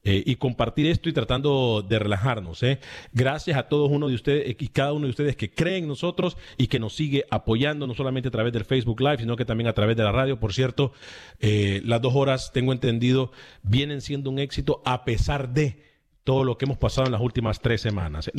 Eh, 0.02 0.22
y 0.24 0.36
compartir 0.36 0.86
esto 0.86 1.10
y 1.10 1.12
tratando 1.12 1.84
de 1.86 1.98
relajarnos. 1.98 2.62
¿eh? 2.62 2.80
Gracias 3.12 3.58
a 3.58 3.64
todos 3.64 3.90
uno 3.90 4.08
de 4.08 4.14
ustedes 4.14 4.48
eh, 4.48 4.56
y 4.58 4.68
cada 4.68 4.94
uno 4.94 5.04
de 5.04 5.10
ustedes 5.10 5.36
que 5.36 5.50
creen 5.50 5.82
en 5.82 5.88
nosotros 5.88 6.38
y 6.56 6.68
que 6.68 6.78
nos 6.78 6.94
sigue 6.94 7.26
apoyando, 7.30 7.86
no 7.86 7.92
solamente 7.92 8.28
a 8.28 8.30
través 8.30 8.54
del 8.54 8.64
Facebook 8.64 9.02
Live, 9.02 9.18
sino 9.18 9.36
que 9.36 9.44
también 9.44 9.68
a 9.68 9.74
través 9.74 9.98
de 9.98 10.02
la 10.02 10.10
radio. 10.10 10.40
Por 10.40 10.54
cierto, 10.54 10.92
eh, 11.38 11.82
las 11.84 12.00
dos 12.00 12.14
horas, 12.14 12.50
tengo 12.50 12.72
entendido, 12.72 13.30
vienen 13.62 14.00
siendo 14.00 14.30
un 14.30 14.38
éxito 14.38 14.80
a 14.86 15.04
pesar 15.04 15.52
de 15.52 15.82
todo 16.24 16.44
lo 16.44 16.56
que 16.56 16.64
hemos 16.64 16.78
pasado 16.78 17.06
en 17.06 17.12
las 17.12 17.20
últimas 17.20 17.60
tres 17.60 17.82
semanas. 17.82 18.30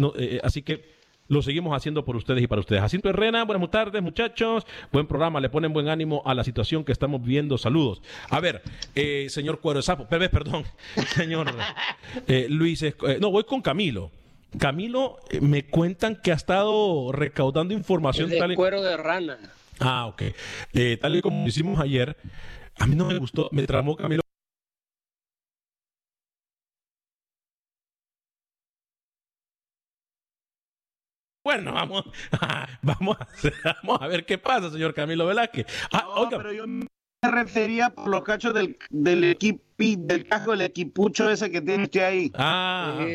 así 0.41 0.63
que 0.63 1.00
lo 1.31 1.41
seguimos 1.41 1.73
haciendo 1.75 2.03
por 2.03 2.17
ustedes 2.17 2.43
y 2.43 2.47
para 2.47 2.59
ustedes. 2.59 2.81
Jacinto 2.81 3.07
Herrera, 3.09 3.45
buenas 3.45 3.71
tardes, 3.71 4.01
muchachos. 4.03 4.67
Buen 4.91 5.07
programa, 5.07 5.39
le 5.39 5.47
ponen 5.47 5.71
buen 5.71 5.87
ánimo 5.87 6.21
a 6.25 6.33
la 6.33 6.43
situación 6.43 6.83
que 6.83 6.91
estamos 6.91 7.21
viviendo. 7.21 7.57
Saludos. 7.57 8.01
A 8.29 8.41
ver, 8.41 8.61
eh, 8.95 9.27
señor 9.29 9.61
Cuero 9.61 9.77
de 9.79 9.83
Sapo, 9.83 10.07
perdón, 10.09 10.65
señor 11.15 11.47
eh, 12.27 12.47
Luis, 12.49 12.83
eh, 12.83 12.93
no, 13.21 13.31
voy 13.31 13.45
con 13.45 13.61
Camilo. 13.61 14.11
Camilo, 14.59 15.19
eh, 15.29 15.39
me 15.39 15.63
cuentan 15.63 16.17
que 16.17 16.33
ha 16.33 16.35
estado 16.35 17.13
recaudando 17.13 17.73
información 17.73 18.29
de 18.29 18.37
tal 18.37 18.51
y- 18.51 18.55
cuero 18.55 18.81
de 18.81 18.97
rana. 18.97 19.37
Ah, 19.79 20.07
ok. 20.07 20.23
Tal 20.99 21.15
y 21.15 21.21
como 21.21 21.47
hicimos 21.47 21.79
ayer, 21.79 22.17
a 22.77 22.85
mí 22.87 22.95
no 22.97 23.05
me 23.05 23.17
gustó, 23.17 23.47
me 23.53 23.65
tramó 23.65 23.95
Camilo. 23.95 24.20
Bueno, 31.51 31.73
vamos, 31.73 32.05
vamos, 32.81 33.17
a, 33.19 33.27
vamos 33.83 34.01
a 34.01 34.07
ver 34.07 34.25
qué 34.25 34.37
pasa, 34.37 34.69
señor 34.71 34.93
Camilo 34.93 35.25
Velázquez. 35.25 35.65
Ah, 35.91 36.07
oiga, 36.15 36.37
pero 36.37 36.53
yo 36.53 36.65
me 36.65 36.87
refería 37.21 37.89
por 37.89 38.07
los 38.07 38.23
cachos 38.23 38.53
del, 38.53 38.77
del 38.89 39.25
equipo, 39.25 39.61
del 39.77 40.25
casco 40.27 40.51
del 40.51 40.61
equipucho 40.61 41.29
ese 41.29 41.51
que 41.51 41.59
tiene 41.61 41.83
usted 41.83 42.03
ahí. 42.03 42.31
Ah, 42.35 43.05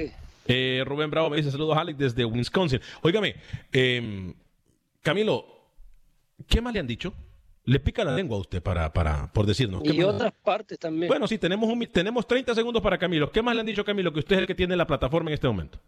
eh, 0.48 0.84
Rubén 0.84 1.10
Bravo 1.10 1.30
me 1.30 1.38
dice 1.38 1.50
saludos 1.50 1.78
Alex 1.78 1.98
desde 1.98 2.26
Wisconsin. 2.26 2.78
Óigame, 3.00 3.36
eh, 3.72 4.34
Camilo, 5.00 5.46
¿qué 6.46 6.60
más 6.60 6.74
le 6.74 6.80
han 6.80 6.86
dicho? 6.86 7.14
Le 7.64 7.80
pica 7.80 8.04
la 8.04 8.14
lengua 8.14 8.36
a 8.36 8.40
usted 8.40 8.62
para, 8.62 8.92
para, 8.92 9.32
por 9.32 9.46
decirnos. 9.46 9.82
¿Qué 9.82 9.94
Y 9.94 9.98
más? 10.00 10.08
otras 10.08 10.32
partes 10.44 10.78
también. 10.78 11.08
Bueno, 11.08 11.26
sí, 11.26 11.38
tenemos, 11.38 11.70
un, 11.70 11.86
tenemos 11.86 12.26
30 12.26 12.54
segundos 12.54 12.82
para 12.82 12.98
Camilo. 12.98 13.32
¿Qué 13.32 13.40
más 13.40 13.54
le 13.54 13.60
han 13.60 13.66
dicho, 13.66 13.82
Camilo, 13.82 14.12
que 14.12 14.18
usted 14.18 14.36
es 14.36 14.40
el 14.42 14.46
que 14.46 14.54
tiene 14.54 14.76
la 14.76 14.86
plataforma 14.86 15.30
en 15.30 15.34
este 15.34 15.48
momento? 15.48 15.80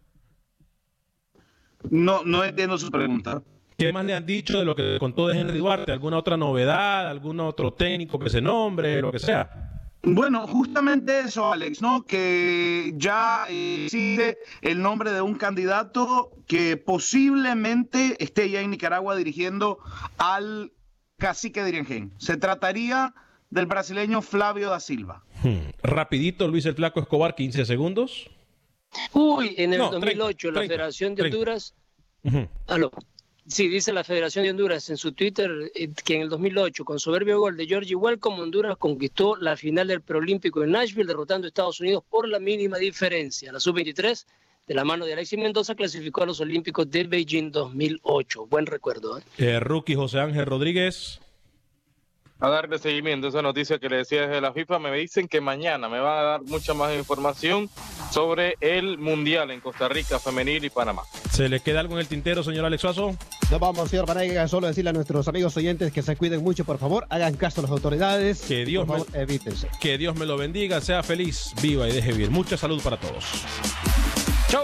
No, 1.89 2.23
no 2.23 2.43
entiendo 2.43 2.77
su 2.77 2.89
pregunta. 2.89 3.41
¿Qué 3.77 3.93
más 3.93 4.03
le 4.03 4.13
han 4.13 4.25
dicho 4.25 4.59
de 4.59 4.65
lo 4.65 4.75
que 4.75 4.97
contó 4.99 5.27
de 5.27 5.39
Henry 5.39 5.59
Duarte? 5.59 5.93
¿Alguna 5.93 6.17
otra 6.17 6.35
novedad? 6.35 7.07
¿Algún 7.07 7.39
otro 7.39 7.71
técnico 7.71 8.19
que 8.19 8.29
se 8.29 8.41
nombre? 8.41 9.01
Lo 9.01 9.11
que 9.11 9.19
sea. 9.19 9.69
Bueno, 10.01 10.47
justamente 10.47 11.19
eso, 11.19 11.51
Alex, 11.51 11.81
¿no? 11.81 12.03
Que 12.03 12.93
ya 12.95 13.45
eh, 13.49 13.85
existe 13.85 14.37
el 14.61 14.81
nombre 14.81 15.11
de 15.11 15.21
un 15.21 15.35
candidato 15.35 16.31
que 16.47 16.77
posiblemente 16.77 18.15
esté 18.19 18.49
ya 18.49 18.61
en 18.61 18.71
Nicaragua 18.71 19.15
dirigiendo 19.15 19.79
al 20.17 20.71
cacique 21.17 21.63
de 21.63 21.69
Iriangén. 21.69 22.13
Se 22.17 22.37
trataría 22.37 23.13
del 23.49 23.65
brasileño 23.65 24.21
Flavio 24.21 24.69
da 24.69 24.79
Silva. 24.79 25.23
Hmm. 25.43 25.71
Rapidito, 25.83 26.47
Luis 26.47 26.65
el 26.65 26.75
Flaco 26.75 26.99
Escobar, 27.01 27.35
15 27.35 27.65
segundos. 27.65 28.29
Uy, 29.13 29.55
en 29.57 29.73
el 29.73 29.79
No, 29.79 29.91
2008 29.91 30.51
la 30.51 30.59
30, 30.59 30.73
Federación 30.73 31.15
de 31.15 31.23
30. 31.23 31.37
Honduras, 31.37 31.75
aló, 32.67 32.91
sí, 33.47 33.67
dice 33.67 33.93
la 33.93 34.03
Federación 34.03 34.43
de 34.43 34.51
Honduras 34.51 34.89
en 34.89 34.97
su 34.97 35.11
Twitter 35.13 35.51
eh, 35.75 35.89
que 36.03 36.15
en 36.15 36.21
el 36.23 36.29
2008, 36.29 36.85
con 36.85 36.99
soberbio 36.99 37.39
gol 37.39 37.57
de 37.57 37.65
Georgie 37.65 37.95
Welcome, 37.95 38.41
Honduras 38.41 38.77
conquistó 38.77 39.35
la 39.35 39.57
final 39.57 39.87
del 39.87 40.01
preolímpico 40.01 40.63
en 40.63 40.71
Nashville, 40.71 41.07
derrotando 41.07 41.45
a 41.45 41.49
Estados 41.49 41.79
Unidos 41.79 42.03
por 42.09 42.27
la 42.27 42.39
mínima 42.39 42.77
diferencia. 42.77 43.51
La 43.51 43.59
sub-23, 43.59 44.25
de 44.67 44.75
la 44.75 44.83
mano 44.83 45.05
de 45.05 45.13
Alexis 45.13 45.39
Mendoza, 45.39 45.75
clasificó 45.75 46.23
a 46.23 46.27
los 46.27 46.39
Olímpicos 46.39 46.89
de 46.89 47.03
Beijing 47.03 47.51
2008. 47.51 48.45
Buen 48.47 48.67
recuerdo, 48.67 49.17
¿eh? 49.17 49.23
Eh, 49.37 49.59
rookie 49.59 49.95
José 49.95 50.19
Ángel 50.19 50.45
Rodríguez. 50.45 51.19
A 52.41 52.47
darle 52.47 52.79
seguimiento 52.79 53.27
a 53.27 53.29
esa 53.31 53.41
noticia 53.41 53.79
que 53.79 53.89
le 53.89 53.97
decía 53.97 54.21
desde 54.21 54.39
la 54.39 54.53
FIFA, 54.53 54.79
me 54.79 54.91
dicen 54.93 55.27
que 55.27 55.41
mañana 55.41 55.89
me 55.89 55.99
van 55.99 56.19
a 56.19 56.21
dar 56.23 56.41
mucha 56.43 56.73
más 56.73 56.95
información 56.95 57.69
sobre 58.11 58.55
el 58.61 58.97
Mundial 58.97 59.51
en 59.51 59.59
Costa 59.59 59.89
Rica, 59.89 60.19
Femenil 60.19 60.63
y 60.63 60.69
Panamá. 60.69 61.01
¿Se 61.31 61.49
le 61.49 61.59
queda 61.59 61.81
algo 61.81 61.95
en 61.95 61.99
el 61.99 62.07
tintero, 62.07 62.41
señor 62.41 62.63
Alex 62.63 62.81
Suazo? 62.81 63.13
No 63.51 63.59
vamos, 63.59 63.89
señor 63.89 64.05
Vanega, 64.05 64.47
solo 64.47 64.67
decirle 64.67 64.91
a 64.91 64.93
nuestros 64.93 65.27
amigos 65.27 65.57
oyentes 65.57 65.91
que 65.91 66.01
se 66.01 66.15
cuiden 66.15 66.41
mucho, 66.41 66.63
por 66.63 66.77
favor, 66.77 67.05
hagan 67.09 67.35
caso 67.35 67.59
a 67.59 67.63
las 67.63 67.71
autoridades. 67.71 68.41
Que 68.43 68.63
Dios 68.63 68.85
por 68.87 69.11
me- 69.11 69.19
evítense. 69.21 69.67
Que 69.81 69.97
Dios 69.97 70.15
me 70.15 70.25
lo 70.25 70.37
bendiga, 70.37 70.79
sea 70.79 71.03
feliz, 71.03 71.51
viva 71.61 71.89
y 71.89 71.91
deje 71.91 72.13
vivir. 72.13 72.31
Mucha 72.31 72.55
salud 72.55 72.81
para 72.81 72.97
todos. 72.97 73.25
Chau. 74.47 74.63